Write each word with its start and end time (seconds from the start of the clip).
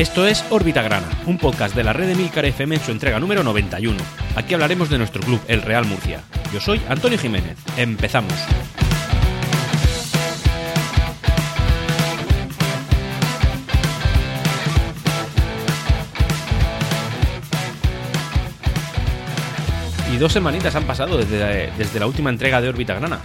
Esto 0.00 0.26
es 0.26 0.42
Órbita 0.48 0.80
Grana, 0.80 1.06
un 1.26 1.36
podcast 1.36 1.76
de 1.76 1.84
la 1.84 1.92
red 1.92 2.08
de 2.08 2.14
Milcar 2.14 2.46
FM 2.46 2.76
en 2.76 2.80
su 2.80 2.90
entrega 2.90 3.20
número 3.20 3.44
91. 3.44 3.98
Aquí 4.34 4.54
hablaremos 4.54 4.88
de 4.88 4.96
nuestro 4.96 5.20
club, 5.20 5.38
el 5.46 5.60
Real 5.60 5.84
Murcia. 5.84 6.22
Yo 6.54 6.58
soy 6.58 6.80
Antonio 6.88 7.18
Jiménez. 7.18 7.58
Empezamos. 7.76 8.32
Y 20.10 20.16
dos 20.16 20.32
semanitas 20.32 20.74
han 20.76 20.84
pasado 20.84 21.18
desde, 21.18 21.70
desde 21.76 22.00
la 22.00 22.06
última 22.06 22.30
entrega 22.30 22.62
de 22.62 22.70
Órbita 22.70 22.94
Grana. 22.94 23.20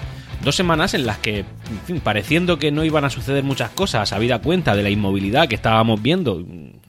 Dos 0.46 0.56
semanas 0.56 0.94
en 0.94 1.08
las 1.08 1.18
que, 1.18 1.40
en 1.40 1.80
fin, 1.88 2.00
pareciendo 2.02 2.60
que 2.60 2.72
no 2.72 2.86
iban 2.86 3.04
a 3.04 3.10
suceder 3.10 3.44
muchas 3.44 3.72
cosas, 3.72 4.14
habida 4.14 4.44
cuenta 4.44 4.76
de 4.76 4.84
la 4.84 4.92
inmovilidad 4.92 5.48
que 5.48 5.56
estábamos 5.56 6.00
viendo, 6.04 6.46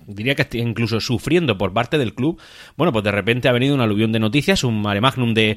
diría 0.06 0.34
que 0.34 0.59
incluso 0.59 1.01
sufriendo 1.01 1.56
por 1.56 1.73
parte 1.73 1.96
del 1.96 2.12
club, 2.12 2.38
bueno, 2.77 2.92
pues 2.92 3.02
de 3.02 3.12
repente 3.12 3.48
ha 3.48 3.52
venido 3.52 3.74
un 3.74 3.80
aluvión 3.80 4.12
de 4.12 4.19
noticias, 4.19 4.62
un 4.62 4.82
mare 4.82 5.01
magnum 5.01 5.32
de, 5.32 5.56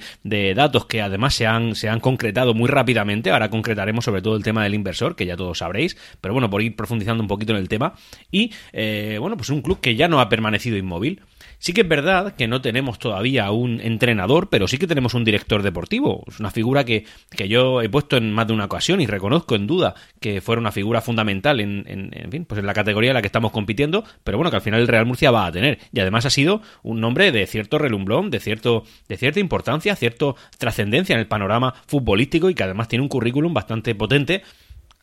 datos 0.55 0.85
que 0.85 1.01
además 1.01 1.33
se 1.33 1.45
han, 1.45 1.75
se 1.75 1.89
han 1.89 1.99
concretado 1.99 2.53
muy 2.53 2.69
rápidamente. 2.69 3.31
Ahora 3.31 3.49
concretaremos 3.49 4.05
sobre 4.05 4.21
todo 4.21 4.37
el 4.37 4.43
tema 4.43 4.63
del 4.63 4.75
inversor, 4.75 5.17
que 5.17 5.25
ya 5.25 5.35
todos 5.35 5.57
sabréis, 5.57 5.97
pero 6.21 6.33
bueno, 6.33 6.49
por 6.49 6.61
ir 6.61 6.77
profundizando 6.77 7.21
un 7.21 7.27
poquito 7.27 7.51
en 7.51 7.59
el 7.59 7.67
tema. 7.67 7.95
Y, 8.31 8.53
eh, 8.71 9.17
bueno, 9.19 9.35
pues 9.35 9.49
un 9.49 9.61
club 9.61 9.81
que 9.81 9.97
ya 9.97 10.07
no 10.07 10.21
ha 10.21 10.29
permanecido 10.29 10.77
inmóvil. 10.77 11.21
Sí 11.61 11.73
que 11.73 11.81
es 11.81 11.87
verdad 11.87 12.35
que 12.35 12.47
no 12.47 12.61
tenemos 12.61 12.99
todavía 12.99 13.51
un 13.51 13.81
entrenador, 13.81 14.49
pero 14.49 14.65
sí 14.69 14.77
que 14.77 14.87
tenemos 14.87 15.13
un 15.13 15.25
director 15.25 15.61
deportivo. 15.61 16.23
Es 16.27 16.39
una 16.39 16.51
figura 16.51 16.85
que, 16.85 17.05
que 17.29 17.49
yo 17.49 17.81
he 17.81 17.89
puesto 17.89 18.15
en 18.15 18.31
más 18.31 18.47
de 18.47 18.53
una 18.53 18.65
ocasión 18.65 19.01
y 19.01 19.07
reconozco 19.07 19.55
en 19.55 19.67
duda 19.67 19.93
que 20.21 20.39
fuera 20.39 20.61
una 20.61 20.71
figura 20.71 21.01
fundamental 21.01 21.59
en, 21.59 21.83
en, 21.85 22.11
en, 22.13 22.31
fin, 22.31 22.45
pues 22.45 22.59
en 22.59 22.65
la 22.65 22.73
categoría 22.73 23.11
en 23.11 23.15
la 23.15 23.21
que 23.21 23.27
estamos 23.27 23.51
compitiendo, 23.51 24.05
pero 24.23 24.37
bueno, 24.37 24.49
que 24.49 24.55
al 24.55 24.61
final 24.61 24.79
el 24.79 24.87
Real 24.87 25.05
Murcia 25.05 25.31
va 25.31 25.47
a 25.47 25.51
tener. 25.51 25.79
Y 25.91 25.99
además 25.99 26.25
ha 26.25 26.29
sido 26.29 26.61
un 26.81 27.01
nombre 27.01 27.33
de 27.33 27.45
cierto 27.45 27.77
relumbrón, 27.77 28.29
de, 28.29 28.39
cierto, 28.39 28.85
de 29.09 29.17
cierta 29.17 29.41
importancia, 29.41 29.97
cierta 29.97 30.35
trascendencia 30.57 31.13
en 31.13 31.19
el 31.19 31.27
panorama 31.27 31.73
futbolístico 31.87 32.49
y 32.49 32.55
que 32.55 32.63
además 32.63 32.87
tiene 32.87 33.03
un 33.03 33.09
currículum 33.09 33.53
bastante 33.53 33.95
potente 33.95 34.43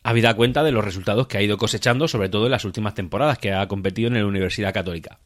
habida 0.03 0.33
cuenta 0.35 0.63
de 0.63 0.71
los 0.71 0.85
resultados 0.85 1.27
que 1.27 1.37
ha 1.37 1.41
ido 1.41 1.57
cosechando, 1.57 2.07
sobre 2.07 2.29
todo 2.29 2.45
en 2.45 2.51
las 2.51 2.65
últimas 2.65 2.95
temporadas 2.95 3.37
que 3.37 3.53
ha 3.53 3.67
competido 3.67 4.07
en 4.07 4.15
la 4.15 4.25
Universidad 4.25 4.73
Católica. 4.73 5.19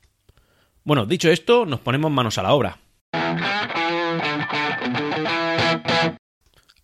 Bueno, 0.84 1.06
dicho 1.06 1.30
esto, 1.30 1.66
nos 1.66 1.80
ponemos 1.80 2.12
manos 2.12 2.38
a 2.38 2.44
la 2.44 2.54
obra. 2.54 2.80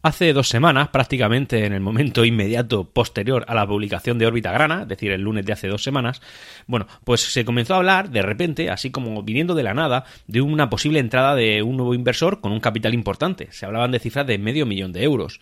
Hace 0.04 0.32
dos 0.32 0.48
semanas, 0.48 0.90
prácticamente 0.90 1.66
en 1.66 1.74
el 1.74 1.82
momento 1.82 2.24
inmediato 2.24 2.86
posterior 2.86 3.44
a 3.48 3.56
la 3.56 3.68
publicación 3.68 4.20
de 4.20 4.28
órbita 4.28 4.52
grana, 4.52 4.84
es 4.84 4.88
decir, 4.88 5.12
el 5.12 5.22
lunes 5.22 5.46
de 5.46 5.54
hace 5.54 5.68
dos 5.68 5.84
semanas, 5.84 6.22
bueno, 6.68 6.88
pues 7.04 7.22
se 7.22 7.44
comenzó 7.44 7.74
a 7.74 7.78
hablar 7.78 8.12
de 8.12 8.22
repente, 8.22 8.70
así 8.70 8.92
como 8.92 9.24
viniendo 9.24 9.56
de 9.56 9.64
la 9.64 9.74
nada, 9.74 10.06
de 10.28 10.42
una 10.42 10.70
posible 10.70 11.00
entrada 11.00 11.36
de 11.36 11.64
un 11.64 11.76
nuevo 11.76 11.96
inversor 11.96 12.40
con 12.40 12.52
un 12.52 12.60
capital 12.60 12.94
importante. 12.94 13.48
Se 13.52 13.66
hablaban 13.66 13.92
de 13.92 14.00
cifras 14.00 14.28
de 14.28 14.38
medio 14.38 14.68
millón 14.68 14.94
de 14.94 15.04
euros. 15.04 15.42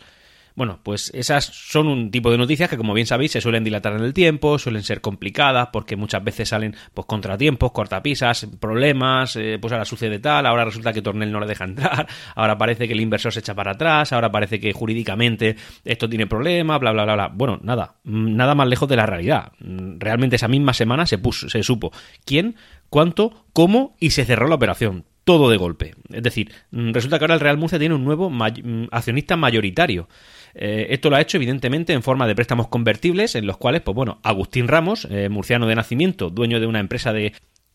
Bueno, 0.55 0.79
pues 0.83 1.11
esas 1.13 1.43
son 1.45 1.87
un 1.87 2.11
tipo 2.11 2.31
de 2.31 2.37
noticias 2.37 2.69
que, 2.69 2.77
como 2.77 2.93
bien 2.93 3.05
sabéis, 3.05 3.33
se 3.33 3.41
suelen 3.41 3.65
dilatar 3.65 3.93
en 3.93 4.03
el 4.03 4.13
tiempo, 4.13 4.57
suelen 4.57 4.83
ser 4.83 5.01
complicadas, 5.01 5.67
porque 5.73 5.97
muchas 5.97 6.23
veces 6.23 6.47
salen 6.47 6.75
pues 6.93 7.05
contratiempos, 7.05 7.73
cortapisas, 7.73 8.47
problemas, 8.59 9.35
eh, 9.35 9.57
pues 9.59 9.73
ahora 9.73 9.83
sucede 9.83 10.19
tal, 10.19 10.45
ahora 10.45 10.63
resulta 10.63 10.93
que 10.93 11.01
Tornel 11.01 11.29
no 11.29 11.41
le 11.41 11.47
deja 11.47 11.65
entrar, 11.65 12.07
ahora 12.35 12.57
parece 12.57 12.87
que 12.87 12.93
el 12.93 13.01
inversor 13.01 13.33
se 13.33 13.41
echa 13.41 13.53
para 13.53 13.71
atrás, 13.71 14.13
ahora 14.13 14.31
parece 14.31 14.57
que 14.61 14.71
jurídicamente 14.71 15.57
esto 15.83 16.07
tiene 16.07 16.25
problemas, 16.25 16.79
bla, 16.79 16.93
bla, 16.93 17.03
bla, 17.03 17.15
bla. 17.15 17.27
Bueno, 17.33 17.59
nada, 17.61 17.95
nada 18.05 18.55
más 18.55 18.69
lejos 18.69 18.87
de 18.87 18.95
la 18.95 19.05
realidad. 19.05 19.51
Realmente 19.59 20.37
esa 20.37 20.47
misma 20.47 20.73
semana 20.73 21.05
se, 21.05 21.17
puso, 21.17 21.49
se 21.49 21.63
supo 21.63 21.91
quién, 22.23 22.55
cuánto, 22.89 23.45
cómo 23.51 23.97
y 23.99 24.11
se 24.11 24.23
cerró 24.23 24.47
la 24.47 24.55
operación 24.55 25.03
todo 25.25 25.49
de 25.49 25.57
golpe. 25.57 25.95
Es 26.13 26.23
decir, 26.23 26.51
resulta 26.71 27.17
que 27.17 27.25
ahora 27.25 27.33
el 27.33 27.41
Real 27.41 27.57
Murcia 27.57 27.79
tiene 27.79 27.95
un 27.95 28.05
nuevo 28.05 28.29
may 28.29 28.87
accionista 28.91 29.35
mayoritario. 29.35 30.07
Eh, 30.53 30.87
esto 30.91 31.09
lo 31.09 31.17
ha 31.17 31.21
hecho 31.21 31.37
evidentemente 31.37 31.91
en 31.91 32.03
forma 32.03 32.27
de 32.27 32.35
préstamos 32.35 32.69
convertibles 32.69 33.35
en 33.35 33.45
los 33.45 33.57
cuales, 33.57 33.81
pues 33.81 33.95
bueno, 33.95 34.19
Agustín 34.23 34.67
Ramos, 34.69 35.05
eh, 35.11 35.27
murciano 35.27 35.67
de 35.67 35.75
nacimiento, 35.75 36.29
dueño 36.29 36.61
de 36.61 36.67
una 36.67 36.79
empresa 36.79 37.11
de 37.11 37.33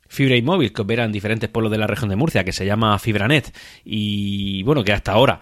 fibra 0.09 0.37
y 0.37 0.43
móvil 0.43 0.73
que 0.73 0.83
opera 0.83 1.05
en 1.05 1.13
diferentes 1.13 1.51
pueblos 1.51 1.71
de 1.71 1.79
la 1.79 1.87
región 1.87 2.09
de 2.09 2.17
Murcia, 2.17 2.45
que 2.45 2.53
se 2.53 2.65
llama 2.65 2.99
Fibranet, 2.99 3.55
y 3.85 4.63
bueno, 4.63 4.83
que 4.83 4.93
hasta 4.93 5.13
ahora 5.13 5.41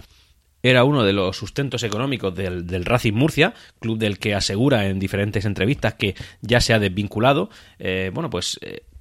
era 0.62 0.84
uno 0.84 1.04
de 1.04 1.12
los 1.12 1.36
sustentos 1.36 1.82
económicos 1.84 2.34
del, 2.34 2.66
del, 2.66 2.84
Racing 2.84 3.12
Murcia, 3.12 3.54
club 3.80 3.98
del 3.98 4.19
que 4.19 4.34
asegura 4.34 4.86
en 4.86 4.98
diferentes 4.98 5.44
entrevistas 5.44 5.94
que 5.94 6.16
ya 6.40 6.60
se 6.60 6.75
ha 6.75 6.78
desvinculado. 6.78 7.48
Eh, 7.78 8.10
bueno, 8.12 8.28
pues 8.28 8.58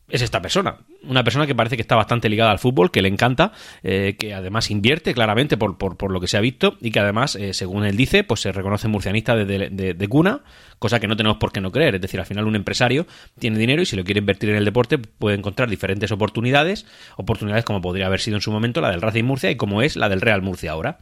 es 0.10 0.22
esta 0.22 0.42
persona. 0.42 0.78
Una 1.04 1.24
persona 1.24 1.46
que 1.46 1.56
parece 1.56 1.76
que 1.76 1.82
está 1.82 1.96
bastante 1.96 2.30
ligada 2.30 2.52
al 2.52 2.60
fútbol, 2.60 2.92
que 2.92 3.02
le 3.02 3.10
encanta, 3.10 3.52
eh, 3.84 4.16
que 4.18 4.34
además 4.34 4.72
invierte 4.72 5.14
claramente 5.14 5.58
por, 5.58 5.78
por, 5.78 5.98
por, 5.98 6.12
lo 6.12 6.22
que 6.22 6.28
se 6.28 6.38
ha 6.38 6.42
visto 6.42 6.78
y 6.80 6.92
que 6.92 7.00
además, 7.00 7.36
eh, 7.36 7.54
según 7.54 7.86
él 7.86 7.98
dice, 7.98 8.24
pues 8.24 8.42
se 8.42 8.52
reconoce 8.52 8.88
murcianista 8.88 9.36
de, 9.36 9.70
de, 9.70 10.08
cuna, 10.08 10.42
cosa 10.80 11.00
que 11.00 11.08
no 11.08 11.18
tenemos 11.18 11.38
por 11.38 11.52
qué 11.52 11.60
no 11.60 11.72
creer. 11.72 11.96
Es 11.96 12.02
decir, 12.02 12.20
al 12.20 12.26
final 12.26 12.48
un 12.48 12.56
empresario 12.56 13.06
tiene 13.38 13.60
dinero 13.60 13.82
y 13.82 13.86
si 13.86 13.96
lo 13.96 14.04
quiere 14.06 14.20
invertir 14.20 14.50
en 14.50 14.56
el 14.56 14.66
deporte 14.66 14.98
puede 14.98 15.36
encontrar 15.36 15.70
diferentes 15.70 16.12
oportunidades, 16.12 16.86
oportunidades 17.18 17.66
como 17.66 17.82
podría 17.82 18.08
haber 18.08 18.22
sido 18.22 18.38
en 18.38 18.42
su 18.42 18.52
momento 18.52 18.80
la 18.80 18.92
del 18.92 19.02
Racing 19.02 19.26
Murcia 19.26 19.52
y 19.52 19.58
como 19.58 19.82
es 19.82 19.98
la 19.98 20.08
del 20.08 20.22
Real 20.22 20.42
Murcia 20.42 20.72
ahora. 20.72 21.00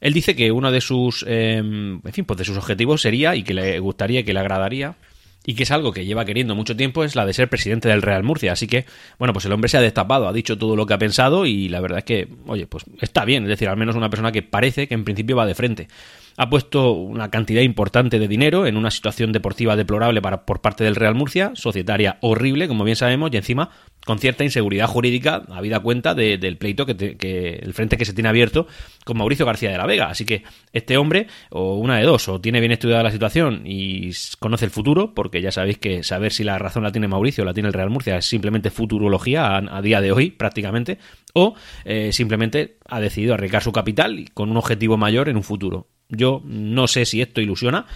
Él 0.00 0.14
dice 0.14 0.34
que 0.34 0.50
uno 0.50 0.72
de 0.72 0.80
sus, 0.80 1.24
eh, 1.28 1.58
en 1.58 2.12
fin, 2.12 2.24
pues 2.24 2.38
de 2.38 2.44
sus 2.44 2.56
objetivos 2.56 3.02
sería 3.02 3.36
y 3.36 3.42
que 3.42 3.52
le 3.52 3.78
gustaría, 3.80 4.24
que 4.24 4.32
le 4.32 4.40
agradaría 4.40 4.96
y 5.44 5.54
que 5.54 5.62
es 5.62 5.70
algo 5.70 5.92
que 5.92 6.04
lleva 6.04 6.24
queriendo 6.24 6.54
mucho 6.54 6.76
tiempo, 6.76 7.04
es 7.04 7.16
la 7.16 7.24
de 7.26 7.32
ser 7.32 7.48
presidente 7.48 7.88
del 7.88 8.02
Real 8.02 8.22
Murcia. 8.22 8.52
Así 8.52 8.66
que, 8.66 8.84
bueno, 9.18 9.32
pues 9.32 9.44
el 9.46 9.52
hombre 9.52 9.68
se 9.68 9.78
ha 9.78 9.80
destapado, 9.80 10.28
ha 10.28 10.32
dicho 10.32 10.58
todo 10.58 10.76
lo 10.76 10.86
que 10.86 10.94
ha 10.94 10.98
pensado 10.98 11.46
y 11.46 11.68
la 11.68 11.80
verdad 11.80 11.98
es 11.98 12.04
que, 12.04 12.28
oye, 12.46 12.66
pues 12.66 12.84
está 13.00 13.24
bien, 13.24 13.44
es 13.44 13.48
decir, 13.48 13.68
al 13.68 13.76
menos 13.76 13.96
una 13.96 14.10
persona 14.10 14.32
que 14.32 14.42
parece 14.42 14.86
que 14.86 14.94
en 14.94 15.04
principio 15.04 15.36
va 15.36 15.46
de 15.46 15.54
frente 15.54 15.88
ha 16.36 16.48
puesto 16.48 16.92
una 16.92 17.30
cantidad 17.30 17.60
importante 17.60 18.18
de 18.18 18.26
dinero 18.26 18.66
en 18.66 18.78
una 18.78 18.90
situación 18.90 19.30
deportiva 19.30 19.76
deplorable 19.76 20.22
para, 20.22 20.46
por 20.46 20.62
parte 20.62 20.84
del 20.84 20.96
Real 20.96 21.14
Murcia, 21.14 21.52
societaria 21.54 22.16
horrible, 22.22 22.66
como 22.66 22.82
bien 22.82 22.96
sabemos, 22.96 23.30
y 23.30 23.36
encima 23.36 23.68
con 24.10 24.18
cierta 24.18 24.42
inseguridad 24.42 24.88
jurídica, 24.88 25.44
habida 25.50 25.78
cuenta 25.78 26.16
de, 26.16 26.36
del 26.36 26.56
pleito 26.56 26.84
que, 26.84 26.96
te, 26.96 27.16
que, 27.16 27.50
el 27.62 27.72
frente 27.74 27.96
que 27.96 28.04
se 28.04 28.12
tiene 28.12 28.28
abierto 28.28 28.66
con 29.04 29.16
Mauricio 29.16 29.46
García 29.46 29.70
de 29.70 29.78
la 29.78 29.86
Vega. 29.86 30.06
Así 30.06 30.24
que 30.24 30.42
este 30.72 30.96
hombre, 30.96 31.28
o 31.50 31.76
una 31.76 31.96
de 31.96 32.02
dos, 32.02 32.28
o 32.28 32.40
tiene 32.40 32.58
bien 32.58 32.72
estudiada 32.72 33.04
la 33.04 33.12
situación 33.12 33.62
y 33.64 34.10
conoce 34.40 34.64
el 34.64 34.72
futuro, 34.72 35.14
porque 35.14 35.40
ya 35.40 35.52
sabéis 35.52 35.78
que 35.78 36.02
saber 36.02 36.32
si 36.32 36.42
la 36.42 36.58
razón 36.58 36.82
la 36.82 36.90
tiene 36.90 37.06
Mauricio 37.06 37.42
o 37.42 37.44
la 37.44 37.54
tiene 37.54 37.68
el 37.68 37.72
Real 37.72 37.88
Murcia 37.88 38.16
es 38.16 38.24
simplemente 38.24 38.70
futurología 38.70 39.56
a, 39.58 39.80
día 39.80 40.00
de 40.00 40.10
hoy, 40.10 40.32
prácticamente, 40.32 40.98
o 41.32 41.54
eh, 41.84 42.12
simplemente 42.12 42.78
ha 42.88 42.98
decidido 42.98 43.34
arriesgar 43.34 43.62
su 43.62 43.70
capital 43.70 44.24
con 44.34 44.50
un 44.50 44.56
objetivo 44.56 44.96
mayor 44.96 45.28
en 45.28 45.36
un 45.36 45.44
futuro. 45.44 45.86
Yo 46.08 46.42
no 46.44 46.88
sé 46.88 47.04
si 47.04 47.22
esto 47.22 47.40
ilusiona 47.40 47.86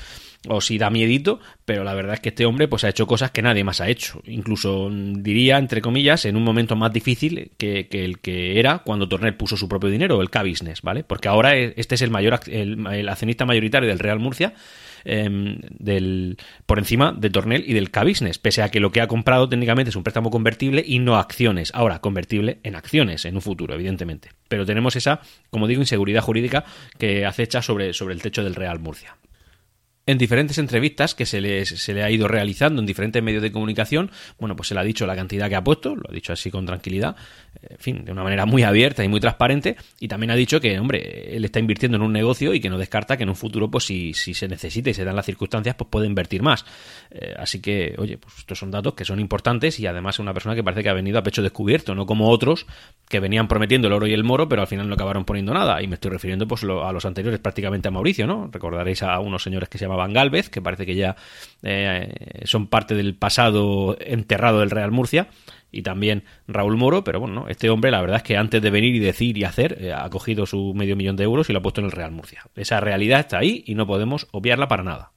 o 0.48 0.60
si 0.60 0.78
da 0.78 0.90
miedito, 0.90 1.40
pero 1.64 1.84
la 1.84 1.94
verdad 1.94 2.14
es 2.14 2.20
que 2.20 2.30
este 2.30 2.46
hombre 2.46 2.68
pues 2.68 2.84
ha 2.84 2.88
hecho 2.88 3.06
cosas 3.06 3.30
que 3.30 3.42
nadie 3.42 3.64
más 3.64 3.80
ha 3.80 3.88
hecho. 3.88 4.20
Incluso 4.26 4.90
diría, 4.90 5.58
entre 5.58 5.80
comillas, 5.80 6.24
en 6.24 6.36
un 6.36 6.44
momento 6.44 6.76
más 6.76 6.92
difícil 6.92 7.52
que, 7.56 7.88
el 7.90 8.18
que 8.18 8.58
era 8.58 8.78
cuando 8.78 9.08
Tornel 9.08 9.36
puso 9.36 9.56
su 9.56 9.68
propio 9.68 9.90
dinero, 9.90 10.20
el 10.20 10.30
K-Business, 10.30 10.82
¿vale? 10.82 11.04
Porque 11.04 11.28
ahora 11.28 11.56
este 11.56 11.94
es 11.94 12.02
el 12.02 12.10
mayor 12.10 12.40
el, 12.46 13.08
accionista 13.08 13.46
mayoritario 13.46 13.88
del 13.88 13.98
Real 13.98 14.18
Murcia 14.18 14.54
del, 15.04 16.38
por 16.64 16.78
encima 16.78 17.12
de 17.12 17.28
Tornel 17.28 17.64
y 17.66 17.74
del 17.74 17.90
K-Business, 17.90 18.38
pese 18.38 18.62
a 18.62 18.70
que 18.70 18.80
lo 18.80 18.90
que 18.90 19.02
ha 19.02 19.06
comprado 19.06 19.48
técnicamente 19.48 19.90
es 19.90 19.96
un 19.96 20.02
préstamo 20.02 20.30
convertible 20.30 20.82
y 20.86 20.98
no 20.98 21.16
acciones. 21.16 21.70
Ahora, 21.74 22.00
convertible 22.00 22.58
en 22.62 22.74
acciones 22.74 23.24
en 23.24 23.34
un 23.34 23.42
futuro, 23.42 23.74
evidentemente. 23.74 24.30
Pero 24.48 24.64
tenemos 24.64 24.96
esa, 24.96 25.20
como 25.50 25.66
digo, 25.66 25.82
inseguridad 25.82 26.22
jurídica 26.22 26.64
que 26.98 27.26
acecha 27.26 27.60
sobre, 27.60 27.92
sobre 27.92 28.14
el 28.14 28.22
techo 28.22 28.42
del 28.42 28.54
Real 28.54 28.78
Murcia 28.78 29.16
en 30.06 30.18
diferentes 30.18 30.58
entrevistas 30.58 31.14
que 31.14 31.24
se 31.24 31.40
le, 31.40 31.64
se 31.64 31.94
le, 31.94 32.02
ha 32.02 32.10
ido 32.10 32.28
realizando 32.28 32.80
en 32.80 32.86
diferentes 32.86 33.22
medios 33.22 33.42
de 33.42 33.50
comunicación, 33.50 34.10
bueno, 34.38 34.54
pues 34.54 34.68
se 34.68 34.74
le 34.74 34.80
ha 34.80 34.84
dicho 34.84 35.06
la 35.06 35.16
cantidad 35.16 35.48
que 35.48 35.56
ha 35.56 35.64
puesto, 35.64 35.96
lo 35.96 36.02
ha 36.08 36.12
dicho 36.12 36.32
así 36.32 36.50
con 36.50 36.66
tranquilidad, 36.66 37.16
en 37.62 37.78
fin, 37.78 38.04
de 38.04 38.12
una 38.12 38.22
manera 38.22 38.44
muy 38.44 38.62
abierta 38.62 39.02
y 39.02 39.08
muy 39.08 39.20
transparente, 39.20 39.76
y 40.00 40.08
también 40.08 40.30
ha 40.30 40.34
dicho 40.34 40.60
que, 40.60 40.78
hombre, 40.78 41.34
él 41.34 41.44
está 41.44 41.58
invirtiendo 41.58 41.96
en 41.96 42.02
un 42.02 42.12
negocio 42.12 42.52
y 42.52 42.60
que 42.60 42.68
no 42.68 42.76
descarta 42.76 43.16
que 43.16 43.22
en 43.22 43.30
un 43.30 43.36
futuro, 43.36 43.70
pues 43.70 43.84
si, 43.84 44.12
si 44.12 44.34
se 44.34 44.46
necesita 44.46 44.90
y 44.90 44.94
se 44.94 45.04
dan 45.04 45.16
las 45.16 45.24
circunstancias, 45.24 45.74
pues 45.74 45.88
puede 45.88 46.06
invertir 46.06 46.42
más. 46.42 46.66
Eh, 47.10 47.34
así 47.38 47.60
que, 47.60 47.94
oye, 47.96 48.18
pues 48.18 48.38
estos 48.38 48.58
son 48.58 48.70
datos 48.70 48.94
que 48.94 49.04
son 49.04 49.20
importantes 49.20 49.80
y 49.80 49.86
además 49.86 50.16
es 50.16 50.18
una 50.18 50.34
persona 50.34 50.54
que 50.54 50.62
parece 50.62 50.82
que 50.82 50.90
ha 50.90 50.94
venido 50.94 51.18
a 51.18 51.22
pecho 51.22 51.42
descubierto, 51.42 51.94
no 51.94 52.04
como 52.04 52.28
otros 52.28 52.66
que 53.08 53.20
venían 53.20 53.48
prometiendo 53.48 53.88
el 53.88 53.94
oro 53.94 54.06
y 54.06 54.12
el 54.12 54.24
moro, 54.24 54.48
pero 54.48 54.62
al 54.62 54.68
final 54.68 54.88
no 54.88 54.94
acabaron 54.94 55.24
poniendo 55.24 55.54
nada. 55.54 55.82
Y 55.82 55.86
me 55.86 55.94
estoy 55.94 56.10
refiriendo 56.10 56.46
pues 56.46 56.62
a 56.64 56.92
los 56.92 57.04
anteriores, 57.04 57.40
prácticamente 57.40 57.88
a 57.88 57.90
Mauricio, 57.90 58.26
¿no? 58.26 58.50
Recordaréis 58.52 59.02
a 59.02 59.18
unos 59.20 59.42
señores 59.42 59.68
que 59.68 59.78
se 59.78 59.86
llamaban 59.94 60.12
Galvez, 60.12 60.50
que 60.50 60.60
parece 60.60 60.86
que 60.86 60.94
ya 60.94 61.16
eh, 61.62 62.42
son 62.44 62.66
parte 62.66 62.94
del 62.94 63.14
pasado 63.14 63.96
enterrado 64.00 64.60
del 64.60 64.70
Real 64.70 64.90
Murcia, 64.90 65.28
y 65.70 65.82
también 65.82 66.22
Raúl 66.46 66.76
Moro, 66.76 67.02
pero 67.02 67.20
bueno, 67.20 67.46
este 67.48 67.68
hombre 67.68 67.90
la 67.90 68.00
verdad 68.00 68.18
es 68.18 68.22
que 68.22 68.36
antes 68.36 68.62
de 68.62 68.70
venir 68.70 68.94
y 68.94 69.00
decir 69.00 69.36
y 69.36 69.44
hacer, 69.44 69.76
eh, 69.80 69.92
ha 69.92 70.08
cogido 70.08 70.46
su 70.46 70.72
medio 70.74 70.94
millón 70.94 71.16
de 71.16 71.24
euros 71.24 71.50
y 71.50 71.52
lo 71.52 71.58
ha 71.58 71.62
puesto 71.62 71.80
en 71.80 71.86
el 71.86 71.92
Real 71.92 72.12
Murcia. 72.12 72.42
Esa 72.54 72.80
realidad 72.80 73.20
está 73.20 73.38
ahí 73.38 73.64
y 73.66 73.74
no 73.74 73.86
podemos 73.86 74.28
obviarla 74.30 74.68
para 74.68 74.84
nada. 74.84 75.13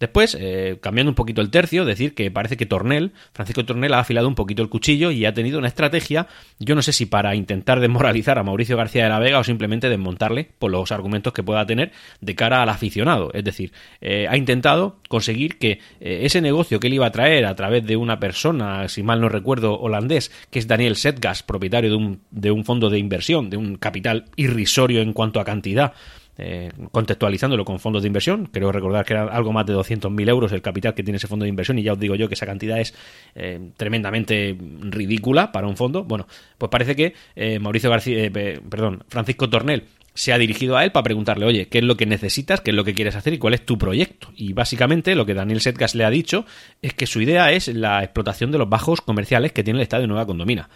Después, 0.00 0.36
eh, 0.38 0.78
cambiando 0.80 1.10
un 1.10 1.14
poquito 1.14 1.40
el 1.40 1.50
tercio, 1.50 1.84
decir 1.84 2.14
que 2.14 2.30
parece 2.30 2.56
que 2.56 2.66
Tornel, 2.66 3.12
Francisco 3.32 3.64
Tornel, 3.64 3.94
ha 3.94 4.00
afilado 4.00 4.28
un 4.28 4.34
poquito 4.34 4.62
el 4.62 4.68
cuchillo 4.68 5.10
y 5.10 5.24
ha 5.24 5.34
tenido 5.34 5.58
una 5.58 5.68
estrategia, 5.68 6.28
yo 6.58 6.74
no 6.74 6.82
sé 6.82 6.92
si 6.92 7.06
para 7.06 7.34
intentar 7.34 7.80
desmoralizar 7.80 8.38
a 8.38 8.42
Mauricio 8.42 8.76
García 8.76 9.04
de 9.04 9.08
la 9.08 9.18
Vega 9.18 9.38
o 9.38 9.44
simplemente 9.44 9.88
desmontarle 9.88 10.48
por 10.58 10.70
los 10.70 10.92
argumentos 10.92 11.32
que 11.32 11.42
pueda 11.42 11.66
tener 11.66 11.92
de 12.20 12.34
cara 12.34 12.62
al 12.62 12.68
aficionado. 12.68 13.30
Es 13.34 13.44
decir, 13.44 13.72
eh, 14.00 14.26
ha 14.28 14.36
intentado 14.36 14.98
conseguir 15.08 15.58
que 15.58 15.80
eh, 16.00 16.20
ese 16.22 16.40
negocio 16.40 16.80
que 16.80 16.86
él 16.86 16.94
iba 16.94 17.06
a 17.06 17.12
traer 17.12 17.46
a 17.46 17.54
través 17.56 17.84
de 17.84 17.96
una 17.96 18.20
persona, 18.20 18.88
si 18.88 19.02
mal 19.02 19.20
no 19.20 19.28
recuerdo, 19.28 19.78
holandés, 19.78 20.30
que 20.50 20.58
es 20.58 20.68
Daniel 20.68 20.96
Setgas, 20.96 21.42
propietario 21.42 21.90
de 21.90 21.96
un, 21.96 22.20
de 22.30 22.50
un 22.50 22.64
fondo 22.64 22.90
de 22.90 22.98
inversión, 22.98 23.50
de 23.50 23.56
un 23.56 23.76
capital 23.76 24.26
irrisorio 24.36 25.02
en 25.02 25.12
cuanto 25.12 25.40
a 25.40 25.44
cantidad, 25.44 25.92
eh, 26.38 26.70
contextualizándolo 26.92 27.64
con 27.64 27.80
fondos 27.80 28.02
de 28.02 28.06
inversión. 28.06 28.46
Creo 28.46 28.70
recordar 28.70 29.04
que 29.04 29.14
era 29.14 29.24
algo 29.24 29.52
más 29.52 29.66
de 29.66 29.74
200.000 29.74 30.28
euros 30.28 30.52
el 30.52 30.62
capital 30.62 30.94
que 30.94 31.02
tiene 31.02 31.16
ese 31.16 31.26
fondo 31.26 31.42
de 31.42 31.48
inversión 31.48 31.78
y 31.78 31.82
ya 31.82 31.94
os 31.94 31.98
digo 31.98 32.14
yo 32.14 32.28
que 32.28 32.34
esa 32.34 32.46
cantidad 32.46 32.80
es 32.80 32.94
eh, 33.34 33.72
tremendamente 33.76 34.56
ridícula 34.82 35.50
para 35.50 35.66
un 35.66 35.76
fondo. 35.76 36.04
Bueno, 36.04 36.28
pues 36.56 36.70
parece 36.70 36.94
que 36.94 37.14
eh, 37.34 37.58
Mauricio 37.58 37.90
García, 37.90 38.30
perdón, 38.30 39.02
Francisco 39.08 39.50
Tornel 39.50 39.84
se 40.14 40.32
ha 40.32 40.38
dirigido 40.38 40.76
a 40.76 40.84
él 40.84 40.90
para 40.90 41.04
preguntarle, 41.04 41.46
oye, 41.46 41.68
¿qué 41.68 41.78
es 41.78 41.84
lo 41.84 41.96
que 41.96 42.06
necesitas? 42.06 42.60
¿Qué 42.60 42.70
es 42.70 42.76
lo 42.76 42.84
que 42.84 42.94
quieres 42.94 43.14
hacer? 43.14 43.34
¿Y 43.34 43.38
cuál 43.38 43.54
es 43.54 43.64
tu 43.64 43.78
proyecto? 43.78 44.28
Y 44.36 44.52
básicamente 44.52 45.14
lo 45.14 45.26
que 45.26 45.34
Daniel 45.34 45.60
Setgas 45.60 45.94
le 45.94 46.04
ha 46.04 46.10
dicho 46.10 46.44
es 46.82 46.92
que 46.94 47.06
su 47.06 47.20
idea 47.20 47.52
es 47.52 47.68
la 47.68 48.02
explotación 48.02 48.50
de 48.50 48.58
los 48.58 48.68
bajos 48.68 49.00
comerciales 49.00 49.52
que 49.52 49.62
tiene 49.62 49.78
el 49.78 49.82
Estadio 49.82 50.06
Nueva 50.06 50.26
Condomina 50.26 50.68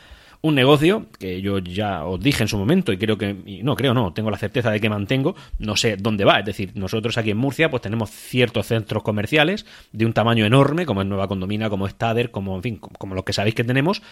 un 0.42 0.56
negocio 0.56 1.06
que 1.18 1.40
yo 1.40 1.60
ya 1.60 2.04
os 2.04 2.20
dije 2.20 2.42
en 2.42 2.48
su 2.48 2.58
momento 2.58 2.92
y 2.92 2.98
creo 2.98 3.16
que, 3.16 3.60
no 3.62 3.76
creo, 3.76 3.94
no, 3.94 4.12
tengo 4.12 4.28
la 4.30 4.36
certeza 4.36 4.72
de 4.72 4.80
que 4.80 4.90
mantengo, 4.90 5.36
no 5.58 5.76
sé 5.76 5.96
dónde 5.96 6.24
va, 6.24 6.40
es 6.40 6.44
decir, 6.44 6.72
nosotros 6.74 7.16
aquí 7.16 7.30
en 7.30 7.36
Murcia 7.36 7.70
pues 7.70 7.80
tenemos 7.80 8.10
ciertos 8.10 8.66
centros 8.66 9.04
comerciales 9.04 9.64
de 9.92 10.04
un 10.04 10.12
tamaño 10.12 10.44
enorme, 10.44 10.84
como 10.84 11.00
es 11.00 11.06
Nueva 11.06 11.28
Condomina, 11.28 11.70
como 11.70 11.86
es 11.86 11.94
Tader, 11.94 12.32
como, 12.32 12.56
en 12.56 12.62
fin, 12.62 12.76
como 12.78 13.14
los 13.14 13.24
que 13.24 13.32
sabéis 13.32 13.54
que 13.54 13.62
tenemos, 13.62 14.02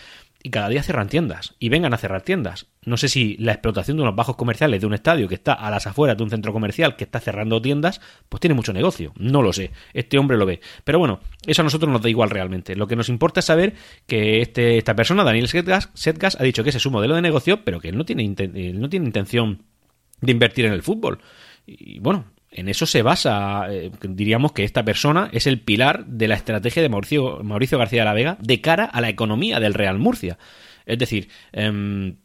y 0.43 0.51
cada 0.51 0.69
día 0.69 0.85
cierran 0.85 1.09
tiendas, 1.09 1.55
y 1.59 1.69
vengan 1.69 1.93
a 1.95 1.99
cerrar 1.99 2.23
tiendas. 2.23 2.67
No 2.83 2.97
sé 2.97 3.09
si 3.09 3.37
la 3.39 3.53
explotación 3.53 3.97
de 3.97 4.05
unos 4.05 4.17
bajos 4.17 4.37
comerciales 4.37 4.81
de 4.81 4.87
un 4.87 4.95
estadio 4.95 5.29
que 5.29 5.35
está 5.35 5.53
a 5.53 5.69
las 5.71 5.87
afueras 5.87 6.17
de 6.17 6.23
un 6.23 6.31
centro 6.31 6.53
comercial 6.53 6.97
que 6.97 7.05
está 7.05 7.19
cerrando 7.21 7.61
tiendas, 7.61 8.01
pues 8.29 8.41
tiene 8.41 8.55
mucho 8.55 8.73
negocio, 8.73 9.13
no 9.17 9.43
lo 9.43 9.53
sé, 9.53 9.73
este 9.93 10.17
hombre 10.17 10.39
lo 10.39 10.47
ve. 10.47 10.61
Pero 10.85 11.01
bueno, 11.01 11.21
eso 11.45 11.61
a 11.63 11.65
nosotros 11.65 11.91
nos 11.93 12.01
da 12.01 12.09
igual 12.09 12.31
realmente, 12.31 12.77
lo 12.77 12.87
que 12.87 12.97
nos 12.97 13.09
importa 13.09 13.41
es 13.41 13.47
saber 13.47 13.75
que 14.07 14.41
este, 14.41 14.79
esta 14.79 14.95
persona, 14.95 15.25
Daniel 15.25 15.49
Setgas, 15.49 15.91
ha 16.27 16.43
dicho 16.43 16.63
que 16.63 16.71
ese 16.71 16.79
es 16.79 16.83
su 16.83 16.91
modelo 16.91 17.15
de 17.15 17.23
negocio, 17.23 17.65
pero 17.65 17.81
que 17.81 17.89
él 17.89 17.97
no 17.97 18.05
tiene, 18.05 18.27
no 18.75 18.89
tiene 18.89 19.07
intención 19.07 19.63
de 20.21 20.33
invertir 20.33 20.67
en 20.67 20.73
el 20.73 20.83
fútbol. 20.83 21.19
Y 21.67 21.99
bueno, 22.01 22.27
en 22.51 22.69
eso 22.69 22.87
se 22.87 23.03
basa, 23.03 23.67
eh, 23.71 23.91
diríamos 24.03 24.53
que 24.53 24.65
esta 24.65 24.85
persona 24.85 25.29
es 25.33 25.47
el 25.47 25.61
pilar 25.61 26.07
de 26.07 26.29
la 26.29 26.35
estrategia 26.35 26.83
de 26.83 26.89
Mauricio, 26.89 27.41
Mauricio 27.43 27.79
García 27.79 28.01
de 28.01 28.07
la 28.07 28.15
Vega 28.15 28.37
de 28.41 28.61
cara 28.61 28.85
a 28.85 29.01
la 29.01 29.09
economía 29.09 29.61
del 29.61 29.75
Real 29.75 29.99
Murcia. 29.99 30.39
Es 30.87 30.99
decir, 30.99 31.29
em, 31.53 32.17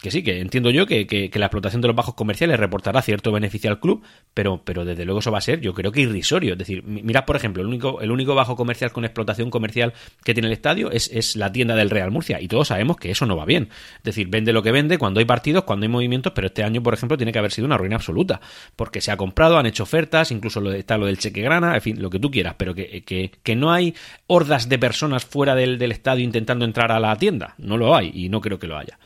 que 0.00 0.12
sí, 0.12 0.22
que 0.22 0.40
entiendo 0.40 0.70
yo 0.70 0.86
que, 0.86 1.06
que, 1.06 1.30
la 1.38 1.46
explotación 1.46 1.82
de 1.82 1.88
los 1.88 1.96
bajos 1.96 2.14
comerciales 2.14 2.58
reportará 2.60 3.02
cierto 3.02 3.32
beneficio 3.32 3.68
al 3.68 3.80
club, 3.80 4.04
pero, 4.32 4.62
pero 4.64 4.84
desde 4.84 5.04
luego 5.04 5.18
eso 5.18 5.32
va 5.32 5.38
a 5.38 5.42
ser, 5.42 5.60
yo 5.60 5.74
creo 5.74 5.90
que 5.90 6.02
irrisorio. 6.02 6.52
Es 6.52 6.58
decir, 6.58 6.84
mirad, 6.84 7.24
por 7.24 7.34
ejemplo, 7.34 7.62
el 7.62 7.68
único, 7.68 8.00
el 8.00 8.12
único 8.12 8.36
bajo 8.36 8.54
comercial 8.54 8.92
con 8.92 9.04
explotación 9.04 9.50
comercial 9.50 9.92
que 10.22 10.34
tiene 10.34 10.46
el 10.46 10.52
estadio 10.52 10.92
es, 10.92 11.10
es 11.12 11.34
la 11.34 11.50
tienda 11.50 11.74
del 11.74 11.90
Real 11.90 12.12
Murcia, 12.12 12.40
y 12.40 12.46
todos 12.46 12.68
sabemos 12.68 12.96
que 12.96 13.10
eso 13.10 13.26
no 13.26 13.36
va 13.36 13.44
bien. 13.44 13.70
Es 13.96 14.04
decir, 14.04 14.28
vende 14.28 14.52
lo 14.52 14.62
que 14.62 14.70
vende 14.70 14.98
cuando 14.98 15.18
hay 15.18 15.26
partidos, 15.26 15.64
cuando 15.64 15.84
hay 15.84 15.90
movimientos, 15.90 16.32
pero 16.32 16.46
este 16.46 16.62
año, 16.62 16.80
por 16.80 16.94
ejemplo, 16.94 17.16
tiene 17.16 17.32
que 17.32 17.40
haber 17.40 17.50
sido 17.50 17.66
una 17.66 17.76
ruina 17.76 17.96
absoluta, 17.96 18.40
porque 18.76 19.00
se 19.00 19.10
ha 19.10 19.16
comprado, 19.16 19.58
han 19.58 19.66
hecho 19.66 19.82
ofertas, 19.82 20.30
incluso 20.30 20.60
lo, 20.60 20.72
está 20.72 20.96
lo 20.96 21.06
del 21.06 21.18
cheque 21.18 21.42
grana, 21.42 21.74
en 21.74 21.82
fin, 21.82 22.00
lo 22.00 22.08
que 22.08 22.20
tú 22.20 22.30
quieras, 22.30 22.54
pero 22.56 22.72
que, 22.72 23.02
que, 23.02 23.32
que 23.42 23.56
no 23.56 23.72
hay 23.72 23.94
hordas 24.28 24.68
de 24.68 24.78
personas 24.78 25.24
fuera 25.24 25.56
del, 25.56 25.76
del 25.76 25.90
estadio 25.90 26.22
intentando 26.22 26.64
entrar 26.64 26.92
a 26.92 27.00
la 27.00 27.16
tienda. 27.16 27.54
No 27.58 27.76
lo 27.76 27.96
hay, 27.96 28.12
y 28.14 28.28
no 28.28 28.40
creo 28.40 28.60
que 28.60 28.68
lo 28.68 28.78
haya. 28.78 28.96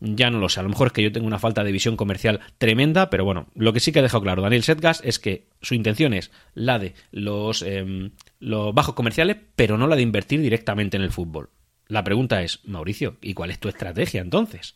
Ya 0.00 0.30
no 0.30 0.38
lo 0.38 0.48
sé, 0.48 0.60
a 0.60 0.62
lo 0.62 0.68
mejor 0.68 0.88
es 0.88 0.92
que 0.92 1.02
yo 1.02 1.10
tengo 1.10 1.26
una 1.26 1.40
falta 1.40 1.64
de 1.64 1.72
visión 1.72 1.96
comercial 1.96 2.40
tremenda, 2.58 3.10
pero 3.10 3.24
bueno, 3.24 3.48
lo 3.54 3.72
que 3.72 3.80
sí 3.80 3.90
que 3.90 3.98
ha 3.98 4.02
dejado 4.02 4.22
claro 4.22 4.42
Daniel 4.42 4.62
Setgas 4.62 5.00
es 5.04 5.18
que 5.18 5.48
su 5.60 5.74
intención 5.74 6.14
es 6.14 6.30
la 6.54 6.78
de 6.78 6.94
los, 7.10 7.62
em, 7.62 8.12
los 8.38 8.72
bajos 8.72 8.94
comerciales, 8.94 9.38
pero 9.56 9.76
no 9.76 9.88
la 9.88 9.96
de 9.96 10.02
invertir 10.02 10.40
directamente 10.40 10.96
en 10.96 11.02
el 11.02 11.10
fútbol. 11.10 11.50
La 11.88 12.04
pregunta 12.04 12.42
es, 12.42 12.60
Mauricio, 12.64 13.16
¿y 13.20 13.34
cuál 13.34 13.50
es 13.50 13.58
tu 13.58 13.68
estrategia 13.68 14.20
entonces? 14.20 14.74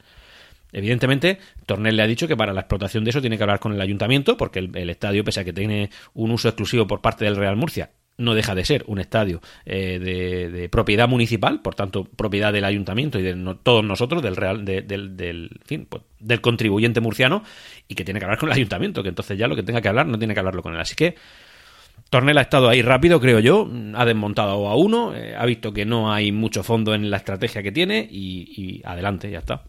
Evidentemente, 0.73 1.39
Tornel 1.67 1.97
le 1.97 2.03
ha 2.03 2.07
dicho 2.07 2.27
que 2.27 2.37
para 2.37 2.55
la 2.55 2.63
explotación 2.63 3.05
de 3.05 3.11
eso 3.11 3.21
tiene 3.21 3.37
que 3.37 3.43
hablar 3.43 3.61
con 3.61 3.75
el 3.75 3.81
ayuntamiento, 3.81 4.39
porque 4.39 4.59
el, 4.59 4.91
estadio, 4.91 5.23
pese 5.23 5.41
a 5.41 5.45
que 5.45 5.53
tiene 5.53 5.91
un 6.15 6.31
uso 6.31 6.49
exclusivo 6.49 6.87
por 6.87 7.03
parte 7.03 7.27
del 7.27 7.37
Real 7.37 7.57
Murcia, 7.57 7.91
no 8.19 8.35
deja 8.35 8.55
de 8.55 8.65
ser 8.65 8.85
un 8.87 8.99
estadio 8.99 9.41
eh, 9.65 9.99
de, 9.99 10.69
propiedad 10.69 11.09
municipal, 11.09 11.61
por 11.61 11.75
tanto, 11.75 12.05
propiedad 12.05 12.53
del 12.53 12.65
ayuntamiento 12.65 13.19
y 13.19 13.23
de 13.23 13.57
todos 13.63 13.85
nosotros, 13.85 14.23
del 14.23 14.37
real, 14.37 14.65
del, 14.65 15.61
fin, 15.65 15.87
pues, 15.89 16.03
del 16.21 16.41
contribuyente 16.41 17.01
murciano, 17.01 17.43
y 17.89 17.95
que 17.95 18.05
tiene 18.05 18.21
que 18.21 18.25
hablar 18.27 18.39
con 18.39 18.49
el 18.49 18.55
ayuntamiento, 18.55 19.03
que 19.03 19.09
entonces 19.09 19.39
ya 19.39 19.49
lo 19.49 19.57
que 19.57 19.63
tenga 19.63 19.81
que 19.81 19.89
hablar 19.89 20.07
no 20.07 20.19
tiene 20.19 20.35
que 20.35 20.41
hablarlo 20.41 20.63
con 20.63 20.75
él. 20.75 20.81
Así 20.81 20.95
que 20.95 21.17
Tornel 22.11 22.39
ha 22.39 22.43
estado 22.43 22.69
ahí 22.69 22.83
rápido, 22.83 23.21
creo 23.21 23.41
yo, 23.41 23.69
ha 23.95 24.05
desmontado 24.05 24.69
a 24.69 24.77
uno, 24.77 25.15
eh, 25.15 25.35
ha 25.37 25.47
visto 25.47 25.73
que 25.73 25.85
no 25.85 26.13
hay 26.13 26.33
mucho 26.33 26.63
fondo 26.63 26.95
en 26.95 27.11
la 27.11 27.17
estrategia 27.17 27.63
que 27.63 27.73
tiene 27.73 28.07
y 28.11 28.83
adelante, 28.85 29.31
ya 29.31 29.39
está 29.39 29.65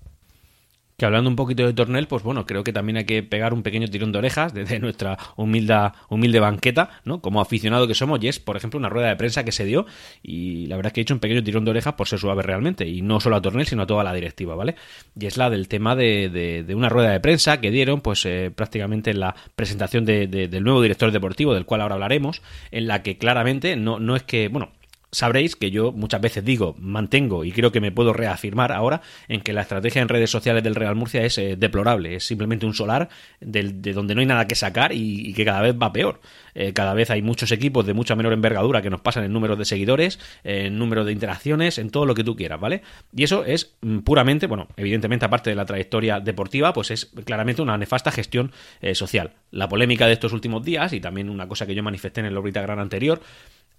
que 0.98 1.06
hablando 1.06 1.30
un 1.30 1.36
poquito 1.36 1.66
de 1.66 1.74
Tornel, 1.74 2.08
pues 2.08 2.24
bueno, 2.24 2.46
creo 2.46 2.64
que 2.64 2.74
también 2.74 2.98
hay 2.98 3.06
que 3.06 3.24
pegar 3.24 3.54
un 3.54 3.64
pequeño 3.64 3.88
tirón 3.88 4.12
de 4.12 4.20
orejas 4.20 4.54
desde 4.54 4.80
nuestra 4.80 5.18
humilde, 5.36 5.92
humilde 6.10 6.40
banqueta, 6.40 6.90
¿no? 7.04 7.22
Como 7.22 7.42
aficionado 7.42 7.88
que 7.88 7.96
somos, 7.96 8.24
y 8.24 8.28
es, 8.28 8.40
por 8.40 8.58
ejemplo, 8.58 8.78
una 8.80 8.90
rueda 8.90 9.10
de 9.10 9.16
prensa 9.16 9.44
que 9.44 9.52
se 9.52 9.66
dio, 9.66 9.86
y 10.22 10.68
la 10.68 10.76
verdad 10.76 10.90
es 10.92 10.94
que 10.94 11.02
he 11.02 11.04
hecho 11.04 11.14
un 11.14 11.20
pequeño 11.20 11.44
tirón 11.44 11.66
de 11.66 11.72
orejas 11.72 11.94
por 11.94 12.08
ser 12.08 12.20
suave 12.20 12.44
realmente, 12.44 12.88
y 12.88 13.02
no 13.02 13.20
solo 13.20 13.36
a 13.38 13.42
Tornel, 13.42 13.66
sino 13.66 13.84
a 13.84 13.88
toda 13.88 14.04
la 14.04 14.14
directiva, 14.14 14.56
¿vale? 14.56 14.76
Y 15.20 15.26
es 15.26 15.38
la 15.38 15.50
del 15.50 15.68
tema 15.68 15.96
de, 15.96 16.30
de, 16.30 16.76
una 16.76 16.90
rueda 16.90 17.12
de 17.12 17.20
prensa 17.20 17.60
que 17.60 17.72
dieron, 17.72 18.02
pues 18.02 18.26
eh, 18.26 18.52
prácticamente 18.54 19.12
en 19.12 19.20
la 19.20 19.36
presentación 19.56 20.06
de, 20.06 20.28
del 20.28 20.64
nuevo 20.64 20.82
director 20.82 21.12
deportivo, 21.12 21.54
del 21.54 21.66
cual 21.66 21.82
ahora 21.82 21.96
hablaremos, 21.96 22.42
en 22.72 22.88
la 22.88 23.04
que 23.04 23.18
claramente 23.18 23.76
no, 23.76 24.00
no 24.00 24.16
es 24.16 24.24
que, 24.24 24.48
bueno, 24.48 24.72
sabréis 25.14 25.56
que 25.56 25.72
yo 25.72 25.92
muchas 25.92 26.20
veces 26.20 26.44
digo, 26.44 26.76
mantengo 26.80 27.46
y 27.46 27.52
creo 27.52 27.72
que 27.72 27.80
me 27.80 27.92
puedo 27.92 28.12
reafirmar 28.12 28.72
ahora 28.72 29.02
en 29.28 29.42
que 29.42 29.54
la 29.54 29.62
estrategia 29.62 30.02
en 30.02 30.10
redes 30.10 30.30
sociales 30.30 30.64
del 30.64 30.76
Real 30.76 30.96
Murcia 30.96 31.24
es 31.24 31.38
eh, 31.38 31.56
deplorable, 31.56 32.16
es 32.16 32.26
simplemente 32.26 32.66
un 32.66 32.74
solar 32.74 33.10
de, 33.40 33.64
donde 33.94 34.16
no 34.16 34.22
hay 34.22 34.28
nada 34.28 34.48
que 34.48 34.56
sacar 34.56 34.92
y, 34.92 35.34
que 35.34 35.46
cada 35.46 35.62
vez 35.62 35.76
va 35.82 35.94
peor. 35.94 36.20
Eh, 36.56 36.74
cada 36.74 36.94
vez 36.94 37.10
hay 37.10 37.22
muchos 37.22 37.52
equipos 37.52 37.86
de 37.86 37.94
mucha 37.94 38.16
menor 38.16 38.34
envergadura 38.34 38.82
que 38.82 38.90
nos 38.90 39.02
pasan 39.02 39.24
en 39.24 39.34
número 39.34 39.56
de 39.56 39.66
seguidores, 39.66 40.20
en 40.44 40.78
número 40.78 41.06
de 41.06 41.12
interacciones, 41.12 41.78
en 41.78 41.90
todo 41.90 42.06
lo 42.06 42.16
que 42.16 42.24
tú 42.24 42.36
quieras, 42.36 42.60
¿vale? 42.60 42.82
Y 43.16 43.24
eso 43.24 43.46
es 43.46 43.76
mm, 43.82 44.00
puramente, 44.00 44.48
bueno, 44.48 44.68
evidentemente 44.78 45.26
aparte 45.26 45.50
de 45.50 45.56
la 45.56 45.66
trayectoria 45.66 46.20
deportiva, 46.20 46.74
pues 46.74 46.92
es 46.92 47.06
claramente 47.26 47.62
una 47.62 47.78
nefasta 47.78 48.12
gestión 48.12 48.52
eh, 48.82 48.96
social. 48.96 49.32
La 49.52 49.70
polémica 49.70 50.08
de 50.08 50.14
estos 50.14 50.34
últimos 50.34 50.64
días 50.64 50.94
y 50.94 51.00
también 51.00 51.30
una 51.30 51.48
cosa 51.48 51.66
que 51.66 51.76
yo 51.76 51.84
manifesté 51.84 52.22
en 52.22 52.28
el 52.28 52.38
Obrita 52.38 52.62
Gran 52.62 52.80
anterior 52.80 53.22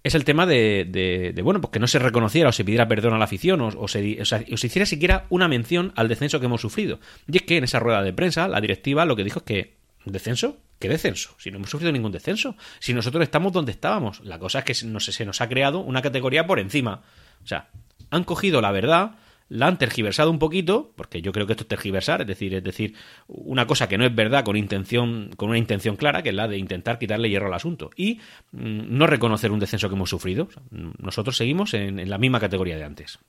es 0.05 0.13
el 0.13 0.23
tema 0.23 0.45
de, 0.45 1.33
de, 1.35 1.41
bueno, 1.41 1.59
pues 1.59 1.71
que 1.71 1.79
no 1.79 1.87
se 1.87 1.97
reconociera 1.97 2.49
o 2.49 2.51
se 2.51 2.63
pidiera 2.63 2.87
perdón 2.87 3.15
a 3.15 3.17
la 3.17 3.25
afición 3.25 3.59
o, 3.59 3.87
se, 3.87 4.23
se, 4.23 4.45
hiciera 4.47 4.85
siquiera 4.85 5.25
una 5.29 5.47
mención 5.47 5.93
al 5.95 6.07
descenso 6.07 6.39
que 6.39 6.45
hemos 6.45 6.61
sufrido. 6.61 6.99
Y 7.27 7.37
es 7.37 7.41
que 7.41 7.57
en 7.57 7.63
esa 7.63 7.79
rueda 7.79 8.03
de 8.03 8.13
prensa 8.13 8.47
la 8.47 8.61
directiva 8.61 9.03
lo 9.05 9.15
que 9.15 9.23
dijo 9.23 9.39
es 9.39 9.45
que 9.45 9.77
¿descenso? 10.05 10.59
¿Qué 10.77 10.89
descenso? 10.89 11.33
Si 11.39 11.49
no 11.49 11.57
hemos 11.57 11.71
sufrido 11.71 11.91
ningún 11.91 12.11
descenso. 12.11 12.55
Si 12.77 12.93
nosotros 12.93 13.23
estamos 13.23 13.51
donde 13.51 13.71
estábamos. 13.71 14.19
La 14.23 14.37
cosa 14.37 14.59
es 14.59 14.65
que 14.65 14.75
se 14.75 15.25
nos 15.25 15.41
ha 15.41 15.49
creado 15.49 15.79
una 15.79 16.03
categoría 16.03 16.45
por 16.45 16.59
encima. 16.59 17.01
O 17.43 17.47
sea, 17.47 17.69
han 18.11 18.25
cogido 18.25 18.61
la 18.61 18.71
verdad 18.71 19.15
la 19.49 19.67
han 19.67 19.77
tergiversado 19.77 20.31
un 20.31 20.39
poquito, 20.39 20.91
porque 20.95 21.21
yo 21.21 21.31
creo 21.31 21.45
que 21.45 21.53
esto 21.53 21.63
es 21.63 21.67
tergiversar, 21.67 22.21
es 22.21 22.27
decir, 22.27 22.53
es 22.53 22.63
decir, 22.63 22.95
una 23.27 23.67
cosa 23.67 23.87
que 23.87 23.97
no 23.97 24.05
es 24.05 24.13
verdad 24.13 24.43
con 24.43 24.55
intención, 24.57 25.31
con 25.37 25.49
una 25.49 25.57
intención 25.57 25.95
clara, 25.95 26.23
que 26.23 26.29
es 26.29 26.35
la 26.35 26.47
de 26.47 26.57
intentar 26.57 26.97
quitarle 26.99 27.29
hierro 27.29 27.47
al 27.47 27.53
asunto, 27.53 27.91
y 27.95 28.19
mm, 28.51 28.97
no 28.97 29.07
reconocer 29.07 29.51
un 29.51 29.59
descenso 29.59 29.89
que 29.89 29.95
hemos 29.95 30.09
sufrido. 30.09 30.49
nosotros 30.71 31.37
seguimos 31.37 31.73
en 31.73 32.09
la 32.09 32.17
misma 32.17 32.39
categoría 32.39 32.77
de 32.77 32.83
antes. 32.83 33.19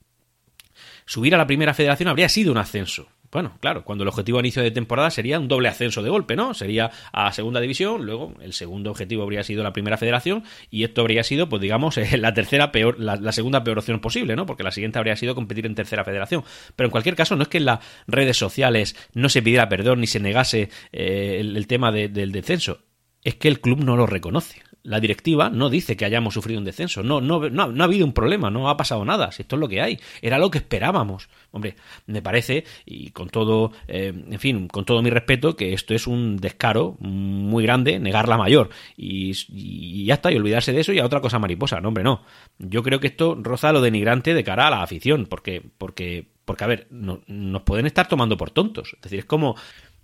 Subir 1.04 1.34
a 1.34 1.38
la 1.38 1.46
primera 1.46 1.74
federación 1.74 2.08
habría 2.08 2.28
sido 2.28 2.52
un 2.52 2.58
ascenso. 2.58 3.08
Bueno, 3.30 3.56
claro, 3.60 3.84
cuando 3.84 4.02
el 4.02 4.08
objetivo 4.08 4.38
a 4.38 4.40
inicio 4.40 4.62
de 4.62 4.70
temporada 4.70 5.10
sería 5.10 5.38
un 5.38 5.48
doble 5.48 5.68
ascenso 5.68 6.02
de 6.02 6.10
golpe, 6.10 6.36
¿no? 6.36 6.54
Sería 6.54 6.90
a 7.12 7.32
segunda 7.32 7.60
división, 7.60 8.04
luego 8.04 8.34
el 8.40 8.52
segundo 8.52 8.90
objetivo 8.90 9.22
habría 9.22 9.42
sido 9.42 9.62
la 9.62 9.72
primera 9.72 9.96
federación 9.96 10.44
y 10.70 10.84
esto 10.84 11.00
habría 11.00 11.22
sido, 11.24 11.48
pues 11.48 11.62
digamos, 11.62 11.96
la 12.18 12.34
tercera 12.34 12.72
peor, 12.72 12.98
la, 12.98 13.32
segunda 13.32 13.64
peor 13.64 13.78
opción 13.78 14.00
posible, 14.00 14.36
¿no? 14.36 14.46
Porque 14.46 14.62
la 14.62 14.70
siguiente 14.70 14.98
habría 14.98 15.16
sido 15.16 15.34
competir 15.34 15.66
en 15.66 15.74
tercera 15.74 16.04
federación. 16.04 16.44
Pero 16.74 16.86
en 16.86 16.90
cualquier 16.90 17.16
caso, 17.16 17.36
no 17.36 17.42
es 17.42 17.48
que 17.48 17.58
en 17.58 17.66
las 17.66 17.80
redes 18.06 18.36
sociales 18.36 18.96
no 19.14 19.28
se 19.28 19.42
pidiera 19.42 19.68
perdón 19.68 20.00
ni 20.00 20.06
se 20.06 20.20
negase 20.20 20.70
eh, 20.92 21.38
el, 21.40 21.66
tema 21.66 21.92
del 21.92 22.32
descenso, 22.32 22.80
es 23.24 23.34
que 23.34 23.48
el 23.48 23.60
club 23.60 23.82
no 23.82 23.96
lo 23.96 24.06
reconoce 24.06 24.62
La 24.86 25.00
directiva 25.00 25.50
no 25.50 25.68
dice 25.68 25.96
que 25.96 26.04
hayamos 26.04 26.34
sufrido 26.34 26.60
un 26.60 26.64
descenso. 26.64 27.02
No, 27.02 27.20
no, 27.20 27.50
no, 27.50 27.82
ha 27.82 27.84
habido 27.84 28.06
un 28.06 28.12
problema, 28.12 28.50
no 28.50 28.70
ha 28.70 28.76
pasado 28.76 29.04
nada. 29.04 29.32
Si 29.32 29.42
esto 29.42 29.56
es 29.56 29.60
lo 29.60 29.68
que 29.68 29.82
hay. 29.82 29.98
Era 30.22 30.38
lo 30.38 30.48
que 30.48 30.58
esperábamos. 30.58 31.28
Hombre, 31.50 31.74
me 32.06 32.22
parece, 32.22 32.64
y 32.84 33.10
con 33.10 33.28
todo, 33.28 33.72
eh, 33.88 34.12
en 34.30 34.38
fin, 34.38 34.68
con 34.68 34.84
todo 34.84 35.02
mi 35.02 35.10
respeto, 35.10 35.56
que 35.56 35.72
esto 35.72 35.92
es 35.92 36.06
un 36.06 36.36
descaro 36.36 36.96
muy 37.00 37.64
grande, 37.64 37.98
negar 37.98 38.28
la 38.28 38.36
mayor. 38.36 38.70
Y, 38.96 40.04
ya 40.04 40.14
está, 40.14 40.30
y 40.30 40.36
olvidarse 40.36 40.72
de 40.72 40.82
eso 40.82 40.92
y 40.92 41.00
a 41.00 41.04
otra 41.04 41.20
cosa 41.20 41.40
mariposa. 41.40 41.80
No, 41.80 41.88
hombre, 41.88 42.04
no. 42.04 42.22
Yo 42.60 42.84
creo 42.84 43.00
que 43.00 43.08
esto 43.08 43.36
roza 43.42 43.72
lo 43.72 43.80
denigrante 43.80 44.34
de 44.34 44.44
cara 44.44 44.68
a 44.68 44.70
la 44.70 44.82
afición. 44.82 45.26
Porque, 45.26 45.62
porque, 45.78 46.28
porque 46.44 46.62
a 46.62 46.68
ver, 46.68 46.86
no, 46.90 47.22
nos 47.26 47.62
pueden 47.62 47.86
estar 47.86 48.06
tomando 48.06 48.36
por 48.36 48.52
tontos. 48.52 48.92
Es 48.94 49.02
decir, 49.02 49.18
es 49.18 49.24
como 49.24 49.56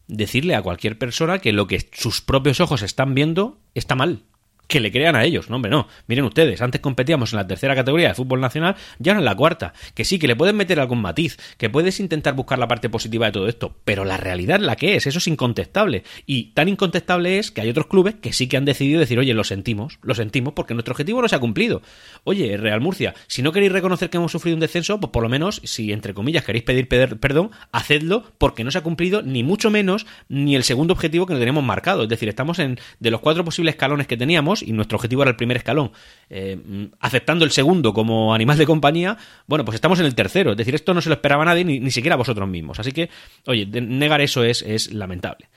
decirle 0.09 0.57
a 0.57 0.62
cualquier 0.62 0.99
persona 0.99 1.39
que 1.39 1.53
lo 1.53 1.69
que 1.69 1.89
sus 1.93 2.21
propios 2.21 2.59
ojos 2.59 2.83
están 2.83 3.15
viendo 3.15 3.61
está 3.75 3.95
mal 3.95 4.25
que 4.66 4.81
le 4.81 4.90
crean 4.90 5.16
a 5.16 5.25
ellos. 5.25 5.50
No, 5.50 5.57
hombre, 5.57 5.71
no. 5.71 5.88
Miren 6.07 6.25
ustedes, 6.25 6.62
antes 6.62 6.81
competíamos 6.81 7.33
en 7.33 7.38
la 7.38 7.47
tercera 7.47 7.75
categoría 7.75 8.09
de 8.09 8.14
fútbol 8.14 8.40
nacional, 8.40 8.76
ya 8.99 9.12
no 9.12 9.19
en 9.19 9.25
la 9.25 9.35
cuarta. 9.35 9.75
Que 9.95 10.04
sí, 10.04 10.19
que 10.19 10.26
le 10.26 10.37
pueden 10.37 10.57
meter 10.57 10.81
algún 10.81 11.00
matiz, 11.00 11.38
que 11.59 11.71
puedes 11.71 12.00
intentar 12.00 12.35
buscar 12.35 12.59
la 12.59 12.69
parte 12.69 12.88
positiva 12.88 13.26
de 13.26 13.33
todo 13.33 13.49
esto, 13.49 13.76
pero 13.85 14.04
la 14.04 14.16
realidad 14.16 14.61
la 14.61 14.76
que 14.76 14.97
es, 14.97 15.07
eso 15.07 15.19
es 15.19 15.26
incontestable. 15.26 16.04
Y 16.26 16.52
tan 16.54 16.69
incontestable 16.69 17.38
es 17.38 17.50
que 17.50 17.61
hay 17.61 17.71
otros 17.71 17.87
clubes 17.87 18.14
que 18.21 18.33
sí 18.33 18.49
que 18.49 18.57
han 18.57 18.64
decidido 18.64 19.00
decir, 19.00 19.19
oye, 19.19 19.35
lo 19.35 19.45
sentimos, 19.45 19.99
lo 20.02 20.14
sentimos 20.14 20.54
porque 20.54 20.75
nuestro 20.75 20.92
objetivo 20.92 21.23
no 21.23 21.28
se 21.28 21.37
ha 21.37 21.40
cumplido. 21.40 21.83
Oye, 22.25 22.57
Real 22.57 22.81
Murcia, 22.81 23.14
si 23.26 23.42
no 23.42 23.52
queréis 23.52 23.73
reconocer 23.73 24.11
que 24.11 24.16
hemos 24.16 24.33
sufrido 24.33 24.57
un 24.57 24.61
descenso, 24.61 25.00
pues 25.00 25.11
por 25.11 25.23
lo 25.23 25.28
menos, 25.28 25.61
si 25.64 25.92
entre 25.92 26.14
comillas 26.14 26.45
queréis 26.45 26.64
pedir 26.64 26.88
perdón, 26.88 27.50
hacedlo 27.73 28.25
porque 28.38 28.64
no 28.64 28.71
se 28.71 28.78
ha 28.78 28.83
cumplido 28.83 29.23
ni 29.23 29.42
mucho 29.42 29.71
menos 29.71 30.07
ni 30.28 30.57
el 30.57 30.64
segundo 30.64 30.95
objetivo 30.95 31.26
que 31.26 31.35
nos 31.35 31.40
tenemos 31.40 31.64
marcado. 31.64 32.04
Es 32.04 32.09
decir, 32.09 32.28
estamos 32.28 32.59
en 32.59 32.78
de 33.00 33.11
los 33.11 33.21
cuatro 33.21 33.45
posibles 33.45 33.75
escalones 33.75 34.07
que 34.07 34.16
teníamos, 34.16 34.51
y 34.61 34.73
nuestro 34.73 34.97
objetivo 34.97 35.23
era 35.23 35.30
el 35.30 35.37
primer 35.37 35.56
escalón, 35.56 35.92
eh, 36.28 36.59
aceptando 37.00 37.47
el 37.47 37.50
segundo 37.50 37.94
como 37.94 38.35
animal 38.35 38.59
de 38.59 38.66
compañía, 38.66 39.16
bueno, 39.47 39.64
pues 39.64 39.76
estamos 39.76 39.99
en 40.00 40.04
el 40.04 40.14
tercero. 40.14 40.50
Es 40.50 40.59
decir, 40.59 40.75
esto 40.75 40.92
no 40.92 41.00
se 41.00 41.09
lo 41.09 41.14
esperaba 41.14 41.47
nadie, 41.47 41.64
ni, 41.64 41.80
ni 41.80 41.90
siquiera 41.90 42.16
vosotros 42.16 42.47
mismos. 42.49 42.78
Así 42.78 42.92
que, 42.92 43.09
oye, 43.47 43.64
negar 43.64 44.21
eso 44.21 44.44
es, 44.44 44.61
es 44.61 44.92
lamentable. 44.92 45.49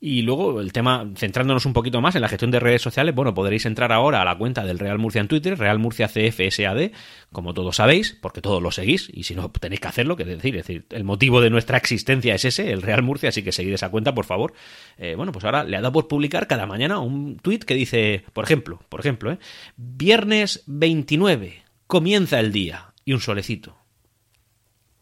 Y 0.00 0.22
luego 0.22 0.60
el 0.60 0.72
tema, 0.72 1.10
centrándonos 1.16 1.64
un 1.66 1.72
poquito 1.72 2.00
más 2.00 2.14
en 2.14 2.20
la 2.20 2.28
gestión 2.28 2.50
de 2.50 2.60
redes 2.60 2.82
sociales, 2.82 3.14
bueno, 3.14 3.32
podréis 3.34 3.64
entrar 3.66 3.92
ahora 3.92 4.20
a 4.20 4.24
la 4.24 4.36
cuenta 4.36 4.64
del 4.64 4.78
Real 4.78 4.98
Murcia 4.98 5.20
en 5.20 5.28
Twitter, 5.28 5.58
Real 5.58 5.78
Murcia 5.78 6.08
CFSAD, 6.08 6.90
como 7.32 7.54
todos 7.54 7.76
sabéis, 7.76 8.16
porque 8.20 8.40
todos 8.40 8.62
lo 8.62 8.70
seguís, 8.70 9.10
y 9.12 9.22
si 9.22 9.34
no 9.34 9.50
tenéis 9.50 9.80
que 9.80 9.88
hacerlo, 9.88 10.16
que 10.16 10.24
decir, 10.24 10.56
es 10.56 10.66
decir, 10.66 10.86
el 10.90 11.04
motivo 11.04 11.40
de 11.40 11.50
nuestra 11.50 11.78
existencia 11.78 12.34
es 12.34 12.44
ese, 12.44 12.72
el 12.72 12.82
Real 12.82 13.02
Murcia, 13.02 13.30
así 13.30 13.42
que 13.42 13.52
seguid 13.52 13.72
esa 13.72 13.90
cuenta, 13.90 14.14
por 14.14 14.26
favor. 14.26 14.52
Eh, 14.98 15.14
bueno, 15.16 15.32
pues 15.32 15.44
ahora 15.44 15.64
le 15.64 15.76
ha 15.76 15.80
dado 15.80 15.92
por 15.92 16.08
publicar 16.08 16.46
cada 16.46 16.66
mañana 16.66 16.98
un 16.98 17.38
tweet 17.38 17.60
que 17.60 17.74
dice, 17.74 18.24
por 18.32 18.44
ejemplo, 18.44 18.80
por 18.88 19.00
ejemplo, 19.00 19.32
¿eh? 19.32 19.38
viernes 19.76 20.64
29, 20.66 21.62
comienza 21.86 22.40
el 22.40 22.52
día, 22.52 22.94
y 23.04 23.12
un 23.12 23.20
solecito. 23.20 23.76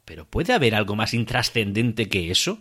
Pero 0.04 0.26
¿puede 0.26 0.52
haber 0.52 0.74
algo 0.74 0.96
más 0.96 1.14
intrascendente 1.14 2.08
que 2.08 2.30
eso? 2.30 2.60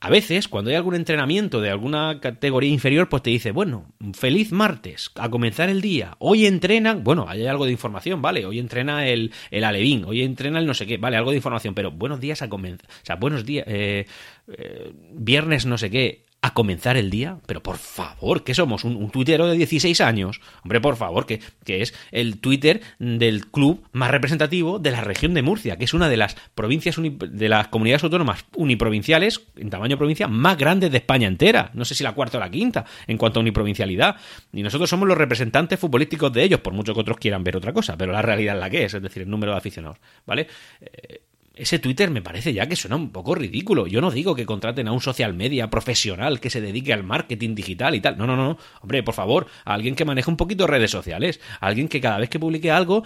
A 0.00 0.10
veces, 0.10 0.46
cuando 0.46 0.70
hay 0.70 0.76
algún 0.76 0.94
entrenamiento 0.94 1.60
de 1.60 1.70
alguna 1.70 2.20
categoría 2.20 2.70
inferior, 2.70 3.08
pues 3.08 3.24
te 3.24 3.30
dice, 3.30 3.50
bueno, 3.50 3.92
feliz 4.14 4.52
martes, 4.52 5.10
a 5.16 5.28
comenzar 5.28 5.70
el 5.70 5.80
día. 5.80 6.14
Hoy 6.20 6.46
entrenan, 6.46 7.02
bueno, 7.02 7.26
hay 7.28 7.46
algo 7.48 7.64
de 7.64 7.72
información, 7.72 8.22
¿vale? 8.22 8.46
Hoy 8.46 8.60
entrena 8.60 9.08
el, 9.08 9.32
el 9.50 9.64
Alevín, 9.64 10.04
hoy 10.04 10.22
entrena 10.22 10.60
el 10.60 10.66
no 10.66 10.74
sé 10.74 10.86
qué, 10.86 10.98
¿vale? 10.98 11.16
Algo 11.16 11.30
de 11.30 11.38
información, 11.38 11.74
pero 11.74 11.90
buenos 11.90 12.20
días 12.20 12.42
a 12.42 12.48
comenzar. 12.48 12.88
O 12.88 13.06
sea, 13.06 13.16
buenos 13.16 13.44
días, 13.44 13.64
eh, 13.66 14.06
eh, 14.46 14.92
viernes 15.14 15.66
no 15.66 15.76
sé 15.76 15.90
qué, 15.90 16.26
a 16.40 16.54
comenzar 16.54 16.96
el 16.96 17.10
día. 17.10 17.38
Pero 17.46 17.62
por 17.62 17.78
favor, 17.78 18.44
¿qué 18.44 18.54
somos? 18.54 18.84
¿Un, 18.84 18.96
un 18.96 19.10
tuitero 19.10 19.46
de 19.46 19.56
16 19.56 20.00
años? 20.00 20.40
Hombre, 20.62 20.80
por 20.80 20.96
favor, 20.96 21.26
que, 21.26 21.40
que, 21.64 21.82
es 21.82 21.94
el 22.12 22.38
Twitter 22.38 22.80
del 22.98 23.46
club 23.46 23.84
más 23.92 24.10
representativo 24.10 24.78
de 24.78 24.90
la 24.90 25.00
región 25.00 25.34
de 25.34 25.42
Murcia, 25.42 25.76
que 25.76 25.84
es 25.84 25.94
una 25.94 26.08
de 26.08 26.16
las 26.16 26.36
provincias, 26.54 26.96
de 26.98 27.48
las 27.48 27.68
comunidades 27.68 28.04
autónomas 28.04 28.44
uniprovinciales, 28.56 29.42
en 29.56 29.70
tamaño 29.70 29.98
provincia, 29.98 30.28
más 30.28 30.56
grandes 30.56 30.90
de 30.90 30.98
España 30.98 31.26
entera. 31.26 31.70
No 31.74 31.84
sé 31.84 31.94
si 31.94 32.04
la 32.04 32.12
cuarta 32.12 32.38
o 32.38 32.40
la 32.40 32.50
quinta 32.50 32.84
en 33.06 33.18
cuanto 33.18 33.40
a 33.40 33.42
uniprovincialidad. 33.42 34.16
Y 34.52 34.62
nosotros 34.62 34.88
somos 34.88 35.08
los 35.08 35.18
representantes 35.18 35.78
futbolísticos 35.78 36.32
de 36.32 36.44
ellos, 36.44 36.60
por 36.60 36.72
mucho 36.72 36.94
que 36.94 37.00
otros 37.00 37.18
quieran 37.18 37.42
ver 37.42 37.56
otra 37.56 37.72
cosa, 37.72 37.96
pero 37.96 38.12
la 38.12 38.22
realidad 38.22 38.54
es 38.54 38.60
la 38.60 38.70
que 38.70 38.84
es, 38.84 38.94
es 38.94 39.02
decir, 39.02 39.22
el 39.22 39.30
número 39.30 39.52
de 39.52 39.58
aficionados, 39.58 39.98
¿vale? 40.24 40.46
Eh, 40.80 41.22
ese 41.58 41.78
Twitter 41.78 42.10
me 42.10 42.22
parece 42.22 42.52
ya 42.52 42.66
que 42.66 42.76
suena 42.76 42.96
un 42.96 43.10
poco 43.10 43.34
ridículo. 43.34 43.86
Yo 43.86 44.00
no 44.00 44.10
digo 44.10 44.34
que 44.34 44.46
contraten 44.46 44.88
a 44.88 44.92
un 44.92 45.00
social 45.00 45.34
media 45.34 45.70
profesional 45.70 46.40
que 46.40 46.50
se 46.50 46.60
dedique 46.60 46.92
al 46.92 47.04
marketing 47.04 47.54
digital 47.54 47.94
y 47.94 48.00
tal. 48.00 48.16
No, 48.16 48.26
no, 48.26 48.36
no. 48.36 48.58
Hombre, 48.80 49.02
por 49.02 49.14
favor, 49.14 49.46
alguien 49.64 49.94
que 49.94 50.04
maneje 50.04 50.30
un 50.30 50.36
poquito 50.36 50.66
redes 50.66 50.90
sociales. 50.90 51.40
alguien 51.60 51.88
que 51.88 52.00
cada 52.00 52.18
vez 52.18 52.30
que 52.30 52.38
publique 52.38 52.70
algo, 52.70 53.02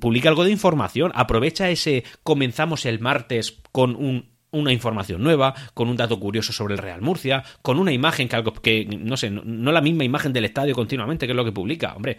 publique 0.00 0.28
algo 0.28 0.44
de 0.44 0.50
información. 0.50 1.12
Aprovecha 1.14 1.70
ese 1.70 2.04
comenzamos 2.22 2.86
el 2.86 3.00
martes 3.00 3.58
con 3.72 3.96
un 3.96 4.30
una 4.52 4.72
información 4.72 5.22
nueva, 5.22 5.54
con 5.74 5.88
un 5.88 5.96
dato 5.96 6.18
curioso 6.18 6.52
sobre 6.52 6.74
el 6.74 6.78
Real 6.78 7.00
Murcia, 7.00 7.44
con 7.62 7.78
una 7.78 7.92
imagen 7.92 8.28
que 8.28 8.36
algo 8.36 8.52
que 8.52 8.84
no 8.84 9.16
sé, 9.16 9.30
no 9.30 9.72
la 9.72 9.80
misma 9.80 10.04
imagen 10.04 10.32
del 10.32 10.44
estadio 10.44 10.74
continuamente, 10.74 11.26
que 11.26 11.32
es 11.32 11.36
lo 11.36 11.44
que 11.44 11.52
publica. 11.52 11.94
Hombre, 11.94 12.18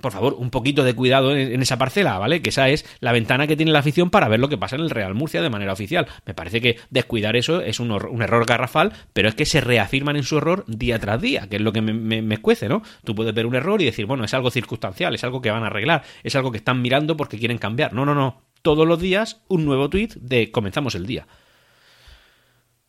por 0.00 0.12
favor, 0.12 0.34
un 0.34 0.50
poquito 0.50 0.84
de 0.84 0.94
cuidado 0.94 1.36
en, 1.36 1.60
esa 1.62 1.78
parcela, 1.78 2.18
¿vale? 2.18 2.42
Que 2.42 2.50
esa 2.50 2.68
es 2.68 2.84
la 3.00 3.12
ventana 3.12 3.46
que 3.46 3.56
tiene 3.56 3.72
la 3.72 3.80
afición 3.80 4.10
para 4.10 4.28
ver 4.28 4.40
lo 4.40 4.48
que 4.48 4.58
pasa 4.58 4.76
en 4.76 4.82
el 4.82 4.90
Real 4.90 5.14
Murcia 5.14 5.42
de 5.42 5.50
manera 5.50 5.72
oficial. 5.72 6.06
Me 6.26 6.34
parece 6.34 6.60
que 6.60 6.78
descuidar 6.90 7.36
eso 7.36 7.60
es 7.60 7.80
un, 7.80 7.90
error 8.22 8.46
garrafal, 8.46 8.92
pero 9.12 9.28
es 9.28 9.34
que 9.34 9.46
se 9.46 9.60
reafirman 9.60 10.16
en 10.16 10.22
su 10.22 10.38
error 10.38 10.64
día 10.66 10.98
tras 10.98 11.20
día, 11.20 11.48
que 11.48 11.56
es 11.56 11.62
lo 11.62 11.72
que 11.72 11.82
me, 11.82 12.34
escuece, 12.34 12.68
¿no? 12.68 12.82
Tú 13.04 13.14
puedes 13.14 13.34
ver 13.34 13.46
un 13.46 13.54
error 13.54 13.80
y 13.82 13.84
decir, 13.84 14.06
bueno, 14.06 14.24
es 14.24 14.34
algo 14.34 14.50
circunstancial, 14.50 15.14
es 15.14 15.24
algo 15.24 15.40
que 15.40 15.50
van 15.50 15.62
a 15.62 15.66
arreglar, 15.66 16.02
es 16.22 16.34
algo 16.36 16.50
que 16.50 16.58
están 16.58 16.82
mirando 16.82 17.16
porque 17.16 17.38
quieren 17.38 17.58
cambiar. 17.58 17.92
No, 17.92 18.04
no, 18.04 18.14
no. 18.14 18.42
Todos 18.62 18.86
los 18.86 19.00
días 19.00 19.42
un 19.48 19.64
nuevo 19.64 19.88
tweet 19.88 20.10
de 20.16 20.50
comenzamos 20.50 20.94
el 20.94 21.06
día. 21.06 21.26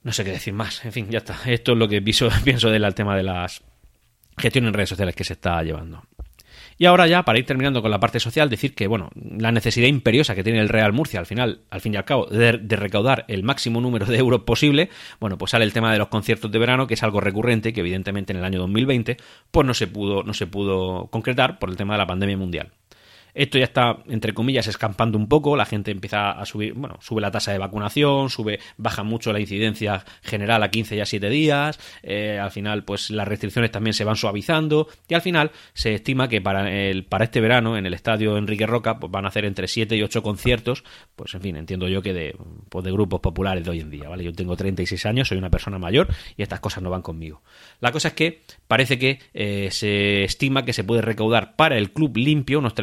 No 0.03 0.11
sé 0.11 0.23
qué 0.23 0.31
decir 0.31 0.53
más. 0.53 0.83
En 0.83 0.91
fin, 0.91 1.07
ya 1.09 1.19
está. 1.19 1.37
Esto 1.45 1.73
es 1.73 1.77
lo 1.77 1.87
que 1.87 2.01
pienso, 2.01 2.29
pienso 2.43 2.69
del 2.69 2.95
tema 2.95 3.15
de 3.15 3.23
las 3.23 3.61
gestiones 4.37 4.69
en 4.69 4.73
redes 4.73 4.89
sociales 4.89 5.15
que 5.15 5.23
se 5.23 5.33
está 5.33 5.61
llevando. 5.63 6.03
Y 6.81 6.87
ahora 6.87 7.05
ya, 7.05 7.21
para 7.21 7.37
ir 7.37 7.45
terminando 7.45 7.83
con 7.83 7.91
la 7.91 7.99
parte 7.99 8.19
social, 8.19 8.49
decir 8.49 8.73
que, 8.73 8.87
bueno, 8.87 9.11
la 9.13 9.51
necesidad 9.51 9.85
imperiosa 9.85 10.33
que 10.33 10.43
tiene 10.43 10.59
el 10.61 10.67
Real 10.67 10.93
Murcia 10.93 11.19
al 11.19 11.27
final, 11.27 11.61
al 11.69 11.79
fin 11.79 11.93
y 11.93 11.97
al 11.97 12.05
cabo, 12.05 12.25
de, 12.25 12.53
recaudar 12.53 13.23
el 13.27 13.43
máximo 13.43 13.81
número 13.81 14.07
de 14.07 14.17
euros 14.17 14.41
posible, 14.45 14.89
bueno, 15.19 15.37
pues 15.37 15.51
sale 15.51 15.63
el 15.63 15.73
tema 15.73 15.93
de 15.93 15.99
los 15.99 16.07
conciertos 16.07 16.51
de 16.51 16.57
verano, 16.57 16.87
que 16.87 16.95
es 16.95 17.03
algo 17.03 17.21
recurrente, 17.21 17.71
que 17.71 17.81
evidentemente 17.81 18.33
en 18.33 18.39
el 18.39 18.45
año 18.45 18.57
2020, 18.61 19.17
pues 19.51 19.67
no 19.67 19.75
se 19.75 19.85
pudo, 19.85 20.23
no 20.23 20.33
se 20.33 20.47
pudo 20.47 21.05
concretar 21.11 21.59
por 21.59 21.69
el 21.69 21.77
tema 21.77 21.93
de 21.93 21.99
la 21.99 22.07
pandemia 22.07 22.37
mundial. 22.37 22.71
Esto 23.33 23.57
ya 23.57 23.65
está, 23.65 23.97
entre 24.07 24.33
comillas, 24.33 24.67
escampando 24.67 25.17
un 25.17 25.27
poco, 25.27 25.55
la 25.55 25.65
gente 25.65 25.91
empieza 25.91 26.31
a 26.31 26.45
subir, 26.45 26.73
bueno, 26.73 26.97
sube 27.01 27.21
la 27.21 27.31
tasa 27.31 27.51
de 27.51 27.57
vacunación, 27.57 28.29
sube, 28.29 28.59
baja 28.77 29.03
mucho 29.03 29.33
la 29.33 29.39
incidencia 29.39 30.03
general 30.21 30.63
a 30.63 30.69
15 30.69 30.95
y 30.95 30.99
a 30.99 31.05
7 31.05 31.29
días, 31.29 31.79
eh, 32.03 32.39
al 32.39 32.51
final, 32.51 32.83
pues 32.83 33.09
las 33.09 33.27
restricciones 33.27 33.71
también 33.71 33.93
se 33.93 34.03
van 34.03 34.15
suavizando, 34.15 34.87
y 35.07 35.13
al 35.13 35.21
final 35.21 35.51
se 35.73 35.93
estima 35.93 36.27
que 36.27 36.41
para, 36.41 36.71
el, 36.71 37.05
para 37.05 37.25
este 37.25 37.41
verano, 37.41 37.77
en 37.77 37.85
el 37.85 37.93
estadio 37.93 38.37
Enrique 38.37 38.65
Roca, 38.65 38.99
pues 38.99 39.11
van 39.11 39.25
a 39.25 39.29
hacer 39.29 39.45
entre 39.45 39.67
7 39.67 39.95
y 39.95 40.03
8 40.03 40.23
conciertos, 40.23 40.83
pues 41.15 41.33
en 41.33 41.41
fin, 41.41 41.55
entiendo 41.55 41.87
yo 41.87 42.01
que 42.01 42.13
de, 42.13 42.35
pues 42.69 42.83
de 42.83 42.91
grupos 42.91 43.21
populares 43.21 43.63
de 43.63 43.71
hoy 43.71 43.79
en 43.79 43.89
día, 43.89 44.09
¿vale? 44.09 44.23
Yo 44.23 44.33
tengo 44.33 44.55
36 44.55 45.05
años, 45.05 45.27
soy 45.27 45.37
una 45.37 45.49
persona 45.49 45.79
mayor, 45.79 46.07
y 46.35 46.43
estas 46.43 46.59
cosas 46.59 46.83
no 46.83 46.89
van 46.89 47.01
conmigo. 47.01 47.41
La 47.79 47.91
cosa 47.91 48.09
es 48.09 48.13
que 48.13 48.41
parece 48.67 48.97
que 48.97 49.19
eh, 49.33 49.69
se 49.71 50.23
estima 50.23 50.65
que 50.65 50.73
se 50.73 50.83
puede 50.83 51.01
recaudar 51.01 51.55
para 51.55 51.77
el 51.77 51.91
club 51.91 52.17
limpio 52.17 52.59
unos 52.59 52.75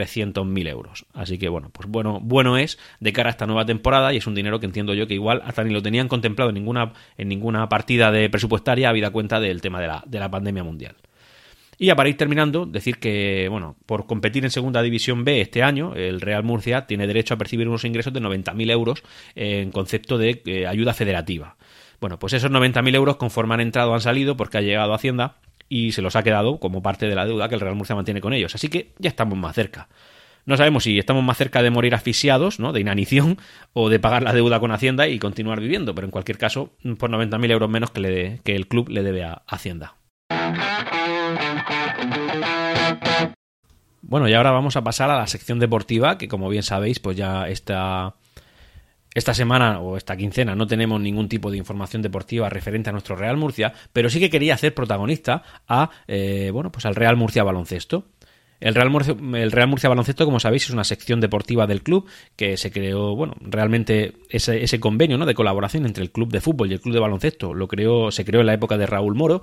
300.000 0.44 0.68
euros. 0.68 1.06
Así 1.12 1.38
que 1.38 1.48
bueno, 1.48 1.70
pues 1.72 1.88
bueno, 1.88 2.20
bueno 2.22 2.56
es 2.56 2.78
de 3.00 3.12
cara 3.12 3.28
a 3.28 3.32
esta 3.32 3.46
nueva 3.46 3.64
temporada 3.64 4.12
y 4.12 4.18
es 4.18 4.26
un 4.26 4.34
dinero 4.34 4.60
que 4.60 4.66
entiendo 4.66 4.94
yo 4.94 5.06
que 5.06 5.14
igual 5.14 5.42
hasta 5.44 5.64
ni 5.64 5.72
lo 5.72 5.82
tenían 5.82 6.08
contemplado 6.08 6.50
en 6.50 6.54
ninguna, 6.54 6.92
en 7.16 7.28
ninguna 7.28 7.68
partida 7.68 8.10
de 8.10 8.30
presupuestaria 8.30 8.88
habida 8.88 9.10
cuenta 9.10 9.40
del 9.40 9.60
tema 9.60 9.80
de 9.80 9.86
la, 9.88 10.02
de 10.06 10.18
la 10.18 10.30
pandemia 10.30 10.64
mundial. 10.64 10.96
Y 11.80 11.86
ya 11.86 11.96
para 11.96 12.08
ir 12.08 12.16
terminando, 12.16 12.66
decir 12.66 12.98
que, 12.98 13.46
bueno, 13.48 13.76
por 13.86 14.06
competir 14.06 14.44
en 14.44 14.50
Segunda 14.50 14.82
División 14.82 15.24
B 15.24 15.40
este 15.40 15.62
año, 15.62 15.94
el 15.94 16.20
Real 16.20 16.42
Murcia 16.42 16.86
tiene 16.86 17.06
derecho 17.06 17.34
a 17.34 17.38
percibir 17.38 17.68
unos 17.68 17.84
ingresos 17.84 18.12
de 18.12 18.20
90.000 18.20 18.70
euros 18.72 19.04
en 19.36 19.70
concepto 19.70 20.18
de 20.18 20.42
eh, 20.44 20.66
ayuda 20.66 20.92
federativa. 20.92 21.56
Bueno, 22.00 22.18
pues 22.18 22.32
esos 22.32 22.50
90.000 22.50 22.94
euros 22.96 23.16
conforme 23.16 23.54
han 23.54 23.60
entrado 23.60 23.94
han 23.94 24.00
salido 24.00 24.36
porque 24.36 24.58
ha 24.58 24.60
llegado 24.60 24.92
Hacienda 24.92 25.36
y 25.68 25.92
se 25.92 26.02
los 26.02 26.16
ha 26.16 26.24
quedado 26.24 26.58
como 26.58 26.82
parte 26.82 27.06
de 27.06 27.14
la 27.14 27.26
deuda 27.26 27.48
que 27.48 27.54
el 27.54 27.60
Real 27.60 27.76
Murcia 27.76 27.94
mantiene 27.94 28.20
con 28.20 28.32
ellos. 28.32 28.54
Así 28.56 28.68
que 28.68 28.92
ya 28.98 29.08
estamos 29.08 29.38
más 29.38 29.54
cerca. 29.54 29.88
No 30.48 30.56
sabemos 30.56 30.84
si 30.84 30.98
estamos 30.98 31.22
más 31.22 31.36
cerca 31.36 31.62
de 31.62 31.68
morir 31.68 31.94
asfixiados, 31.94 32.58
¿no? 32.58 32.72
de 32.72 32.80
inanición, 32.80 33.36
o 33.74 33.90
de 33.90 34.00
pagar 34.00 34.22
la 34.22 34.32
deuda 34.32 34.60
con 34.60 34.72
Hacienda 34.72 35.06
y 35.06 35.18
continuar 35.18 35.60
viviendo, 35.60 35.94
pero 35.94 36.06
en 36.06 36.10
cualquier 36.10 36.38
caso, 36.38 36.72
por 36.98 37.10
90.000 37.10 37.50
euros 37.50 37.68
menos 37.68 37.90
que, 37.90 38.40
el 38.46 38.66
club 38.66 38.88
le 38.88 39.02
debe 39.02 39.24
a 39.24 39.42
Hacienda. 39.46 39.96
Bueno, 44.00 44.26
y 44.26 44.32
ahora 44.32 44.50
vamos 44.50 44.76
a 44.76 44.82
pasar 44.82 45.10
a 45.10 45.18
la 45.18 45.26
sección 45.26 45.58
deportiva, 45.58 46.16
que 46.16 46.28
como 46.28 46.48
bien 46.48 46.62
sabéis, 46.62 46.98
pues 46.98 47.14
ya 47.14 47.46
está 47.46 48.14
esta 49.12 49.34
semana 49.34 49.80
o 49.80 49.98
esta 49.98 50.16
quincena 50.16 50.54
no 50.54 50.66
tenemos 50.66 50.98
ningún 50.98 51.28
tipo 51.28 51.50
de 51.50 51.58
información 51.58 52.00
deportiva 52.00 52.48
referente 52.48 52.88
a 52.88 52.92
nuestro 52.92 53.16
Real 53.16 53.36
Murcia, 53.36 53.74
pero 53.92 54.08
sí 54.08 54.18
que 54.18 54.30
quería 54.30 54.54
hacer 54.54 54.74
protagonista 54.74 55.42
a, 55.66 55.90
eh, 56.06 56.48
bueno, 56.54 56.72
pues 56.72 56.86
al 56.86 56.94
Real 56.94 57.16
Murcia 57.16 57.44
Baloncesto. 57.44 58.06
El 58.60 58.74
Real, 58.74 58.90
Murcia, 58.90 59.88
Baloncesto, 59.88 60.24
como 60.24 60.40
sabéis, 60.40 60.64
es 60.64 60.70
una 60.70 60.82
sección 60.84 61.20
deportiva 61.20 61.66
del 61.66 61.82
club 61.82 62.06
que 62.34 62.56
se 62.56 62.72
creó, 62.72 63.14
bueno, 63.14 63.34
realmente 63.40 64.14
ese, 64.30 64.64
ese 64.64 64.80
convenio 64.80 65.16
¿no? 65.16 65.26
de 65.26 65.34
colaboración 65.34 65.86
entre 65.86 66.02
el 66.02 66.10
club 66.10 66.32
de 66.32 66.40
fútbol 66.40 66.70
y 66.70 66.74
el 66.74 66.80
club 66.80 66.94
de 66.94 67.00
baloncesto 67.00 67.54
lo 67.54 67.68
creó, 67.68 68.10
se 68.10 68.24
creó 68.24 68.40
en 68.40 68.46
la 68.46 68.54
época 68.54 68.76
de 68.76 68.86
Raúl 68.86 69.14
Moro 69.14 69.42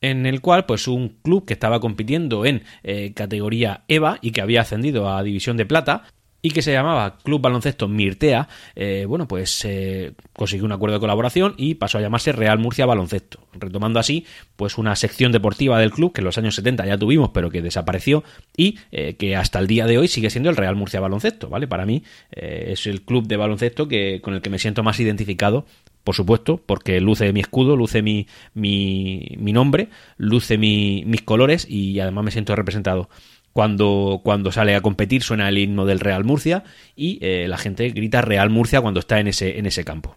en 0.00 0.26
el 0.26 0.40
cual 0.40 0.66
pues 0.66 0.88
un 0.88 1.16
club 1.22 1.46
que 1.46 1.54
estaba 1.54 1.80
compitiendo 1.80 2.44
en 2.44 2.64
eh, 2.82 3.12
categoría 3.14 3.84
EVA 3.88 4.18
y 4.20 4.32
que 4.32 4.42
había 4.42 4.62
ascendido 4.62 5.08
a 5.08 5.22
División 5.22 5.56
de 5.56 5.64
Plata 5.64 6.04
y 6.42 6.50
que 6.50 6.60
se 6.60 6.72
llamaba 6.72 7.18
Club 7.22 7.40
Baloncesto 7.40 7.86
Mirtea, 7.86 8.48
eh, 8.74 9.04
bueno, 9.08 9.28
pues 9.28 9.64
eh, 9.64 10.12
consiguió 10.32 10.66
un 10.66 10.72
acuerdo 10.72 10.94
de 10.94 11.00
colaboración 11.00 11.54
y 11.56 11.76
pasó 11.76 11.98
a 11.98 12.00
llamarse 12.00 12.32
Real 12.32 12.58
Murcia 12.58 12.84
Baloncesto, 12.84 13.46
retomando 13.52 14.00
así 14.00 14.26
pues 14.56 14.76
una 14.76 14.96
sección 14.96 15.30
deportiva 15.30 15.78
del 15.78 15.92
club 15.92 16.12
que 16.12 16.20
en 16.20 16.24
los 16.24 16.38
años 16.38 16.56
70 16.56 16.84
ya 16.84 16.98
tuvimos 16.98 17.30
pero 17.30 17.48
que 17.48 17.62
desapareció 17.62 18.24
y 18.56 18.78
eh, 18.90 19.14
que 19.14 19.36
hasta 19.36 19.60
el 19.60 19.68
día 19.68 19.86
de 19.86 19.98
hoy 19.98 20.08
sigue 20.08 20.30
siendo 20.30 20.50
el 20.50 20.56
Real 20.56 20.74
Murcia 20.74 20.98
Baloncesto, 20.98 21.48
¿vale? 21.48 21.68
Para 21.68 21.86
mí 21.86 22.02
es 22.32 22.86
el 22.86 23.02
club 23.02 23.28
de 23.28 23.36
baloncesto 23.36 23.86
que, 23.86 24.20
con 24.20 24.34
el 24.34 24.42
que 24.42 24.50
me 24.50 24.58
siento 24.58 24.82
más 24.82 24.98
identificado 24.98 25.64
por 26.04 26.16
supuesto, 26.16 26.60
porque 26.64 27.00
luce 27.00 27.32
mi 27.32 27.40
escudo, 27.40 27.76
luce 27.76 28.02
mi, 28.02 28.26
mi, 28.54 29.36
mi 29.38 29.52
nombre, 29.52 29.88
luce 30.16 30.58
mi, 30.58 31.04
mis 31.06 31.22
colores 31.22 31.64
y 31.68 32.00
además 32.00 32.24
me 32.24 32.30
siento 32.32 32.56
representado 32.56 33.08
cuando, 33.52 34.20
cuando 34.24 34.52
sale 34.52 34.74
a 34.74 34.80
competir 34.80 35.22
suena 35.22 35.48
el 35.48 35.58
himno 35.58 35.84
del 35.84 36.00
Real 36.00 36.24
Murcia 36.24 36.64
y 36.96 37.18
eh, 37.22 37.46
la 37.48 37.58
gente 37.58 37.88
grita 37.90 38.22
Real 38.22 38.50
Murcia 38.50 38.80
cuando 38.80 39.00
está 39.00 39.20
en 39.20 39.28
ese, 39.28 39.58
en 39.58 39.66
ese 39.66 39.84
campo. 39.84 40.16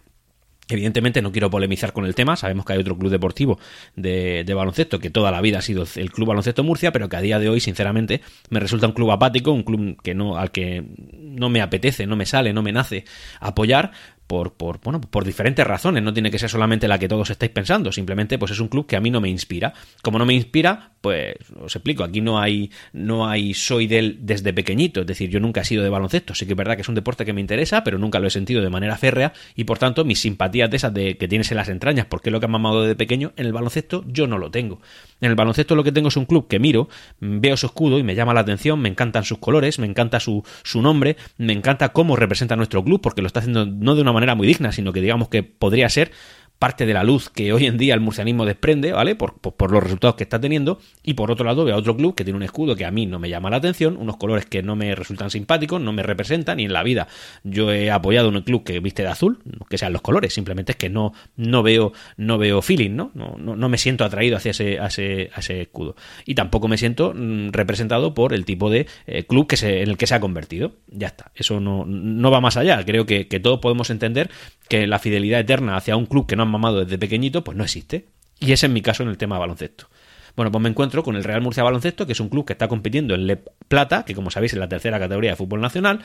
Evidentemente 0.68 1.22
no 1.22 1.30
quiero 1.30 1.48
polemizar 1.48 1.92
con 1.92 2.06
el 2.06 2.16
tema, 2.16 2.34
sabemos 2.34 2.64
que 2.64 2.72
hay 2.72 2.80
otro 2.80 2.98
club 2.98 3.08
deportivo 3.08 3.60
de, 3.94 4.42
de, 4.44 4.54
baloncesto 4.54 4.98
que 4.98 5.10
toda 5.10 5.30
la 5.30 5.40
vida 5.40 5.58
ha 5.58 5.62
sido 5.62 5.86
el 5.94 6.10
Club 6.10 6.26
Baloncesto 6.26 6.64
Murcia, 6.64 6.90
pero 6.90 7.08
que 7.08 7.14
a 7.14 7.20
día 7.20 7.38
de 7.38 7.48
hoy, 7.48 7.60
sinceramente, 7.60 8.20
me 8.50 8.58
resulta 8.58 8.88
un 8.88 8.92
club 8.92 9.12
apático, 9.12 9.52
un 9.52 9.62
club 9.62 9.96
que 10.02 10.14
no, 10.14 10.36
al 10.36 10.50
que 10.50 10.84
no 10.98 11.50
me 11.50 11.60
apetece, 11.60 12.08
no 12.08 12.16
me 12.16 12.26
sale, 12.26 12.52
no 12.52 12.64
me 12.64 12.72
nace 12.72 13.04
apoyar, 13.38 13.92
por, 14.26 14.54
por, 14.54 14.80
bueno, 14.80 15.00
por 15.00 15.24
diferentes 15.24 15.66
razones. 15.66 16.02
No 16.02 16.12
tiene 16.12 16.30
que 16.30 16.38
ser 16.38 16.50
solamente 16.50 16.88
la 16.88 16.98
que 16.98 17.08
todos 17.08 17.30
estáis 17.30 17.52
pensando. 17.52 17.92
Simplemente, 17.92 18.38
pues 18.38 18.52
es 18.52 18.60
un 18.60 18.68
club 18.68 18.86
que 18.86 18.96
a 18.96 19.00
mí 19.00 19.10
no 19.10 19.20
me 19.20 19.28
inspira. 19.28 19.72
Como 20.02 20.18
no 20.18 20.26
me 20.26 20.34
inspira, 20.34 20.95
pues 21.06 21.36
os 21.60 21.76
explico. 21.76 22.02
Aquí 22.02 22.20
no 22.20 22.40
hay, 22.40 22.68
no 22.92 23.28
hay 23.28 23.54
soy 23.54 23.86
de 23.86 24.00
él 24.00 24.18
desde 24.22 24.52
pequeñito. 24.52 25.02
Es 25.02 25.06
decir, 25.06 25.30
yo 25.30 25.38
nunca 25.38 25.60
he 25.60 25.64
sido 25.64 25.84
de 25.84 25.88
baloncesto. 25.88 26.34
Sí 26.34 26.46
que 26.46 26.54
es 26.54 26.56
verdad 26.56 26.74
que 26.74 26.82
es 26.82 26.88
un 26.88 26.96
deporte 26.96 27.24
que 27.24 27.32
me 27.32 27.40
interesa, 27.40 27.84
pero 27.84 27.96
nunca 27.96 28.18
lo 28.18 28.26
he 28.26 28.30
sentido 28.30 28.60
de 28.60 28.70
manera 28.70 28.96
férrea. 28.96 29.32
Y 29.54 29.62
por 29.62 29.78
tanto, 29.78 30.04
mis 30.04 30.18
simpatías 30.18 30.68
de 30.68 30.78
esas 30.78 30.92
de 30.92 31.16
que 31.16 31.28
tienes 31.28 31.48
en 31.52 31.58
las 31.58 31.68
entrañas, 31.68 32.06
porque 32.06 32.30
es 32.30 32.32
lo 32.32 32.40
que 32.40 32.46
han 32.46 32.50
mamado 32.50 32.82
de 32.82 32.96
pequeño, 32.96 33.32
en 33.36 33.46
el 33.46 33.52
baloncesto 33.52 34.04
yo 34.08 34.26
no 34.26 34.36
lo 34.36 34.50
tengo. 34.50 34.80
En 35.20 35.30
el 35.30 35.36
baloncesto 35.36 35.76
lo 35.76 35.84
que 35.84 35.92
tengo 35.92 36.08
es 36.08 36.16
un 36.16 36.24
club 36.24 36.48
que 36.48 36.58
miro, 36.58 36.88
veo 37.20 37.56
su 37.56 37.66
escudo 37.66 38.00
y 38.00 38.02
me 38.02 38.16
llama 38.16 38.34
la 38.34 38.40
atención, 38.40 38.80
me 38.80 38.88
encantan 38.88 39.22
sus 39.22 39.38
colores, 39.38 39.78
me 39.78 39.86
encanta 39.86 40.18
su, 40.18 40.42
su 40.64 40.82
nombre, 40.82 41.16
me 41.38 41.52
encanta 41.52 41.90
cómo 41.90 42.16
representa 42.16 42.56
nuestro 42.56 42.82
club, 42.82 43.00
porque 43.00 43.22
lo 43.22 43.28
está 43.28 43.38
haciendo 43.38 43.64
no 43.64 43.94
de 43.94 44.02
una 44.02 44.12
manera 44.12 44.34
muy 44.34 44.48
digna, 44.48 44.72
sino 44.72 44.92
que 44.92 45.00
digamos 45.00 45.28
que 45.28 45.44
podría 45.44 45.88
ser 45.88 46.10
parte 46.58 46.86
de 46.86 46.94
la 46.94 47.04
luz 47.04 47.28
que 47.28 47.52
hoy 47.52 47.66
en 47.66 47.76
día 47.76 47.94
el 47.94 48.00
murcianismo 48.00 48.46
desprende, 48.46 48.92
¿vale? 48.92 49.14
Por, 49.14 49.34
los 49.70 49.82
resultados 49.82 50.16
que 50.16 50.24
está 50.24 50.40
teniendo. 50.40 50.78
Y 51.02 51.14
por 51.14 51.30
otro 51.30 51.44
lado, 51.44 51.64
veo 51.64 51.74
a 51.74 51.78
otro 51.78 51.96
club 51.96 52.14
que 52.14 52.24
tiene 52.24 52.36
un 52.36 52.42
escudo 52.42 52.76
que 52.76 52.84
a 52.84 52.90
mí 52.90 53.06
no 53.06 53.18
me 53.18 53.28
llama 53.28 53.50
la 53.50 53.56
atención, 53.56 53.96
unos 53.96 54.16
colores 54.16 54.46
que 54.46 54.62
no 54.62 54.76
me 54.76 54.94
resultan 54.94 55.30
simpáticos, 55.30 55.80
no 55.80 55.92
me 55.92 56.02
representan, 56.02 56.60
y 56.60 56.64
en 56.64 56.72
la 56.72 56.82
vida 56.82 57.08
yo 57.44 57.72
he 57.72 57.90
apoyado 57.90 58.28
un 58.28 58.40
club 58.42 58.64
que 58.64 58.80
viste 58.80 59.02
de 59.02 59.08
azul, 59.08 59.38
que 59.68 59.78
sean 59.78 59.92
los 59.92 60.02
colores, 60.02 60.32
simplemente 60.32 60.72
es 60.72 60.76
que 60.76 60.88
no, 60.88 61.12
no 61.36 61.62
veo, 61.62 61.92
no 62.16 62.38
veo 62.38 62.62
feeling, 62.62 62.96
¿no? 62.96 63.10
No, 63.14 63.36
no, 63.36 63.68
me 63.68 63.78
siento 63.78 64.04
atraído 64.04 64.36
hacia 64.36 64.50
ese, 64.52 64.78
a 64.78 64.86
ese, 64.86 65.30
ese 65.36 65.62
escudo. 65.62 65.96
Y 66.24 66.34
tampoco 66.34 66.68
me 66.68 66.78
siento 66.78 67.12
mm, 67.14 67.50
representado 67.50 68.14
por 68.14 68.32
el 68.32 68.44
tipo 68.44 68.70
de 68.70 68.86
eh, 69.06 69.24
club 69.24 69.46
que 69.46 69.56
se, 69.56 69.82
en 69.82 69.90
el 69.90 69.96
que 69.96 70.06
se 70.06 70.14
ha 70.14 70.20
convertido. 70.20 70.72
Ya 70.88 71.08
está. 71.08 71.32
Eso 71.34 71.60
no, 71.60 71.84
no 71.86 72.30
va 72.30 72.40
más 72.40 72.56
allá. 72.56 72.84
Creo 72.84 73.06
que, 73.06 73.28
que 73.28 73.40
todos 73.40 73.60
podemos 73.60 73.90
entender 73.90 74.30
que 74.68 74.86
la 74.86 74.98
fidelidad 74.98 75.40
eterna 75.40 75.76
hacia 75.76 75.96
un 75.96 76.06
club 76.06 76.26
que 76.26 76.36
no 76.36 76.45
mamado 76.48 76.84
desde 76.84 76.98
pequeñito, 76.98 77.44
pues 77.44 77.56
no 77.56 77.64
existe. 77.64 78.06
Y 78.38 78.52
ese 78.52 78.66
es 78.66 78.72
mi 78.72 78.82
caso 78.82 79.02
en 79.02 79.08
el 79.08 79.18
tema 79.18 79.36
de 79.36 79.40
baloncesto. 79.40 79.88
Bueno, 80.36 80.52
pues 80.52 80.62
me 80.62 80.68
encuentro 80.68 81.02
con 81.02 81.16
el 81.16 81.24
Real 81.24 81.40
Murcia 81.40 81.62
Baloncesto, 81.62 82.06
que 82.06 82.12
es 82.12 82.20
un 82.20 82.28
club 82.28 82.44
que 82.44 82.52
está 82.52 82.68
compitiendo 82.68 83.14
en 83.14 83.26
Le 83.26 83.42
Plata, 83.68 84.04
que 84.04 84.14
como 84.14 84.30
sabéis 84.30 84.52
es 84.52 84.58
la 84.58 84.68
tercera 84.68 84.98
categoría 84.98 85.30
de 85.30 85.36
fútbol 85.36 85.62
nacional, 85.62 86.00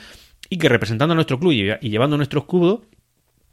y 0.48 0.56
que 0.56 0.70
representando 0.70 1.12
a 1.12 1.14
nuestro 1.14 1.38
club 1.38 1.52
y 1.52 1.90
llevando 1.90 2.16
nuestro 2.16 2.40
escudo, 2.40 2.86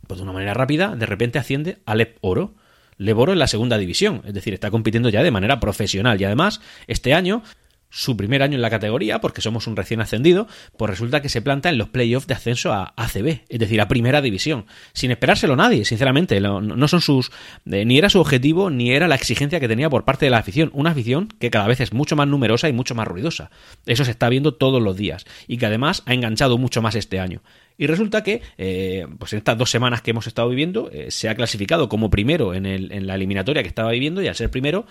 pues 0.07 0.19
de 0.19 0.23
una 0.23 0.31
manera 0.31 0.53
rápida, 0.53 0.95
de 0.95 1.05
repente 1.05 1.37
asciende 1.37 1.79
a 1.85 1.95
Lep 1.95 2.17
Oro. 2.21 2.55
Lep 2.97 3.17
Oro 3.17 3.33
en 3.33 3.39
la 3.39 3.47
segunda 3.47 3.77
división, 3.77 4.21
es 4.25 4.33
decir, 4.33 4.53
está 4.53 4.71
compitiendo 4.71 5.09
ya 5.09 5.21
de 5.21 5.31
manera 5.31 5.59
profesional 5.59 6.19
y 6.19 6.23
además 6.23 6.61
este 6.87 7.13
año 7.13 7.43
su 7.89 8.15
primer 8.15 8.43
año 8.43 8.55
en 8.55 8.61
la 8.61 8.69
categoría, 8.69 9.19
porque 9.19 9.41
somos 9.41 9.67
un 9.67 9.75
recién 9.75 10.01
ascendido, 10.01 10.47
pues 10.77 10.89
resulta 10.89 11.21
que 11.21 11.29
se 11.29 11.41
planta 11.41 11.69
en 11.69 11.77
los 11.77 11.89
playoffs 11.89 12.27
de 12.27 12.35
ascenso 12.35 12.71
a 12.71 12.93
ACB, 12.95 13.41
es 13.49 13.59
decir, 13.59 13.81
a 13.81 13.87
primera 13.87 14.21
división, 14.21 14.65
sin 14.93 15.11
esperárselo 15.11 15.55
nadie, 15.55 15.85
sinceramente, 15.85 16.39
no, 16.39 16.87
son 16.87 17.01
sus, 17.01 17.31
eh, 17.65 17.85
ni 17.85 17.97
era 17.97 18.09
su 18.09 18.19
objetivo, 18.19 18.69
ni 18.69 18.91
era 18.91 19.07
la 19.07 19.15
exigencia 19.15 19.59
que 19.59 19.67
tenía 19.67 19.89
por 19.89 20.05
parte 20.05 20.25
de 20.25 20.31
la 20.31 20.37
afición, 20.37 20.69
una 20.73 20.91
afición 20.91 21.29
que 21.39 21.49
cada 21.49 21.67
vez 21.67 21.79
es 21.81 21.93
mucho 21.93 22.15
más 22.15 22.27
numerosa 22.27 22.69
y 22.69 22.73
mucho 22.73 22.95
más 22.95 23.07
ruidosa, 23.07 23.49
eso 23.85 24.05
se 24.05 24.11
está 24.11 24.29
viendo 24.29 24.53
todos 24.53 24.81
los 24.81 24.95
días, 24.95 25.25
y 25.47 25.57
que 25.57 25.65
además 25.65 26.03
ha 26.05 26.13
enganchado 26.13 26.57
mucho 26.57 26.81
más 26.81 26.95
este 26.95 27.19
año. 27.19 27.41
Y 27.77 27.87
resulta 27.87 28.23
que, 28.23 28.41
eh, 28.57 29.07
pues 29.17 29.31
en 29.31 29.37
estas 29.37 29.57
dos 29.57 29.71
semanas 29.71 30.01
que 30.01 30.11
hemos 30.11 30.27
estado 30.27 30.49
viviendo, 30.49 30.89
eh, 30.91 31.11
se 31.11 31.29
ha 31.29 31.35
clasificado 31.35 31.87
como 31.87 32.09
primero 32.09 32.53
en, 32.53 32.65
el, 32.65 32.91
en 32.91 33.07
la 33.07 33.15
eliminatoria 33.15 33.63
que 33.63 33.69
estaba 33.69 33.91
viviendo, 33.91 34.21
y 34.21 34.27
al 34.27 34.35
ser 34.35 34.51
primero, 34.51 34.85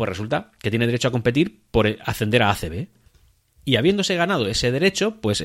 pues 0.00 0.08
resulta 0.08 0.50
que 0.62 0.70
tiene 0.70 0.86
derecho 0.86 1.08
a 1.08 1.10
competir 1.10 1.60
por 1.70 1.86
ascender 2.06 2.42
a 2.42 2.50
ACB. 2.52 2.86
Y 3.66 3.76
habiéndose 3.76 4.16
ganado 4.16 4.46
ese 4.46 4.72
derecho, 4.72 5.20
pues 5.20 5.44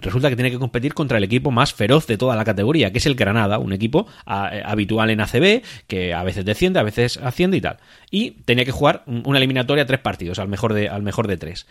resulta 0.00 0.30
que 0.30 0.36
tiene 0.36 0.52
que 0.52 0.60
competir 0.60 0.94
contra 0.94 1.18
el 1.18 1.24
equipo 1.24 1.50
más 1.50 1.74
feroz 1.74 2.06
de 2.06 2.16
toda 2.16 2.36
la 2.36 2.44
categoría, 2.44 2.92
que 2.92 2.98
es 2.98 3.06
el 3.06 3.16
Granada, 3.16 3.58
un 3.58 3.72
equipo 3.72 4.06
eh, 4.24 4.62
habitual 4.64 5.10
en 5.10 5.22
ACB, 5.22 5.62
que 5.88 6.14
a 6.14 6.22
veces 6.22 6.44
desciende, 6.44 6.78
a 6.78 6.84
veces 6.84 7.16
asciende 7.16 7.56
y 7.56 7.60
tal. 7.60 7.78
Y 8.08 8.42
tenía 8.44 8.64
que 8.64 8.70
jugar 8.70 9.02
una 9.06 9.38
eliminatoria 9.38 9.86
tres 9.86 9.98
partidos, 9.98 10.38
al 10.38 10.46
mejor 10.46 10.72
de, 10.72 10.88
al 10.88 11.02
mejor 11.02 11.26
de 11.26 11.36
tres. 11.36 11.66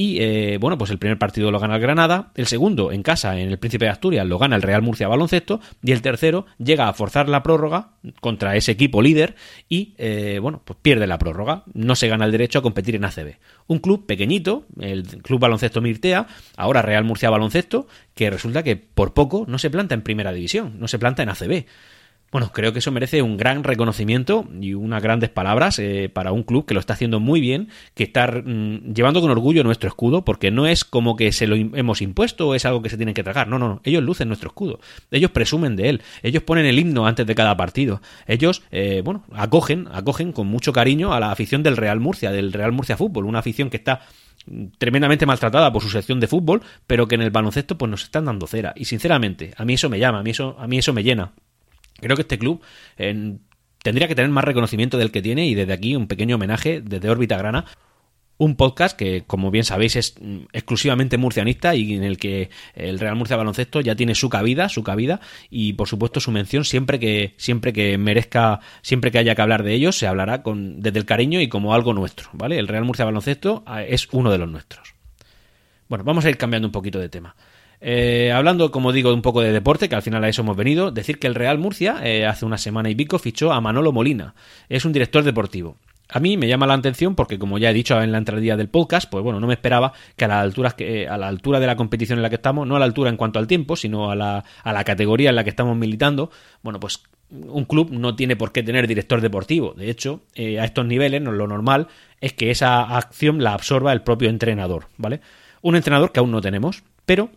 Y 0.00 0.18
eh, 0.20 0.58
bueno, 0.60 0.78
pues 0.78 0.92
el 0.92 0.98
primer 0.98 1.18
partido 1.18 1.50
lo 1.50 1.58
gana 1.58 1.74
el 1.74 1.80
Granada, 1.80 2.30
el 2.36 2.46
segundo 2.46 2.92
en 2.92 3.02
casa 3.02 3.40
en 3.40 3.48
el 3.48 3.58
Príncipe 3.58 3.86
de 3.86 3.90
Asturias 3.90 4.24
lo 4.24 4.38
gana 4.38 4.54
el 4.54 4.62
Real 4.62 4.80
Murcia 4.80 5.08
Baloncesto 5.08 5.60
y 5.82 5.90
el 5.90 6.02
tercero 6.02 6.46
llega 6.58 6.88
a 6.88 6.92
forzar 6.92 7.28
la 7.28 7.42
prórroga 7.42 7.94
contra 8.20 8.54
ese 8.54 8.70
equipo 8.70 9.02
líder 9.02 9.34
y 9.68 9.96
eh, 9.98 10.38
bueno, 10.40 10.62
pues 10.64 10.78
pierde 10.80 11.08
la 11.08 11.18
prórroga, 11.18 11.64
no 11.74 11.96
se 11.96 12.06
gana 12.06 12.26
el 12.26 12.30
derecho 12.30 12.60
a 12.60 12.62
competir 12.62 12.94
en 12.94 13.06
ACB. 13.06 13.38
Un 13.66 13.80
club 13.80 14.06
pequeñito, 14.06 14.66
el 14.78 15.02
Club 15.04 15.40
Baloncesto 15.40 15.80
Mirtea, 15.80 16.28
ahora 16.56 16.80
Real 16.80 17.02
Murcia 17.02 17.28
Baloncesto, 17.28 17.88
que 18.14 18.30
resulta 18.30 18.62
que 18.62 18.76
por 18.76 19.14
poco 19.14 19.46
no 19.48 19.58
se 19.58 19.68
planta 19.68 19.96
en 19.96 20.02
primera 20.02 20.32
división, 20.32 20.78
no 20.78 20.86
se 20.86 21.00
planta 21.00 21.24
en 21.24 21.30
ACB. 21.30 21.64
Bueno, 22.30 22.50
creo 22.52 22.74
que 22.74 22.80
eso 22.80 22.92
merece 22.92 23.22
un 23.22 23.38
gran 23.38 23.64
reconocimiento 23.64 24.46
y 24.60 24.74
unas 24.74 25.02
grandes 25.02 25.30
palabras 25.30 25.78
eh, 25.78 26.10
para 26.12 26.30
un 26.30 26.42
club 26.42 26.66
que 26.66 26.74
lo 26.74 26.80
está 26.80 26.92
haciendo 26.92 27.20
muy 27.20 27.40
bien, 27.40 27.68
que 27.94 28.04
está 28.04 28.26
mm, 28.26 28.92
llevando 28.92 29.22
con 29.22 29.30
orgullo 29.30 29.64
nuestro 29.64 29.88
escudo, 29.88 30.26
porque 30.26 30.50
no 30.50 30.66
es 30.66 30.84
como 30.84 31.16
que 31.16 31.32
se 31.32 31.46
lo 31.46 31.56
hemos 31.56 32.02
impuesto 32.02 32.48
o 32.48 32.54
es 32.54 32.66
algo 32.66 32.82
que 32.82 32.90
se 32.90 32.98
tienen 32.98 33.14
que 33.14 33.24
tragar. 33.24 33.48
No, 33.48 33.58
no, 33.58 33.68
no. 33.68 33.80
Ellos 33.82 34.02
lucen 34.02 34.28
nuestro 34.28 34.48
escudo. 34.48 34.78
Ellos 35.10 35.30
presumen 35.30 35.74
de 35.74 35.88
él. 35.88 36.02
Ellos 36.22 36.42
ponen 36.42 36.66
el 36.66 36.78
himno 36.78 37.06
antes 37.06 37.26
de 37.26 37.34
cada 37.34 37.56
partido. 37.56 38.02
Ellos, 38.26 38.62
eh, 38.70 39.00
bueno, 39.02 39.24
acogen, 39.32 39.88
acogen 39.90 40.32
con 40.32 40.48
mucho 40.48 40.72
cariño 40.74 41.14
a 41.14 41.20
la 41.20 41.30
afición 41.30 41.62
del 41.62 41.78
Real 41.78 41.98
Murcia, 41.98 42.30
del 42.30 42.52
Real 42.52 42.72
Murcia 42.72 42.98
Fútbol, 42.98 43.24
una 43.24 43.38
afición 43.38 43.70
que 43.70 43.78
está 43.78 44.02
tremendamente 44.76 45.24
maltratada 45.24 45.72
por 45.72 45.82
su 45.82 45.88
sección 45.88 46.20
de 46.20 46.26
fútbol, 46.26 46.62
pero 46.86 47.08
que 47.08 47.14
en 47.14 47.22
el 47.22 47.30
baloncesto 47.30 47.78
pues 47.78 47.90
nos 47.90 48.04
están 48.04 48.26
dando 48.26 48.46
cera. 48.46 48.74
Y 48.76 48.84
sinceramente, 48.84 49.54
a 49.56 49.64
mí 49.64 49.74
eso 49.74 49.88
me 49.88 49.98
llama, 49.98 50.20
a 50.20 50.22
mí 50.22 50.30
eso, 50.30 50.56
a 50.58 50.66
mí 50.66 50.78
eso 50.78 50.92
me 50.92 51.02
llena. 51.02 51.32
Creo 52.00 52.16
que 52.16 52.22
este 52.22 52.38
club 52.38 52.62
tendría 52.96 54.08
que 54.08 54.14
tener 54.14 54.30
más 54.30 54.44
reconocimiento 54.44 54.98
del 54.98 55.10
que 55.10 55.22
tiene 55.22 55.46
y 55.46 55.54
desde 55.54 55.72
aquí 55.72 55.96
un 55.96 56.06
pequeño 56.06 56.36
homenaje 56.36 56.80
desde 56.80 57.10
órbita 57.10 57.36
grana 57.36 57.64
un 58.38 58.54
podcast 58.54 58.96
que, 58.96 59.24
como 59.26 59.50
bien 59.50 59.64
sabéis, 59.64 59.96
es 59.96 60.14
mm, 60.20 60.44
exclusivamente 60.52 61.18
murcianista 61.18 61.74
y 61.74 61.94
en 61.94 62.04
el 62.04 62.18
que 62.18 62.50
el 62.74 63.00
Real 63.00 63.16
Murcia 63.16 63.36
Baloncesto 63.36 63.80
ya 63.80 63.96
tiene 63.96 64.14
su 64.14 64.28
cabida, 64.30 64.68
su 64.68 64.84
cabida 64.84 65.20
y, 65.50 65.72
por 65.74 65.88
supuesto, 65.88 66.20
su 66.20 66.30
mención 66.30 66.64
siempre 66.64 67.00
que 67.00 67.34
siempre 67.36 67.72
que 67.72 67.98
merezca, 67.98 68.60
siempre 68.80 69.10
que 69.10 69.18
haya 69.18 69.34
que 69.34 69.42
hablar 69.42 69.64
de 69.64 69.74
ellos, 69.74 69.98
se 69.98 70.06
hablará 70.06 70.42
con 70.42 70.80
desde 70.80 71.00
el 71.00 71.04
cariño 71.04 71.40
y 71.40 71.48
como 71.48 71.74
algo 71.74 71.92
nuestro, 71.92 72.30
¿vale? 72.32 72.58
El 72.58 72.68
Real 72.68 72.84
Murcia 72.84 73.04
Baloncesto 73.04 73.64
ah, 73.66 73.82
es 73.82 74.08
uno 74.12 74.30
de 74.30 74.38
los 74.38 74.48
nuestros. 74.48 74.94
Bueno, 75.88 76.04
vamos 76.04 76.24
a 76.24 76.30
ir 76.30 76.36
cambiando 76.36 76.68
un 76.68 76.72
poquito 76.72 77.00
de 77.00 77.08
tema. 77.08 77.34
Eh, 77.80 78.32
hablando, 78.32 78.70
como 78.70 78.92
digo, 78.92 79.12
un 79.12 79.22
poco 79.22 79.40
de 79.40 79.52
deporte, 79.52 79.88
que 79.88 79.94
al 79.94 80.02
final 80.02 80.24
a 80.24 80.28
eso 80.28 80.42
hemos 80.42 80.56
venido, 80.56 80.90
decir 80.90 81.18
que 81.18 81.26
el 81.26 81.34
Real 81.34 81.58
Murcia 81.58 81.98
eh, 82.02 82.26
hace 82.26 82.44
una 82.44 82.58
semana 82.58 82.90
y 82.90 82.94
pico 82.94 83.18
fichó 83.18 83.52
a 83.52 83.60
Manolo 83.60 83.92
Molina. 83.92 84.34
Es 84.68 84.84
un 84.84 84.92
director 84.92 85.22
deportivo. 85.22 85.76
A 86.10 86.20
mí 86.20 86.38
me 86.38 86.48
llama 86.48 86.66
la 86.66 86.74
atención 86.74 87.14
porque, 87.14 87.38
como 87.38 87.58
ya 87.58 87.70
he 87.70 87.74
dicho 87.74 88.00
en 88.00 88.12
la 88.12 88.18
entradilla 88.18 88.56
del 88.56 88.68
podcast, 88.68 89.10
pues 89.10 89.22
bueno, 89.22 89.40
no 89.40 89.46
me 89.46 89.52
esperaba 89.52 89.92
que 90.16 90.24
a 90.24 90.28
la 90.28 90.40
altura, 90.40 90.70
que, 90.70 91.06
a 91.06 91.18
la 91.18 91.28
altura 91.28 91.60
de 91.60 91.66
la 91.66 91.76
competición 91.76 92.18
en 92.18 92.22
la 92.22 92.30
que 92.30 92.36
estamos, 92.36 92.66
no 92.66 92.76
a 92.76 92.78
la 92.78 92.86
altura 92.86 93.10
en 93.10 93.18
cuanto 93.18 93.38
al 93.38 93.46
tiempo, 93.46 93.76
sino 93.76 94.10
a 94.10 94.16
la, 94.16 94.42
a 94.62 94.72
la 94.72 94.84
categoría 94.84 95.28
en 95.28 95.36
la 95.36 95.44
que 95.44 95.50
estamos 95.50 95.76
militando, 95.76 96.30
bueno, 96.62 96.80
pues 96.80 97.02
un 97.30 97.66
club 97.66 97.90
no 97.90 98.16
tiene 98.16 98.36
por 98.36 98.52
qué 98.52 98.62
tener 98.62 98.86
director 98.86 99.20
deportivo. 99.20 99.74
De 99.74 99.90
hecho, 99.90 100.22
eh, 100.34 100.58
a 100.58 100.64
estos 100.64 100.86
niveles 100.86 101.20
lo 101.20 101.46
normal 101.46 101.88
es 102.22 102.32
que 102.32 102.50
esa 102.50 102.96
acción 102.96 103.42
la 103.42 103.52
absorba 103.52 103.92
el 103.92 104.00
propio 104.00 104.30
entrenador, 104.30 104.86
¿vale? 104.96 105.20
Un 105.60 105.76
entrenador 105.76 106.12
que 106.12 106.20
aún 106.20 106.30
no 106.30 106.40
tenemos, 106.40 106.84
pero 107.04 107.30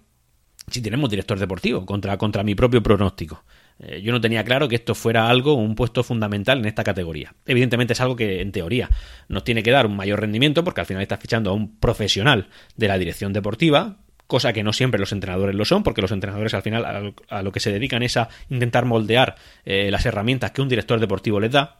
sí 0.72 0.82
tenemos 0.82 1.10
director 1.10 1.38
deportivo, 1.40 1.86
contra, 1.86 2.18
contra 2.18 2.44
mi 2.44 2.56
propio 2.56 2.82
pronóstico. 2.82 3.44
Eh, 3.80 4.02
yo 4.02 4.12
no 4.12 4.22
tenía 4.22 4.44
claro 4.44 4.68
que 4.68 4.76
esto 4.76 4.96
fuera 4.96 5.28
algo, 5.28 5.54
un 5.54 5.76
puesto 5.76 6.04
fundamental 6.04 6.60
en 6.60 6.66
esta 6.66 6.84
categoría. 6.84 7.34
Evidentemente 7.46 7.94
es 7.94 8.02
algo 8.02 8.16
que, 8.16 8.42
en 8.42 8.52
teoría, 8.52 8.90
nos 9.28 9.44
tiene 9.44 9.64
que 9.64 9.72
dar 9.72 9.86
un 9.86 9.96
mayor 9.96 10.22
rendimiento, 10.22 10.64
porque 10.64 10.82
al 10.82 10.88
final 10.88 11.02
estás 11.02 11.20
fichando 11.20 11.50
a 11.50 11.54
un 11.54 11.78
profesional 11.80 12.50
de 12.76 12.88
la 12.88 12.98
dirección 12.98 13.34
deportiva, 13.34 13.98
cosa 14.28 14.54
que 14.54 14.64
no 14.64 14.72
siempre 14.72 15.00
los 15.00 15.12
entrenadores 15.12 15.56
lo 15.56 15.66
son, 15.66 15.84
porque 15.84 16.02
los 16.02 16.12
entrenadores 16.12 16.54
al 16.54 16.62
final 16.62 17.14
a 17.28 17.42
lo, 17.42 17.52
que 17.52 17.60
se 17.60 17.72
dedican 17.72 18.04
es 18.04 18.18
a 18.18 18.30
intentar 18.50 18.86
moldear 18.86 19.36
eh, 19.66 19.92
las 19.92 20.06
herramientas 20.06 20.52
que 20.52 20.62
un 20.62 20.70
director 20.70 21.00
deportivo 21.00 21.40
les 21.40 21.52
da 21.52 21.80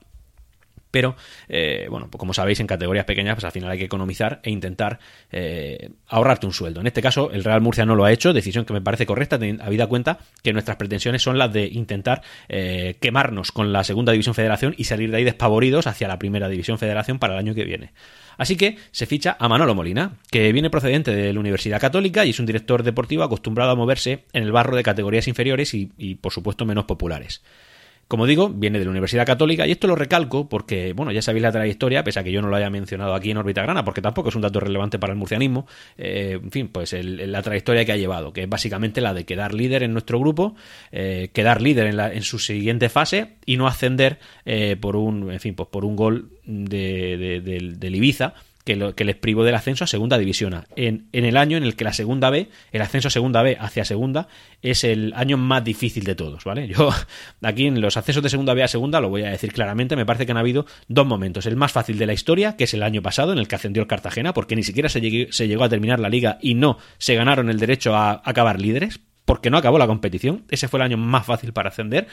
pero 0.92 1.16
eh, 1.50 1.88
bueno, 1.90 2.10
pues 2.12 2.20
como 2.20 2.34
sabéis 2.34 2.60
en 2.60 2.68
categorías 2.68 3.06
pequeñas 3.06 3.36
pues 3.36 3.46
al 3.46 3.52
final 3.52 3.72
hay 3.72 3.80
que 3.80 3.86
economizar 3.86 4.42
e 4.44 4.52
intentar 4.52 5.00
eh, 5.32 5.90
ahorrarte 6.08 6.46
un 6.46 6.54
sueldo. 6.54 6.82
En 6.82 6.88
este 6.88 7.02
caso 7.02 7.32
el 7.32 7.44
Real 7.44 7.62
Murcia 7.62 7.86
no 7.86 7.96
lo 7.96 8.06
ha 8.06 8.12
hecho, 8.12 8.34
decisión 8.34 8.66
que 8.66 8.74
me 8.74 8.82
parece 8.82 9.06
correcta, 9.06 9.40
habida 9.62 9.88
cuenta 9.88 10.20
que 10.44 10.54
nuestras 10.54 10.78
pretensiones 10.78 11.22
son 11.22 11.38
las 11.38 11.52
de 11.52 11.66
intentar 11.66 12.22
eh, 12.50 12.98
quemarnos 13.00 13.52
con 13.52 13.74
la 13.74 13.84
segunda 13.84 14.12
división 14.12 14.36
federación 14.36 14.76
y 14.78 14.84
salir 14.84 15.10
de 15.12 15.18
ahí 15.18 15.24
despavoridos 15.24 15.88
hacia 15.88 16.08
la 16.08 16.20
primera 16.20 16.50
división 16.50 16.78
federación 16.78 17.18
para 17.18 17.34
el 17.34 17.40
año 17.40 17.56
que 17.56 17.64
viene. 17.64 17.94
Así 18.38 18.56
que 18.56 18.78
se 18.92 19.06
ficha 19.06 19.38
a 19.40 19.48
Manolo 19.48 19.76
Molina, 19.76 20.14
que 20.32 20.52
viene 20.52 20.70
procedente 20.70 21.14
de 21.14 21.32
la 21.32 21.40
Universidad 21.40 21.80
Católica 21.80 22.26
y 22.26 22.32
es 22.32 22.40
un 22.40 22.46
director 22.46 22.82
deportivo 22.82 23.24
acostumbrado 23.24 23.72
a 23.72 23.76
moverse 23.76 24.26
en 24.34 24.44
el 24.44 24.52
barro 24.52 24.76
de 24.76 24.84
categorías 24.84 25.28
inferiores 25.28 25.74
y 25.74 26.16
por 26.16 26.34
supuesto 26.34 26.66
menos 26.66 26.86
populares. 26.86 27.42
Como 28.12 28.28
digo, 28.28 28.50
viene 28.50 28.78
de 28.78 28.84
la 28.84 28.92
Universidad 28.92 29.26
Católica 29.26 29.66
y 29.66 29.72
esto 29.72 29.88
lo 29.88 29.96
recalco 29.96 30.50
porque, 30.50 30.92
bueno, 30.92 31.14
ya 31.14 31.22
sabéis 31.22 31.44
la 31.44 31.52
trayectoria, 31.54 32.04
pese 32.04 32.20
a 32.20 32.24
que 32.26 32.32
yo 32.34 32.42
no 32.42 32.50
lo 32.50 32.58
haya 32.58 32.70
mencionado 32.70 33.16
aquí 33.16 33.32
en 33.32 33.38
órbita 33.38 33.62
grana, 33.62 33.86
porque 33.86 34.02
tampoco 34.02 34.28
es 34.28 34.36
un 34.36 34.42
dato 34.42 34.60
relevante 34.60 35.00
para 35.00 35.14
el 35.14 35.18
murcianismo, 35.18 35.66
eh, 35.98 36.38
en 36.44 36.52
fin, 36.52 36.68
pues 36.68 36.92
la 36.92 37.42
trayectoria 37.42 37.86
que 37.86 37.94
ha 37.94 37.96
llevado, 37.96 38.34
que 38.34 38.44
es 38.44 38.50
básicamente 38.50 39.00
la 39.00 39.14
de 39.14 39.24
quedar 39.24 39.54
líder 39.54 39.84
en 39.84 39.94
nuestro 39.94 40.20
grupo, 40.20 40.56
eh, 40.92 41.30
quedar 41.32 41.62
líder 41.62 41.88
en, 41.88 41.96
la, 41.96 42.12
en, 42.12 42.24
su 42.24 42.38
siguiente 42.38 42.90
fase 42.90 43.38
y 43.46 43.56
no 43.56 43.66
ascender 43.66 44.20
eh, 44.44 44.76
por 44.76 44.98
un, 44.98 45.32
en 45.32 45.40
fin, 45.40 45.56
pues 45.56 45.70
por 45.70 45.86
un 45.86 45.96
gol 45.96 46.32
de, 46.44 47.40
del 47.42 47.96
Ibiza, 47.96 48.34
que, 48.64 48.76
lo, 48.76 48.96
que 48.96 49.04
les 49.04 49.16
privó 49.16 49.44
del 49.44 49.56
ascenso 49.56 49.84
a 49.84 49.88
segunda 49.88 50.18
división 50.18 50.66
En, 50.76 51.08
en, 51.12 51.26
el 51.26 51.38
año 51.38 51.58
en 51.58 51.64
el 51.64 51.76
que 51.76 51.84
la 51.84 51.94
segunda 51.94 52.30
B, 52.30 52.50
el 52.72 52.82
ascenso 52.82 53.08
a 53.08 53.12
segunda 53.12 53.42
B 53.42 53.58
hacia 53.60 53.86
segunda, 53.86 54.28
es 54.62 54.84
el 54.84 55.14
año 55.16 55.38
más 55.38 55.64
difícil 55.64 56.04
de 56.04 56.16
todos, 56.16 56.44
¿vale? 56.44 56.68
Yo 56.68 56.90
aquí 57.42 57.68
en 57.68 57.82
los 57.82 57.98
ascensos 57.98 58.24
de 58.24 58.30
segunda 58.30 58.54
B 58.54 58.64
a 58.64 58.68
segunda 58.68 59.02
lo 59.02 59.10
voy 59.10 59.24
a 59.24 59.30
decir 59.30 59.54
claramente, 59.54 59.96
me 59.96 60.06
parece 60.06 60.26
que 60.26 60.32
han 60.32 60.38
habido 60.38 60.66
dos 60.88 61.06
momentos. 61.06 61.46
El 61.46 61.56
más 61.56 61.72
fácil 61.72 61.98
de 61.98 62.06
la 62.06 62.14
historia, 62.14 62.56
que 62.56 62.66
es 62.66 62.74
el 62.74 62.84
año 62.84 63.02
pasado 63.02 63.34
en 63.34 63.40
el 63.40 63.48
que 63.48 63.56
ascendió 63.56 63.82
el 63.82 63.88
Cartagena, 63.88 64.34
porque 64.34 64.56
ni 64.56 64.64
siquiera 64.64 64.90
se 64.90 65.02
llegó, 65.02 65.32
se 65.32 65.48
llegó 65.48 65.64
a 65.64 65.70
terminar 65.70 66.00
la 66.00 66.10
liga 66.10 66.38
y 66.42 66.56
no 66.56 66.78
se 66.98 67.16
ganaron 67.16 67.50
el 67.50 67.60
derecho 67.60 67.96
a 67.96 68.22
acabar 68.24 68.60
líderes, 68.60 69.00
porque 69.26 69.50
no 69.50 69.58
acabó 69.58 69.78
la 69.78 69.88
competición. 69.88 70.44
Ese 70.50 70.68
fue 70.68 70.80
el 70.80 70.86
año 70.86 70.98
más 70.98 71.26
fácil 71.26 71.54
para 71.54 71.70
ascender. 71.70 72.08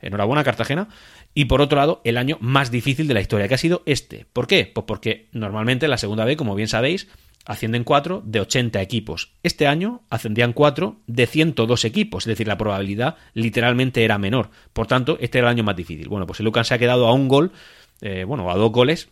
Enhorabuena 0.00 0.44
Cartagena. 0.44 0.88
Y 1.34 1.46
por 1.46 1.60
otro 1.60 1.78
lado, 1.78 2.00
el 2.04 2.16
año 2.16 2.38
más 2.40 2.70
difícil 2.70 3.06
de 3.08 3.14
la 3.14 3.20
historia, 3.20 3.48
que 3.48 3.54
ha 3.54 3.58
sido 3.58 3.82
este. 3.86 4.26
¿Por 4.32 4.46
qué? 4.46 4.70
Pues 4.72 4.84
porque 4.86 5.28
normalmente 5.32 5.88
la 5.88 5.98
segunda 5.98 6.24
B, 6.24 6.36
como 6.36 6.54
bien 6.54 6.68
sabéis, 6.68 7.08
ascienden 7.44 7.84
4 7.84 8.22
de 8.24 8.40
80 8.40 8.80
equipos. 8.82 9.32
Este 9.42 9.66
año 9.66 10.02
ascendían 10.10 10.52
4 10.52 11.00
de 11.06 11.26
102 11.26 11.84
equipos, 11.84 12.24
es 12.24 12.28
decir, 12.28 12.46
la 12.46 12.58
probabilidad 12.58 13.16
literalmente 13.34 14.04
era 14.04 14.18
menor. 14.18 14.50
Por 14.72 14.86
tanto, 14.86 15.18
este 15.20 15.38
era 15.38 15.48
el 15.48 15.54
año 15.54 15.64
más 15.64 15.76
difícil. 15.76 16.08
Bueno, 16.08 16.26
pues 16.26 16.40
el 16.40 16.50
se 16.64 16.74
ha 16.74 16.78
quedado 16.78 17.06
a 17.06 17.12
un 17.12 17.28
gol, 17.28 17.52
eh, 18.00 18.24
bueno, 18.24 18.50
a 18.50 18.56
dos 18.56 18.70
goles 18.70 19.08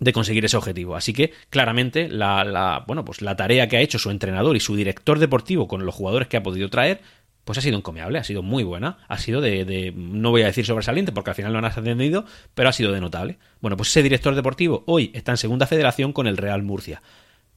de 0.00 0.12
conseguir 0.12 0.44
ese 0.44 0.56
objetivo. 0.56 0.96
Así 0.96 1.12
que 1.12 1.32
claramente 1.50 2.08
la, 2.08 2.44
la, 2.44 2.84
bueno, 2.86 3.04
pues 3.04 3.22
la 3.22 3.36
tarea 3.36 3.68
que 3.68 3.76
ha 3.76 3.80
hecho 3.80 3.98
su 3.98 4.10
entrenador 4.10 4.56
y 4.56 4.60
su 4.60 4.76
director 4.76 5.18
deportivo 5.18 5.68
con 5.68 5.86
los 5.86 5.94
jugadores 5.94 6.28
que 6.28 6.36
ha 6.36 6.42
podido 6.42 6.68
traer 6.68 7.00
pues 7.44 7.58
ha 7.58 7.60
sido 7.60 7.76
encomiable, 7.76 8.18
ha 8.18 8.24
sido 8.24 8.42
muy 8.42 8.64
buena, 8.64 8.98
ha 9.08 9.18
sido 9.18 9.40
de, 9.40 9.92
no 9.96 10.30
voy 10.30 10.42
a 10.42 10.46
decir 10.46 10.64
sobresaliente 10.64 11.12
porque 11.12 11.30
al 11.30 11.36
final 11.36 11.52
no 11.52 11.58
han 11.58 11.64
ascendido, 11.66 12.24
pero 12.54 12.68
ha 12.68 12.72
sido 12.72 12.92
de 12.92 13.00
notable. 13.00 13.38
Bueno, 13.60 13.76
pues 13.76 13.90
ese 13.90 14.02
director 14.02 14.34
deportivo 14.34 14.84
hoy 14.86 15.10
está 15.14 15.32
en 15.32 15.38
segunda 15.38 15.66
federación 15.66 16.12
con 16.12 16.26
el 16.26 16.36
Real 16.36 16.62
Murcia. 16.62 17.02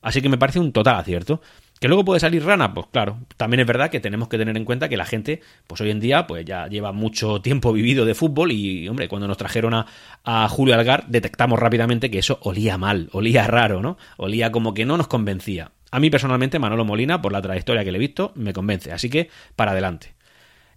Así 0.01 0.21
que 0.21 0.29
me 0.29 0.37
parece 0.37 0.59
un 0.59 0.71
total 0.71 0.95
acierto. 0.95 1.41
¿Que 1.79 1.87
luego 1.87 2.05
puede 2.05 2.19
salir 2.19 2.43
rana? 2.43 2.73
Pues 2.73 2.87
claro, 2.91 3.19
también 3.35 3.59
es 3.59 3.67
verdad 3.67 3.91
que 3.91 3.99
tenemos 3.99 4.29
que 4.29 4.37
tener 4.37 4.57
en 4.57 4.65
cuenta 4.65 4.89
que 4.89 4.97
la 4.97 5.05
gente, 5.05 5.41
pues 5.67 5.79
hoy 5.81 5.91
en 5.91 5.99
día, 5.99 6.25
pues 6.25 6.43
ya 6.43 6.67
lleva 6.67 6.91
mucho 6.91 7.39
tiempo 7.41 7.71
vivido 7.71 8.03
de 8.03 8.15
fútbol 8.15 8.51
y, 8.51 8.87
hombre, 8.87 9.07
cuando 9.07 9.27
nos 9.27 9.37
trajeron 9.37 9.75
a, 9.75 9.85
a 10.23 10.47
Julio 10.49 10.73
Algar, 10.73 11.05
detectamos 11.07 11.59
rápidamente 11.59 12.09
que 12.09 12.19
eso 12.19 12.39
olía 12.41 12.77
mal, 12.79 13.09
olía 13.11 13.45
raro, 13.45 13.81
¿no? 13.81 13.97
Olía 14.17 14.51
como 14.51 14.73
que 14.73 14.85
no 14.85 14.97
nos 14.97 15.07
convencía. 15.07 15.71
A 15.91 15.99
mí 15.99 16.09
personalmente 16.09 16.59
Manolo 16.59 16.85
Molina, 16.85 17.21
por 17.21 17.31
la 17.31 17.41
trayectoria 17.41 17.83
que 17.83 17.91
le 17.91 17.97
he 17.97 17.99
visto, 17.99 18.31
me 18.35 18.53
convence, 18.53 18.91
así 18.91 19.09
que 19.09 19.29
para 19.55 19.71
adelante. 19.71 20.15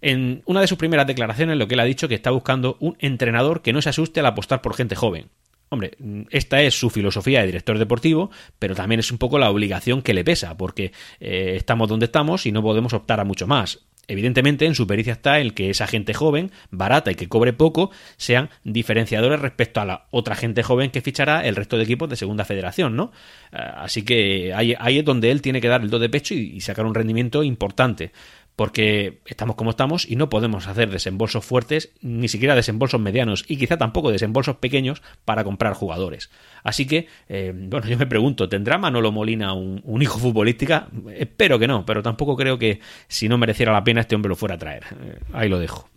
En 0.01 0.41
una 0.45 0.61
de 0.61 0.67
sus 0.67 0.77
primeras 0.77 1.05
declaraciones 1.05 1.57
lo 1.57 1.67
que 1.67 1.75
él 1.75 1.79
ha 1.79 1.85
dicho 1.85 2.07
que 2.07 2.15
está 2.15 2.31
buscando 2.31 2.77
un 2.79 2.95
entrenador 2.99 3.61
que 3.61 3.73
no 3.73 3.81
se 3.81 3.89
asuste 3.89 4.19
al 4.19 4.25
apostar 4.25 4.61
por 4.61 4.75
gente 4.75 4.95
joven. 4.95 5.29
Hombre, 5.69 5.91
esta 6.31 6.61
es 6.61 6.77
su 6.77 6.89
filosofía 6.89 7.39
de 7.39 7.45
director 7.45 7.79
deportivo, 7.79 8.29
pero 8.59 8.75
también 8.75 8.99
es 8.99 9.09
un 9.09 9.17
poco 9.17 9.39
la 9.39 9.49
obligación 9.49 10.01
que 10.01 10.13
le 10.13 10.25
pesa, 10.25 10.57
porque 10.57 10.91
eh, 11.21 11.53
estamos 11.55 11.87
donde 11.87 12.07
estamos 12.07 12.45
y 12.45 12.51
no 12.51 12.61
podemos 12.61 12.91
optar 12.91 13.21
a 13.21 13.23
mucho 13.23 13.47
más. 13.47 13.79
Evidentemente, 14.11 14.65
en 14.65 14.75
su 14.75 14.87
pericia 14.87 15.13
está 15.13 15.39
el 15.39 15.53
que 15.53 15.69
esa 15.69 15.87
gente 15.87 16.13
joven, 16.13 16.51
barata 16.69 17.11
y 17.11 17.15
que 17.15 17.29
cobre 17.29 17.53
poco, 17.53 17.91
sean 18.17 18.49
diferenciadores 18.65 19.39
respecto 19.39 19.79
a 19.79 19.85
la 19.85 20.07
otra 20.11 20.35
gente 20.35 20.63
joven 20.63 20.91
que 20.91 20.99
fichará 20.99 21.45
el 21.45 21.55
resto 21.55 21.77
de 21.77 21.83
equipos 21.83 22.09
de 22.09 22.17
Segunda 22.17 22.43
Federación, 22.43 22.97
¿no? 22.97 23.13
Eh, 23.53 23.57
así 23.57 24.03
que 24.03 24.53
ahí, 24.53 24.75
es 24.97 25.05
donde 25.05 25.31
él 25.31 25.41
tiene 25.41 25.61
que 25.61 25.69
dar 25.69 25.81
el 25.81 25.89
do 25.89 25.97
de 25.97 26.09
pecho 26.09 26.33
y 26.33 26.59
sacar 26.59 26.85
un 26.85 26.93
rendimiento 26.93 27.41
importante 27.41 28.11
porque 28.55 29.21
estamos 29.25 29.55
como 29.55 29.71
estamos 29.71 30.09
y 30.09 30.15
no 30.15 30.29
podemos 30.29 30.67
hacer 30.67 30.89
desembolsos 30.89 31.45
fuertes, 31.45 31.93
ni 32.01 32.27
siquiera 32.27 32.55
desembolsos 32.55 32.99
medianos 32.99 33.45
y 33.47 33.57
quizá 33.57 33.77
tampoco 33.77 34.11
desembolsos 34.11 34.57
pequeños 34.57 35.01
para 35.25 35.43
comprar 35.43 35.73
jugadores. 35.73 36.29
Así 36.63 36.85
que, 36.85 37.07
eh, 37.29 37.53
bueno, 37.55 37.87
yo 37.87 37.97
me 37.97 38.07
pregunto, 38.07 38.49
¿tendrá 38.49 38.77
Manolo 38.77 39.11
Molina 39.11 39.53
un, 39.53 40.01
hijo 40.01 40.17
futbolística? 40.17 40.87
Espero 41.15 41.59
que 41.59 41.67
no, 41.67 41.85
pero 41.85 42.01
tampoco 42.01 42.35
creo 42.35 42.57
que 42.57 42.79
si 43.07 43.29
no 43.29 43.37
mereciera 43.37 43.71
la 43.71 43.83
pena 43.83 44.01
este 44.01 44.15
hombre 44.15 44.29
lo 44.29 44.35
fuera 44.35 44.55
a 44.55 44.57
traer. 44.57 44.83
Eh, 45.01 45.19
ahí 45.33 45.49
lo 45.49 45.59
dejo. 45.59 45.90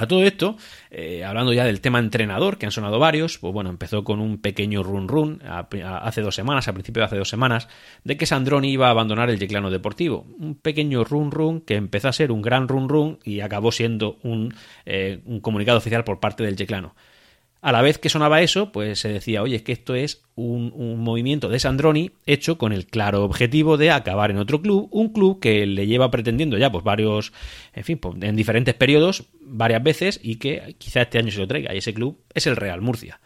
A 0.00 0.06
todo 0.06 0.22
esto, 0.22 0.56
eh, 0.92 1.24
hablando 1.24 1.52
ya 1.52 1.64
del 1.64 1.80
tema 1.80 1.98
entrenador, 1.98 2.56
que 2.56 2.66
han 2.66 2.72
sonado 2.72 3.00
varios, 3.00 3.36
pues 3.38 3.52
bueno, 3.52 3.68
empezó 3.68 4.04
con 4.04 4.20
un 4.20 4.38
pequeño 4.38 4.84
run 4.84 5.08
run 5.08 5.42
hace 5.44 6.20
dos 6.20 6.36
semanas, 6.36 6.68
a 6.68 6.72
principio 6.72 7.00
de 7.00 7.06
hace 7.06 7.16
dos 7.16 7.28
semanas, 7.28 7.66
de 8.04 8.16
que 8.16 8.24
Sandroni 8.24 8.70
iba 8.70 8.86
a 8.86 8.90
abandonar 8.90 9.28
el 9.28 9.40
Yeclano 9.40 9.70
Deportivo. 9.70 10.24
Un 10.38 10.54
pequeño 10.54 11.02
run 11.02 11.32
run 11.32 11.60
que 11.62 11.74
empezó 11.74 12.06
a 12.06 12.12
ser 12.12 12.30
un 12.30 12.42
gran 12.42 12.68
run 12.68 12.88
run 12.88 13.18
y 13.24 13.40
acabó 13.40 13.72
siendo 13.72 14.18
un, 14.22 14.54
eh, 14.86 15.20
un 15.24 15.40
comunicado 15.40 15.78
oficial 15.78 16.04
por 16.04 16.20
parte 16.20 16.44
del 16.44 16.54
Yeclano. 16.54 16.94
A 17.60 17.72
la 17.72 17.82
vez 17.82 17.98
que 17.98 18.08
sonaba 18.08 18.40
eso, 18.40 18.70
pues 18.70 19.00
se 19.00 19.08
decía, 19.08 19.42
oye, 19.42 19.56
es 19.56 19.62
que 19.62 19.72
esto 19.72 19.96
es 19.96 20.22
un, 20.36 21.00
movimiento 21.00 21.48
de 21.48 21.58
Sandroni 21.58 22.12
hecho 22.24 22.56
con 22.56 22.72
el 22.72 22.86
claro 22.86 23.24
objetivo 23.24 23.76
de 23.76 23.90
acabar 23.90 24.30
en 24.30 24.38
otro 24.38 24.62
club, 24.62 24.88
un 24.92 25.12
club 25.12 25.40
que 25.40 25.66
le 25.66 25.88
lleva 25.88 26.10
pretendiendo 26.10 26.56
ya 26.56 26.70
pues 26.70 26.84
varios, 26.84 27.32
en 27.74 27.82
fin, 27.82 27.98
pues, 27.98 28.14
en 28.22 28.36
diferentes 28.36 28.74
periodos, 28.74 29.24
varias 29.40 29.82
veces, 29.82 30.20
y 30.22 30.36
que 30.36 30.76
quizá 30.78 31.02
este 31.02 31.18
año 31.18 31.32
se 31.32 31.40
lo 31.40 31.48
traiga. 31.48 31.74
Y 31.74 31.78
ese 31.78 31.92
club 31.92 32.20
es 32.32 32.46
el 32.46 32.54
Real 32.54 32.80
Murcia. 32.80 33.18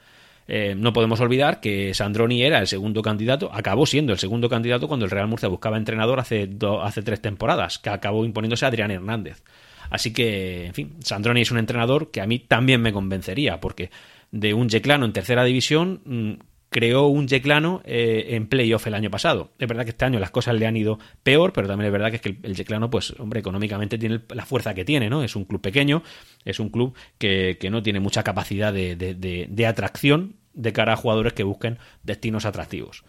Eh, 0.49 0.75
no 0.77 0.95
podemos 0.95 1.21
olvidar 1.21 1.61
que 1.61 1.93
Sandroni 1.93 2.43
era 2.43 2.59
el 2.59 2.67
segundo 2.67 3.03
candidato, 3.03 3.51
acabó 3.53 3.85
siendo 3.85 4.15
el 4.15 4.19
segundo 4.19 4.49
candidato 4.49 4.89
cuando 4.89 5.05
el 5.05 5.11
Real 5.11 5.29
Murcia 5.29 5.49
buscaba 5.49 5.77
entrenador 5.77 6.19
hace, 6.21 6.49
hace 6.83 7.03
tres 7.03 7.21
temporadas, 7.21 7.79
que 7.79 7.91
acabó 7.91 8.25
imponiéndose 8.25 8.65
Adrián 8.65 8.91
Hernández. 8.91 9.43
Así 9.91 10.13
que, 10.13 10.67
en 10.67 10.75
fin, 10.75 10.95
Sandroni 11.01 11.43
es 11.43 11.51
un 11.51 11.59
entrenador 11.59 12.11
que 12.11 12.23
a 12.23 12.27
mí 12.27 12.39
también 12.39 12.81
me 12.81 12.95
convencería, 12.95 13.61
porque 13.61 13.91
de 14.33 14.55
un 14.55 14.69
Yeclano 14.69 15.05
en 15.05 15.13
tercera 15.13 15.45
división, 15.45 16.01
mm, 16.05 16.33
creó 16.73 17.07
un 17.07 17.29
Yeclano 17.29 17.83
eh, 17.85 18.29
en 18.31 18.49
playoff 18.49 18.87
el 18.89 18.95
año 18.95 19.11
pasado. 19.11 19.53
Es 19.59 19.69
verdad 19.69 19.85
que 19.85 19.91
este 19.91 20.05
año 20.05 20.19
las 20.19 20.31
cosas 20.31 20.57
le 20.57 20.67
han 20.67 20.77
ido 20.77 20.99
peor, 21.23 21.53
pero 21.53 21.69
también 21.69 21.87
es 21.87 21.93
verdad 21.93 22.11
que 22.11 22.17
es 22.17 22.23
que 22.23 22.37
el, 22.43 22.57
Yeclano, 22.57 22.91
pues, 22.91 23.15
hombre, 23.21 23.39
económicamente 23.39 23.99
tiene 23.99 24.21
la 24.31 24.45
fuerza 24.45 24.75
que 24.75 24.85
tiene, 24.85 25.09
¿no? 25.09 25.23
Es 25.23 25.37
un 25.37 25.45
club 25.45 25.61
pequeño, 25.61 26.03
es 26.45 26.59
un 26.59 26.71
club 26.71 26.95
que, 27.19 27.57
no 27.71 27.83
tiene 27.83 28.01
mucha 28.01 28.23
capacidad 28.25 28.73
de, 28.73 28.97
de, 28.97 29.67
atracción 29.67 30.35
de 30.53 30.73
cara 30.73 30.95
a 30.95 30.97
jugadores 30.97 31.35
que 31.35 31.45
busquen 31.45 31.79
destinos 32.03 32.45
atractivos. 32.45 33.05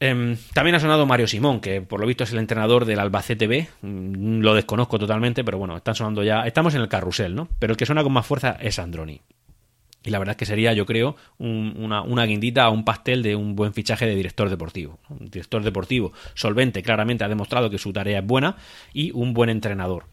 Em, 0.00 0.36
también 0.52 0.74
ha 0.74 0.80
sonado 0.80 1.06
Mario 1.06 1.28
Simón, 1.28 1.60
que 1.60 1.80
por 1.80 2.00
lo 2.00 2.06
visto 2.06 2.24
es 2.24 2.32
el 2.32 2.38
entrenador 2.38 2.86
del 2.86 2.98
Albacete 2.98 3.46
B. 3.46 3.68
Mm, 3.82 4.40
lo 4.40 4.54
desconozco 4.54 4.98
totalmente, 4.98 5.44
pero 5.44 5.58
bueno, 5.58 5.76
están 5.76 5.94
sonando 5.94 6.24
ya. 6.24 6.44
Estamos 6.44 6.74
en 6.74 6.80
el 6.80 6.88
carrusel, 6.88 7.36
¿no? 7.36 7.48
Pero 7.60 7.72
el 7.72 7.76
que 7.76 7.86
suena 7.86 8.02
con 8.02 8.12
más 8.12 8.26
fuerza 8.26 8.56
es 8.60 8.80
Androni. 8.80 9.20
Y 10.04 10.10
la 10.10 10.18
verdad 10.18 10.32
es 10.32 10.36
que 10.36 10.46
sería, 10.46 10.72
yo 10.72 10.84
creo, 10.84 11.16
una, 11.38 12.02
una, 12.02 12.26
guindita 12.26 12.64
a 12.64 12.70
un 12.70 12.84
pastel 12.84 13.22
de 13.22 13.36
un 13.36 13.54
buen 13.54 13.72
fichaje 13.72 14.06
de 14.06 14.14
director 14.14 14.50
deportivo. 14.50 14.98
Un 15.08 15.30
director 15.30 15.62
deportivo 15.62 16.12
solvente, 16.34 16.82
claramente 16.82 17.24
ha 17.24 17.28
demostrado 17.28 17.70
que 17.70 17.78
su 17.78 17.92
tarea 17.92 18.18
es 18.18 18.26
buena 18.26 18.56
y 18.92 19.12
un 19.12 19.32
buen 19.32 19.50
entrenador. 19.50 20.06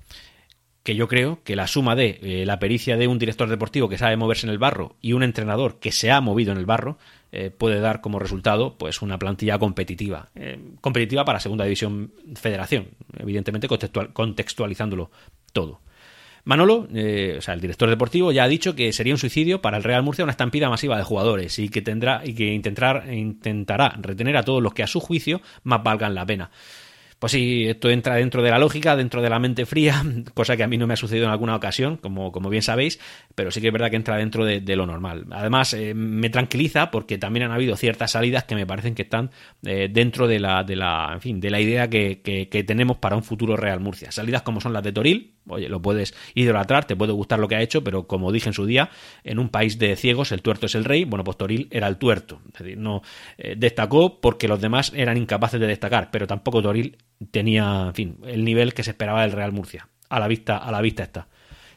Que 0.83 0.95
yo 0.95 1.07
creo 1.07 1.43
que 1.43 1.55
la 1.55 1.67
suma 1.67 1.95
de 1.95 2.19
eh, 2.21 2.45
la 2.45 2.59
pericia 2.59 2.97
de 2.97 3.07
un 3.07 3.19
director 3.19 3.49
deportivo 3.49 3.89
que 3.89 3.97
sabe 3.97 4.15
moverse 4.15 4.45
en 4.47 4.51
el 4.51 4.59
barro 4.59 4.95
y 5.01 5.13
un 5.13 5.23
entrenador 5.23 5.79
que 5.79 5.91
se 5.91 6.11
ha 6.11 6.21
movido 6.21 6.51
en 6.51 6.57
el 6.57 6.65
barro 6.65 6.97
eh, 7.31 7.51
puede 7.51 7.79
dar 7.79 8.01
como 8.01 8.17
resultado 8.17 8.77
pues 8.77 9.01
una 9.01 9.19
plantilla 9.19 9.59
competitiva. 9.59 10.29
Eh, 10.35 10.59
competitiva 10.81 11.25
para 11.25 11.39
Segunda 11.39 11.65
División 11.65 12.11
Federación, 12.35 12.87
evidentemente 13.17 13.67
contextualizándolo 13.67 15.11
todo. 15.51 15.81
Manolo, 16.49 16.87
eh, 16.91 17.35
o 17.37 17.41
sea, 17.43 17.53
el 17.53 17.61
director 17.61 17.87
deportivo, 17.91 18.31
ya 18.31 18.43
ha 18.43 18.47
dicho 18.47 18.73
que 18.73 18.91
sería 18.91 19.13
un 19.13 19.19
suicidio 19.19 19.61
para 19.61 19.77
el 19.77 19.83
Real 19.83 20.01
Murcia 20.01 20.23
una 20.23 20.31
estampida 20.31 20.67
masiva 20.67 20.97
de 20.97 21.03
jugadores 21.03 21.59
y 21.59 21.69
que 21.69 21.83
tendrá 21.83 22.23
y 22.25 22.33
que 22.33 22.51
intentará 22.51 23.93
retener 24.01 24.35
a 24.35 24.41
todos 24.41 24.63
los 24.63 24.73
que 24.73 24.81
a 24.81 24.87
su 24.87 24.99
juicio 24.99 25.41
más 25.61 25.83
valgan 25.83 26.15
la 26.15 26.25
pena. 26.25 26.49
Pues 27.19 27.33
sí, 27.33 27.67
esto 27.67 27.91
entra 27.91 28.15
dentro 28.15 28.41
de 28.41 28.49
la 28.49 28.57
lógica, 28.57 28.95
dentro 28.95 29.21
de 29.21 29.29
la 29.29 29.37
mente 29.37 29.67
fría, 29.67 30.03
cosa 30.33 30.57
que 30.57 30.63
a 30.63 30.67
mí 30.67 30.79
no 30.79 30.87
me 30.87 30.95
ha 30.95 30.97
sucedido 30.97 31.25
en 31.25 31.31
alguna 31.31 31.55
ocasión, 31.55 31.97
como, 31.97 32.31
como 32.31 32.49
bien 32.49 32.63
sabéis, 32.63 32.99
pero 33.35 33.51
sí 33.51 33.61
que 33.61 33.67
es 33.67 33.73
verdad 33.73 33.91
que 33.91 33.97
entra 33.97 34.17
dentro 34.17 34.43
de, 34.43 34.75
lo 34.75 34.87
normal. 34.87 35.27
Además, 35.29 35.75
eh, 35.75 35.93
me 35.93 36.31
tranquiliza 36.31 36.89
porque 36.89 37.19
también 37.19 37.45
han 37.45 37.51
habido 37.51 37.75
ciertas 37.75 38.09
salidas 38.11 38.45
que 38.45 38.55
me 38.55 38.65
parecen 38.65 38.95
que 38.95 39.03
están 39.03 39.29
eh, 39.63 39.87
dentro 39.91 40.27
de 40.27 40.39
la, 40.39 40.63
de 40.63 40.77
la, 40.77 41.11
en 41.13 41.21
fin, 41.21 41.39
de 41.39 41.51
la 41.51 41.61
idea 41.61 41.87
que, 41.87 42.21
que 42.23 42.63
tenemos 42.63 42.97
para 42.97 43.15
un 43.15 43.23
futuro 43.23 43.55
Real 43.55 43.81
Murcia. 43.81 44.11
Salidas 44.11 44.41
como 44.41 44.61
son 44.61 44.73
las 44.73 44.81
de 44.81 44.93
Toril, 44.93 45.35
oye, 45.47 45.69
lo 45.69 45.81
puedes 45.81 46.13
idolatrar, 46.35 46.85
te 46.85 46.95
puede 46.95 47.13
gustar 47.13 47.39
lo 47.39 47.47
que 47.47 47.55
ha 47.55 47.61
hecho, 47.61 47.83
pero 47.83 48.07
como 48.07 48.31
dije 48.31 48.49
en 48.49 48.53
su 48.53 48.65
día, 48.65 48.89
en 49.23 49.39
un 49.39 49.49
país 49.49 49.79
de 49.79 49.95
ciegos 49.95 50.31
el 50.31 50.41
tuerto 50.41 50.65
es 50.65 50.75
el 50.75 50.85
rey, 50.85 51.05
bueno, 51.05 51.23
pues 51.23 51.37
Toril 51.37 51.67
era 51.71 51.87
el 51.87 51.97
tuerto, 51.97 52.41
es 52.53 52.59
decir, 52.59 52.77
no 52.77 53.01
eh, 53.37 53.55
destacó 53.57 54.21
porque 54.21 54.47
los 54.47 54.61
demás 54.61 54.91
eran 54.95 55.17
incapaces 55.17 55.59
de 55.59 55.67
destacar, 55.67 56.09
pero 56.11 56.27
tampoco 56.27 56.61
Toril 56.61 56.97
tenía, 57.31 57.85
en 57.87 57.93
fin, 57.93 58.17
el 58.25 58.43
nivel 58.43 58.73
que 58.73 58.83
se 58.83 58.91
esperaba 58.91 59.21
del 59.21 59.31
Real 59.31 59.51
Murcia. 59.51 59.87
A 60.09 60.19
la 60.19 60.27
vista, 60.27 60.57
a 60.57 60.71
la 60.71 60.81
vista 60.81 61.03
está. 61.03 61.27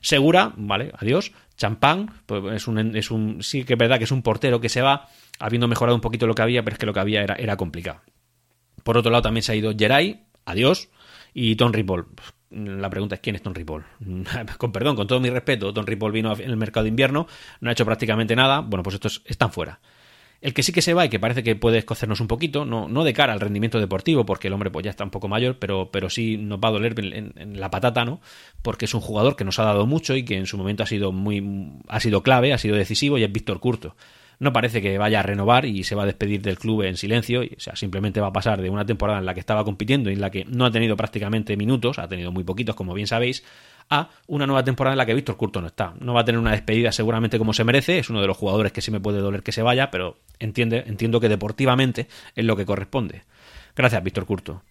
Segura, 0.00 0.52
vale, 0.56 0.90
adiós. 0.98 1.32
Champán, 1.56 2.10
pues 2.26 2.42
es 2.54 2.66
un, 2.66 2.96
es 2.96 3.10
un, 3.10 3.42
sí 3.42 3.64
que 3.64 3.74
es 3.74 3.78
verdad 3.78 3.98
que 3.98 4.04
es 4.04 4.10
un 4.10 4.22
portero 4.22 4.60
que 4.60 4.68
se 4.68 4.80
va, 4.80 5.08
habiendo 5.38 5.68
mejorado 5.68 5.94
un 5.94 6.00
poquito 6.00 6.26
lo 6.26 6.34
que 6.34 6.42
había, 6.42 6.62
pero 6.64 6.74
es 6.74 6.78
que 6.78 6.86
lo 6.86 6.92
que 6.92 7.00
había 7.00 7.22
era, 7.22 7.34
era 7.34 7.56
complicado. 7.56 8.00
Por 8.82 8.98
otro 8.98 9.12
lado, 9.12 9.22
también 9.22 9.42
se 9.42 9.52
ha 9.52 9.54
ido 9.54 9.72
Geray, 9.76 10.24
adiós, 10.44 10.88
y 11.34 11.56
Tom 11.56 11.72
Ripoll. 11.72 12.06
La 12.52 12.90
pregunta 12.90 13.14
es 13.14 13.20
quién 13.20 13.36
es 13.36 13.42
Tom 13.42 13.54
Ripoll. 13.54 13.84
con 14.58 14.72
perdón, 14.72 14.96
con 14.96 15.06
todo 15.06 15.20
mi 15.20 15.30
respeto, 15.30 15.72
Tom 15.72 15.86
Ripoll 15.86 16.12
vino 16.12 16.32
en 16.34 16.50
el 16.50 16.56
mercado 16.56 16.84
de 16.84 16.90
invierno, 16.90 17.26
no 17.60 17.70
ha 17.70 17.72
hecho 17.72 17.84
prácticamente 17.84 18.36
nada. 18.36 18.60
Bueno, 18.60 18.82
pues 18.82 18.94
estos 18.94 19.22
están 19.26 19.52
fuera. 19.52 19.80
El 20.42 20.54
que 20.54 20.64
sí 20.64 20.72
que 20.72 20.82
se 20.82 20.92
va 20.92 21.04
y 21.04 21.08
que 21.08 21.20
parece 21.20 21.44
que 21.44 21.54
puede 21.54 21.78
escocernos 21.78 22.20
un 22.20 22.26
poquito, 22.26 22.64
no, 22.64 22.88
no 22.88 23.04
de 23.04 23.12
cara 23.12 23.32
al 23.32 23.38
rendimiento 23.38 23.78
deportivo, 23.78 24.26
porque 24.26 24.48
el 24.48 24.54
hombre 24.54 24.72
pues 24.72 24.82
ya 24.84 24.90
está 24.90 25.04
un 25.04 25.10
poco 25.10 25.28
mayor, 25.28 25.60
pero, 25.60 25.90
pero 25.92 26.10
sí 26.10 26.36
nos 26.36 26.58
va 26.58 26.68
a 26.68 26.72
doler 26.72 26.98
en, 26.98 27.60
la 27.60 27.70
patata, 27.70 28.04
¿no? 28.04 28.20
Porque 28.60 28.86
es 28.86 28.94
un 28.94 29.00
jugador 29.00 29.36
que 29.36 29.44
nos 29.44 29.60
ha 29.60 29.62
dado 29.62 29.86
mucho 29.86 30.16
y 30.16 30.24
que 30.24 30.36
en 30.36 30.46
su 30.46 30.58
momento 30.58 30.82
ha 30.82 30.86
sido 30.86 31.12
muy 31.12 31.72
ha 31.86 32.00
sido 32.00 32.24
clave, 32.24 32.52
ha 32.52 32.58
sido 32.58 32.74
decisivo 32.74 33.18
y 33.18 33.22
es 33.22 33.30
Víctor 33.30 33.60
Curto. 33.60 33.94
No 34.42 34.52
parece 34.52 34.82
que 34.82 34.98
vaya 34.98 35.20
a 35.20 35.22
renovar 35.22 35.66
y 35.66 35.84
se 35.84 35.94
va 35.94 36.02
a 36.02 36.06
despedir 36.06 36.42
del 36.42 36.58
club 36.58 36.82
en 36.82 36.96
silencio, 36.96 37.44
y, 37.44 37.54
o 37.56 37.60
sea, 37.60 37.76
simplemente 37.76 38.20
va 38.20 38.26
a 38.26 38.32
pasar 38.32 38.60
de 38.60 38.70
una 38.70 38.84
temporada 38.84 39.20
en 39.20 39.24
la 39.24 39.34
que 39.34 39.38
estaba 39.38 39.62
compitiendo 39.62 40.10
y 40.10 40.14
en 40.14 40.20
la 40.20 40.30
que 40.30 40.44
no 40.46 40.64
ha 40.64 40.72
tenido 40.72 40.96
prácticamente 40.96 41.56
minutos, 41.56 42.00
ha 42.00 42.08
tenido 42.08 42.32
muy 42.32 42.42
poquitos, 42.42 42.74
como 42.74 42.92
bien 42.92 43.06
sabéis, 43.06 43.44
a 43.88 44.10
una 44.26 44.44
nueva 44.48 44.64
temporada 44.64 44.94
en 44.94 44.98
la 44.98 45.06
que 45.06 45.14
Víctor 45.14 45.36
Curto 45.36 45.60
no 45.60 45.68
está. 45.68 45.94
No 46.00 46.12
va 46.12 46.22
a 46.22 46.24
tener 46.24 46.40
una 46.40 46.50
despedida 46.50 46.90
seguramente 46.90 47.38
como 47.38 47.52
se 47.52 47.62
merece, 47.62 48.00
es 48.00 48.10
uno 48.10 48.20
de 48.20 48.26
los 48.26 48.36
jugadores 48.36 48.72
que 48.72 48.80
sí 48.80 48.90
me 48.90 48.98
puede 48.98 49.20
doler 49.20 49.44
que 49.44 49.52
se 49.52 49.62
vaya, 49.62 49.92
pero 49.92 50.16
entiende, 50.40 50.82
entiendo 50.88 51.20
que 51.20 51.28
deportivamente 51.28 52.08
es 52.34 52.44
lo 52.44 52.56
que 52.56 52.66
corresponde. 52.66 53.22
Gracias, 53.76 54.02
Víctor 54.02 54.26
Curto. 54.26 54.62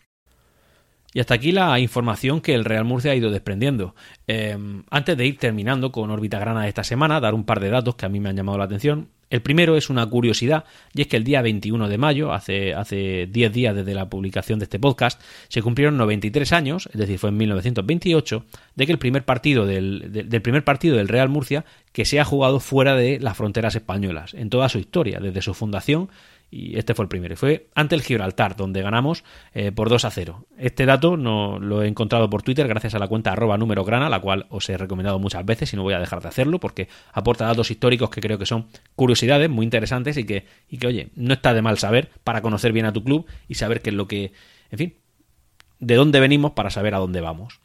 Y 1.14 1.20
hasta 1.20 1.34
aquí 1.34 1.52
la 1.52 1.78
información 1.80 2.40
que 2.40 2.54
el 2.54 2.64
Real 2.64 2.86
Murcia 2.86 3.12
ha 3.12 3.16
ido 3.16 3.32
desprendiendo. 3.32 3.96
Em, 4.28 4.84
antes 4.90 5.18
de 5.18 5.26
ir 5.26 5.38
terminando 5.38 5.92
con 5.92 6.10
órbita 6.10 6.40
grana 6.40 6.68
esta 6.68 6.84
semana, 6.84 7.20
dar 7.20 7.34
un 7.34 7.44
par 7.44 7.60
de 7.60 7.70
datos 7.70 7.96
que 7.96 8.06
a 8.06 8.10
mí 8.10 8.20
me 8.20 8.30
han 8.30 8.38
llamado 8.38 8.58
la 8.58 8.64
atención. 8.64 9.10
El 9.30 9.42
primero 9.42 9.78
es 9.78 9.90
una 9.90 10.06
curiosidad, 10.06 10.66
y 10.94 11.02
es 11.02 11.08
que 11.08 11.16
el 11.16 11.24
día 11.24 11.42
21 11.42 11.88
de 11.88 11.98
mayo, 11.98 12.34
hace, 12.34 12.74
hace 12.74 13.28
10 13.32 13.54
días 13.54 13.74
desde 13.74 13.94
la 13.94 14.10
publicación 14.10 14.60
de 14.60 14.66
este 14.66 14.78
podcast, 14.78 15.22
se 15.48 15.62
cumplieron 15.62 15.96
93 15.96 16.52
años, 16.52 16.90
es 16.92 17.00
decir, 17.00 17.18
fue 17.18 17.30
en 17.30 17.38
1928, 17.38 18.46
de 18.76 18.86
que 18.86 18.92
el 18.92 19.00
primer 19.00 19.24
partido 19.24 19.66
del, 19.66 20.12
del 20.12 20.42
primer 20.42 20.66
partido 20.66 20.98
del 20.98 21.08
Real 21.08 21.30
Murcia 21.30 21.64
que 21.94 22.04
se 22.04 22.20
ha 22.20 22.26
jugado 22.26 22.60
fuera 22.60 22.96
de 22.96 23.20
las 23.22 23.38
fronteras 23.38 23.74
españolas, 23.76 24.34
en 24.34 24.50
toda 24.50 24.68
su 24.68 24.80
historia, 24.80 25.20
desde 25.22 25.42
su 25.42 25.54
fundación 25.54 26.10
y 26.52 26.78
este 26.78 26.94
fue 26.94 27.04
el 27.04 27.10
primero. 27.10 27.36
Fue 27.38 27.70
ante 27.74 27.96
el 27.96 28.02
Gibraltar, 28.02 28.58
donde 28.58 28.82
ganamos 28.82 29.24
eh, 29.54 29.72
por 29.72 29.90
2 29.90 30.04
a 30.04 30.12
0. 30.12 30.46
Este 30.58 30.86
dato 30.86 31.16
no, 31.16 31.58
lo 31.60 31.82
he 31.82 31.88
encontrado 31.88 32.30
por 32.30 32.44
Twitter 32.44 32.68
gracias 32.68 32.94
a 32.94 33.00
la 33.00 33.08
cuenta 33.08 33.32
arroba 33.32 33.58
número 33.58 33.86
grana, 33.86 34.10
la 34.10 34.20
cual 34.20 34.48
os 34.50 34.70
he 34.70 34.78
recomendado 34.78 35.18
muchas 35.18 35.46
veces 35.46 35.72
y 35.72 35.78
no 35.78 35.84
voy 35.84 35.94
a 35.94 36.00
dejar 36.00 36.22
de 36.22 36.28
hacerlo 36.28 36.60
porque 36.60 36.90
aporta 37.14 37.46
datos 37.46 37.72
históricos 37.72 38.10
que 38.10 38.20
creo 38.20 38.38
que 38.38 38.46
son 38.46 38.68
curiosidades 38.96 39.50
muy 39.50 39.64
interesantes 39.64 40.18
y 40.18 40.26
que, 40.26 40.46
y 40.70 40.78
que 40.78 40.88
oye, 40.88 41.10
no 41.16 41.34
está 41.34 41.54
de 41.54 41.62
mal 41.62 41.78
saber 41.78 42.10
para 42.26 42.42
conocer 42.42 42.74
bien 42.74 42.86
a 42.86 42.92
tu 42.92 43.02
club 43.02 43.26
y 43.48 43.56
saber 43.56 43.82
qué 43.82 43.92
es 43.92 43.96
lo 43.96 44.08
que, 44.08 44.34
en 44.72 44.78
fin, 44.78 44.96
de 45.80 45.96
dónde 45.96 46.20
venimos 46.20 46.52
para 46.52 46.70
saber 46.70 46.94
a 46.96 47.00
dónde 47.00 47.22
vamos. 47.22 47.62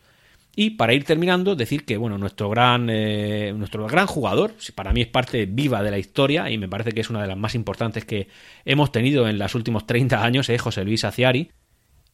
Y 0.58 0.70
para 0.70 0.94
ir 0.94 1.04
terminando, 1.04 1.54
decir 1.54 1.84
que 1.84 1.98
bueno, 1.98 2.16
nuestro 2.16 2.48
gran, 2.48 2.88
eh, 2.90 3.52
nuestro 3.54 3.86
gran 3.86 4.06
jugador, 4.06 4.54
para 4.74 4.94
mí 4.94 5.02
es 5.02 5.06
parte 5.06 5.44
viva 5.44 5.82
de 5.82 5.90
la 5.90 5.98
historia 5.98 6.50
y 6.50 6.56
me 6.56 6.66
parece 6.66 6.92
que 6.92 7.02
es 7.02 7.10
una 7.10 7.20
de 7.20 7.28
las 7.28 7.36
más 7.36 7.54
importantes 7.54 8.06
que 8.06 8.28
hemos 8.64 8.90
tenido 8.90 9.28
en 9.28 9.38
los 9.38 9.54
últimos 9.54 9.86
30 9.86 10.24
años, 10.24 10.48
es 10.48 10.62
José 10.62 10.82
Luis 10.82 11.04
Aciari. 11.04 11.50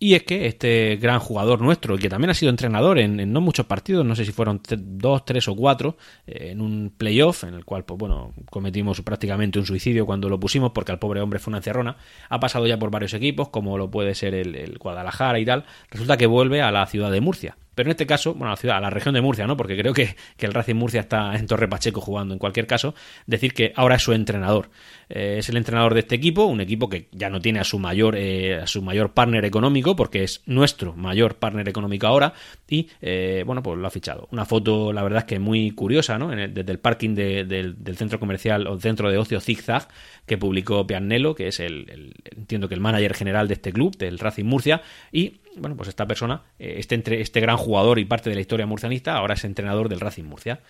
Y 0.00 0.14
es 0.14 0.24
que 0.24 0.46
este 0.46 0.96
gran 0.96 1.20
jugador 1.20 1.61
nuestro, 1.61 1.96
que 1.96 2.09
también 2.09 2.31
ha 2.31 2.35
sido 2.35 2.50
entrenador 2.50 2.98
en, 2.98 3.33
no 3.33 3.40
muchos 3.40 3.66
partidos, 3.66 4.05
no 4.05 4.16
sé 4.16 4.24
si 4.24 4.33
fueron 4.33 4.61
dos, 4.76 5.24
tres 5.24 5.46
o 5.46 5.55
cuatro, 5.55 5.96
eh, 6.26 6.48
en 6.50 6.61
un 6.61 6.92
playoff, 6.98 7.44
en 7.44 7.55
el 7.55 7.64
cual, 7.64 7.85
pues 7.85 7.98
bueno, 7.98 8.35
cometimos 8.50 9.00
prácticamente 9.02 9.61
un 9.61 9.66
suicidio 9.66 10.05
cuando 10.05 10.28
lo 10.28 10.40
pusimos, 10.40 10.72
porque 10.72 10.90
al 10.90 10.98
pobre 10.98 11.20
hombre 11.20 11.38
fue 11.38 11.52
una 11.52 11.59
encerrona, 11.59 11.96
ha 12.28 12.40
pasado 12.40 12.66
ya 12.66 12.76
por 12.76 12.90
varios 12.90 13.14
equipos, 13.14 13.50
como 13.50 13.78
lo 13.78 13.92
puede 13.92 14.16
ser 14.16 14.35
el, 14.35 14.57
el 14.57 14.78
Guadalajara 14.78 15.38
y 15.38 15.44
tal, 15.44 15.66
resulta 15.88 16.16
que 16.16 16.26
vuelve 16.26 16.62
a 16.62 16.72
la 16.72 16.85
ciudad 16.87 17.12
de 17.12 17.20
Murcia. 17.20 17.57
Pero 17.75 17.89
en 17.89 17.93
este 17.93 18.07
caso, 18.07 18.35
bueno, 18.35 18.49
a 18.49 18.51
la 18.51 18.57
ciudad, 18.57 18.77
a 18.77 18.81
la 18.81 18.91
región 18.91 19.15
de 19.15 19.21
Murcia, 19.21 19.47
¿no? 19.47 19.57
Porque 19.57 19.77
creo 19.77 19.93
que, 19.93 20.17
que, 20.37 20.47
el 20.47 20.53
Racing 20.53 20.75
Murcia 20.75 21.01
está 21.01 21.35
en 21.35 21.47
Torre 21.47 21.69
Pacheco 21.69 22.01
jugando. 22.01 22.35
En 22.35 22.39
cualquier 22.39 22.67
caso, 22.67 22.95
decir 23.27 23.55
que 23.55 23.73
ahora 23.77 23.97
es 23.97 24.03
su 24.03 24.13
entrenador. 24.13 24.71
Eh, 25.15 25.37
es 25.39 25.49
el 25.51 25.59
entrenador 25.59 25.93
de 25.93 26.01
este 26.01 26.15
equipo, 26.15 26.45
un 26.47 26.63
equipo 26.63 26.89
que 26.89 27.09
ya 27.13 27.29
no 27.29 27.41
tiene 27.41 27.61
a 27.61 27.65
su 27.65 27.79
mayor, 27.79 28.17
eh, 28.17 28.61
a 28.63 28.67
su 28.67 28.81
mayor 28.81 29.13
partner 29.13 29.45
económico, 29.45 29.95
porque 29.95 30.23
es 30.23 30.43
nuestro 30.47 30.95
mayor 30.95 31.37
partner 31.37 31.69
económico 31.69 32.07
ahora. 32.07 32.33
Y 32.67 32.89
eh, 33.03 33.43
bueno, 33.47 33.63
pues 33.63 33.79
lo 33.79 33.87
ha 33.87 33.91
fichado. 33.91 34.29
Una 34.33 34.47
foto, 34.47 34.93
la 34.93 35.03
verdad 35.03 35.21
es 35.21 35.25
que 35.27 35.39
muy 35.39 35.73
curiosa, 35.73 36.19
¿no? 36.19 36.29
desde 36.29 36.73
el 36.73 36.79
parking 36.79 37.15
del, 37.15 37.77
centro 37.97 38.19
comercial 38.19 38.67
o 38.67 38.81
centro 38.81 39.11
de 39.11 39.19
ocio 39.19 39.39
Zigzag, 39.41 39.87
que 40.25 40.39
publicó 40.39 40.87
Piannello, 40.87 41.35
que 41.35 41.49
es 41.49 41.61
el, 41.61 42.15
entiendo 42.35 42.69
que 42.69 42.75
el 42.75 42.81
manager 42.81 43.15
general 43.15 43.49
de 43.49 43.55
este 43.55 43.73
club, 43.73 43.95
del 43.99 44.19
Racing 44.19 44.47
Murcia. 44.47 44.81
Y 45.13 45.41
bueno, 45.57 45.77
pues 45.77 45.91
esta 45.91 46.07
persona, 46.07 46.43
este, 46.59 46.95
entre, 46.95 47.21
este 47.21 47.41
gran 47.41 47.59
jugador 47.62 47.98
y 47.98 48.05
parte 48.05 48.31
de 48.31 48.37
la 48.37 48.42
historia 48.42 48.66
murcianista, 48.66 49.14
ahora 49.16 49.35
es 49.35 49.44
entrenador 49.44 49.88
del 49.88 50.01
Racing 50.01 50.25
Murcia. 50.25 50.61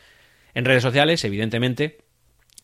En 0.54 0.64
redes 0.64 0.82
sociales, 0.82 1.24
evidentemente, 1.24 1.98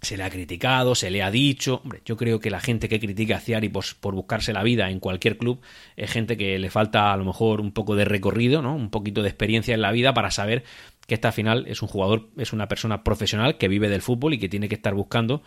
se 0.00 0.16
le 0.16 0.22
ha 0.22 0.30
criticado, 0.30 0.94
se 0.94 1.10
le 1.10 1.22
ha 1.22 1.30
dicho. 1.30 1.80
Hombre, 1.82 2.02
yo 2.04 2.16
creo 2.16 2.38
que 2.38 2.50
la 2.50 2.60
gente 2.60 2.88
que 2.88 3.00
critica 3.00 3.36
a 3.36 3.40
Ciari 3.40 3.68
por, 3.68 3.84
por, 4.00 4.14
buscarse 4.14 4.52
la 4.52 4.62
vida 4.62 4.90
en 4.90 5.00
cualquier 5.00 5.38
club 5.38 5.60
es 5.96 6.10
gente 6.10 6.36
que 6.36 6.58
le 6.58 6.70
falta 6.70 7.12
a 7.12 7.16
lo 7.16 7.24
mejor 7.24 7.60
un 7.60 7.72
poco 7.72 7.96
de 7.96 8.04
recorrido, 8.04 8.62
¿no? 8.62 8.74
Un 8.74 8.90
poquito 8.90 9.22
de 9.22 9.28
experiencia 9.28 9.74
en 9.74 9.82
la 9.82 9.90
vida 9.90 10.14
para 10.14 10.30
saber 10.30 10.64
que 11.06 11.14
esta 11.14 11.32
final 11.32 11.64
es 11.66 11.82
un 11.82 11.88
jugador, 11.88 12.28
es 12.36 12.52
una 12.52 12.68
persona 12.68 13.02
profesional 13.02 13.56
que 13.56 13.68
vive 13.68 13.88
del 13.88 14.02
fútbol 14.02 14.34
y 14.34 14.38
que 14.38 14.48
tiene 14.48 14.68
que 14.68 14.74
estar 14.74 14.94
buscando 14.94 15.42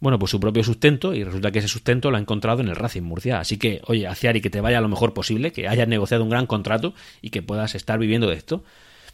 bueno, 0.00 0.18
pues 0.18 0.30
su 0.30 0.38
propio 0.38 0.62
sustento 0.62 1.14
y 1.14 1.24
resulta 1.24 1.50
que 1.50 1.58
ese 1.58 1.68
sustento 1.68 2.10
lo 2.10 2.16
ha 2.16 2.20
encontrado 2.20 2.60
en 2.60 2.68
el 2.68 2.76
Racing 2.76 3.02
Murcia. 3.02 3.40
Así 3.40 3.58
que, 3.58 3.80
oye, 3.86 4.06
Aciari, 4.06 4.40
que 4.40 4.50
te 4.50 4.60
vaya 4.60 4.80
lo 4.80 4.88
mejor 4.88 5.12
posible, 5.12 5.52
que 5.52 5.68
hayas 5.68 5.88
negociado 5.88 6.22
un 6.22 6.30
gran 6.30 6.46
contrato 6.46 6.94
y 7.20 7.30
que 7.30 7.42
puedas 7.42 7.74
estar 7.74 7.98
viviendo 7.98 8.28
de 8.28 8.36
esto. 8.36 8.62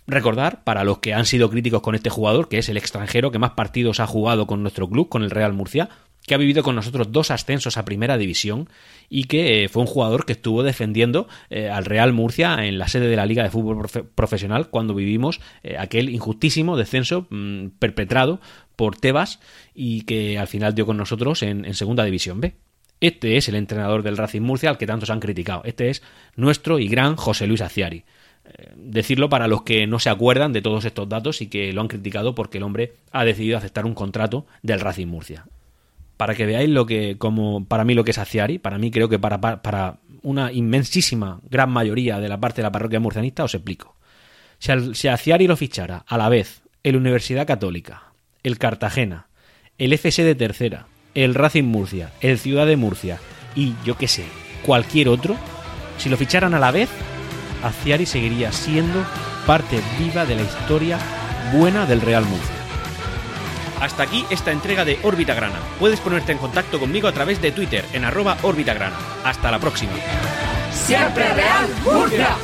Recordar, 0.06 0.64
para 0.64 0.84
los 0.84 0.98
que 0.98 1.14
han 1.14 1.24
sido 1.24 1.48
críticos 1.48 1.80
con 1.80 1.94
este 1.94 2.10
jugador, 2.10 2.48
que 2.48 2.58
es 2.58 2.68
el 2.68 2.76
extranjero 2.76 3.30
que 3.30 3.38
más 3.38 3.52
partidos 3.52 4.00
ha 4.00 4.06
jugado 4.06 4.46
con 4.46 4.60
nuestro 4.60 4.88
club, 4.88 5.08
con 5.08 5.22
el 5.22 5.30
Real 5.30 5.54
Murcia, 5.54 5.88
que 6.26 6.34
ha 6.34 6.38
vivido 6.38 6.62
con 6.62 6.74
nosotros 6.74 7.12
dos 7.12 7.30
ascensos 7.30 7.76
a 7.76 7.84
primera 7.84 8.16
división 8.16 8.68
y 9.08 9.24
que 9.24 9.64
eh, 9.64 9.68
fue 9.68 9.82
un 9.82 9.86
jugador 9.86 10.24
que 10.24 10.32
estuvo 10.32 10.62
defendiendo 10.62 11.28
eh, 11.50 11.68
al 11.68 11.84
Real 11.84 12.12
Murcia 12.12 12.66
en 12.66 12.78
la 12.78 12.88
sede 12.88 13.08
de 13.08 13.16
la 13.16 13.26
Liga 13.26 13.42
de 13.42 13.50
Fútbol 13.50 13.86
Profesional 14.14 14.68
cuando 14.70 14.94
vivimos 14.94 15.40
eh, 15.62 15.76
aquel 15.78 16.08
injustísimo 16.08 16.76
descenso 16.76 17.26
mm, 17.30 17.68
perpetrado 17.78 18.40
por 18.76 18.96
Tebas 18.96 19.40
y 19.74 20.02
que 20.02 20.38
al 20.38 20.48
final 20.48 20.74
dio 20.74 20.86
con 20.86 20.96
nosotros 20.96 21.42
en, 21.42 21.64
en 21.64 21.74
Segunda 21.74 22.04
División 22.04 22.40
B. 22.40 22.54
Este 23.00 23.36
es 23.36 23.48
el 23.48 23.56
entrenador 23.56 24.02
del 24.02 24.16
Racing 24.16 24.40
Murcia 24.40 24.70
al 24.70 24.78
que 24.78 24.86
tantos 24.86 25.10
han 25.10 25.20
criticado. 25.20 25.62
Este 25.64 25.90
es 25.90 26.02
nuestro 26.36 26.78
y 26.78 26.88
gran 26.88 27.16
José 27.16 27.46
Luis 27.46 27.60
Aciari. 27.60 28.04
Eh, 28.46 28.72
decirlo 28.76 29.28
para 29.28 29.48
los 29.48 29.62
que 29.62 29.86
no 29.86 29.98
se 29.98 30.10
acuerdan 30.10 30.52
de 30.52 30.62
todos 30.62 30.84
estos 30.84 31.08
datos 31.08 31.40
y 31.40 31.48
que 31.48 31.72
lo 31.72 31.80
han 31.80 31.88
criticado 31.88 32.34
porque 32.34 32.58
el 32.58 32.64
hombre 32.64 32.94
ha 33.10 33.24
decidido 33.24 33.56
aceptar 33.56 33.86
un 33.86 33.94
contrato 33.94 34.46
del 34.62 34.80
Racing 34.80 35.06
Murcia. 35.06 35.46
Para 36.16 36.34
que 36.34 36.46
veáis 36.46 36.68
lo 36.68 36.86
que, 36.86 37.16
como 37.18 37.66
para 37.66 37.84
mí 37.84 37.94
lo 37.94 38.04
que 38.04 38.12
es 38.12 38.18
Aciari, 38.18 38.58
para 38.58 38.78
mí 38.78 38.90
creo 38.90 39.08
que 39.08 39.18
para, 39.18 39.40
para 39.40 39.98
una 40.22 40.52
inmensísima 40.52 41.40
gran 41.50 41.70
mayoría 41.70 42.20
de 42.20 42.28
la 42.28 42.38
parte 42.38 42.62
de 42.62 42.64
la 42.64 42.72
parroquia 42.72 43.00
murcianista, 43.00 43.44
os 43.44 43.54
explico. 43.54 43.96
Si, 44.58 44.72
si 44.94 45.08
Aciari 45.08 45.46
lo 45.46 45.56
fichara 45.56 46.04
a 46.06 46.16
la 46.16 46.28
vez 46.28 46.62
el 46.82 46.96
Universidad 46.96 47.46
Católica, 47.46 48.13
el 48.44 48.58
Cartagena, 48.58 49.26
el 49.78 49.92
FC 49.94 50.22
de 50.22 50.34
Tercera, 50.34 50.86
el 51.14 51.34
Racing 51.34 51.64
Murcia, 51.64 52.12
el 52.20 52.38
Ciudad 52.38 52.66
de 52.66 52.76
Murcia 52.76 53.18
y 53.56 53.74
yo 53.84 53.96
qué 53.96 54.06
sé, 54.06 54.24
cualquier 54.64 55.08
otro, 55.08 55.34
si 55.98 56.10
lo 56.10 56.16
ficharan 56.16 56.54
a 56.54 56.60
la 56.60 56.70
vez, 56.70 56.90
Aciari 57.62 58.04
seguiría 58.04 58.52
siendo 58.52 59.04
parte 59.46 59.80
viva 59.98 60.26
de 60.26 60.36
la 60.36 60.42
historia 60.42 60.98
buena 61.54 61.86
del 61.86 62.02
Real 62.02 62.24
Murcia. 62.26 62.54
Hasta 63.80 64.02
aquí 64.02 64.24
esta 64.30 64.52
entrega 64.52 64.84
de 64.84 64.98
Órbita 65.02 65.34
Grana. 65.34 65.58
Puedes 65.78 66.00
ponerte 66.00 66.32
en 66.32 66.38
contacto 66.38 66.78
conmigo 66.78 67.08
a 67.08 67.12
través 67.12 67.40
de 67.40 67.52
Twitter 67.52 67.84
en 67.92 68.04
arroba 68.04 68.36
Órbita 68.42 68.74
Grana. 68.74 68.96
Hasta 69.24 69.50
la 69.50 69.58
próxima. 69.58 69.92
Siempre 70.70 71.32
Real 71.32 71.68
Murcia. 71.84 72.36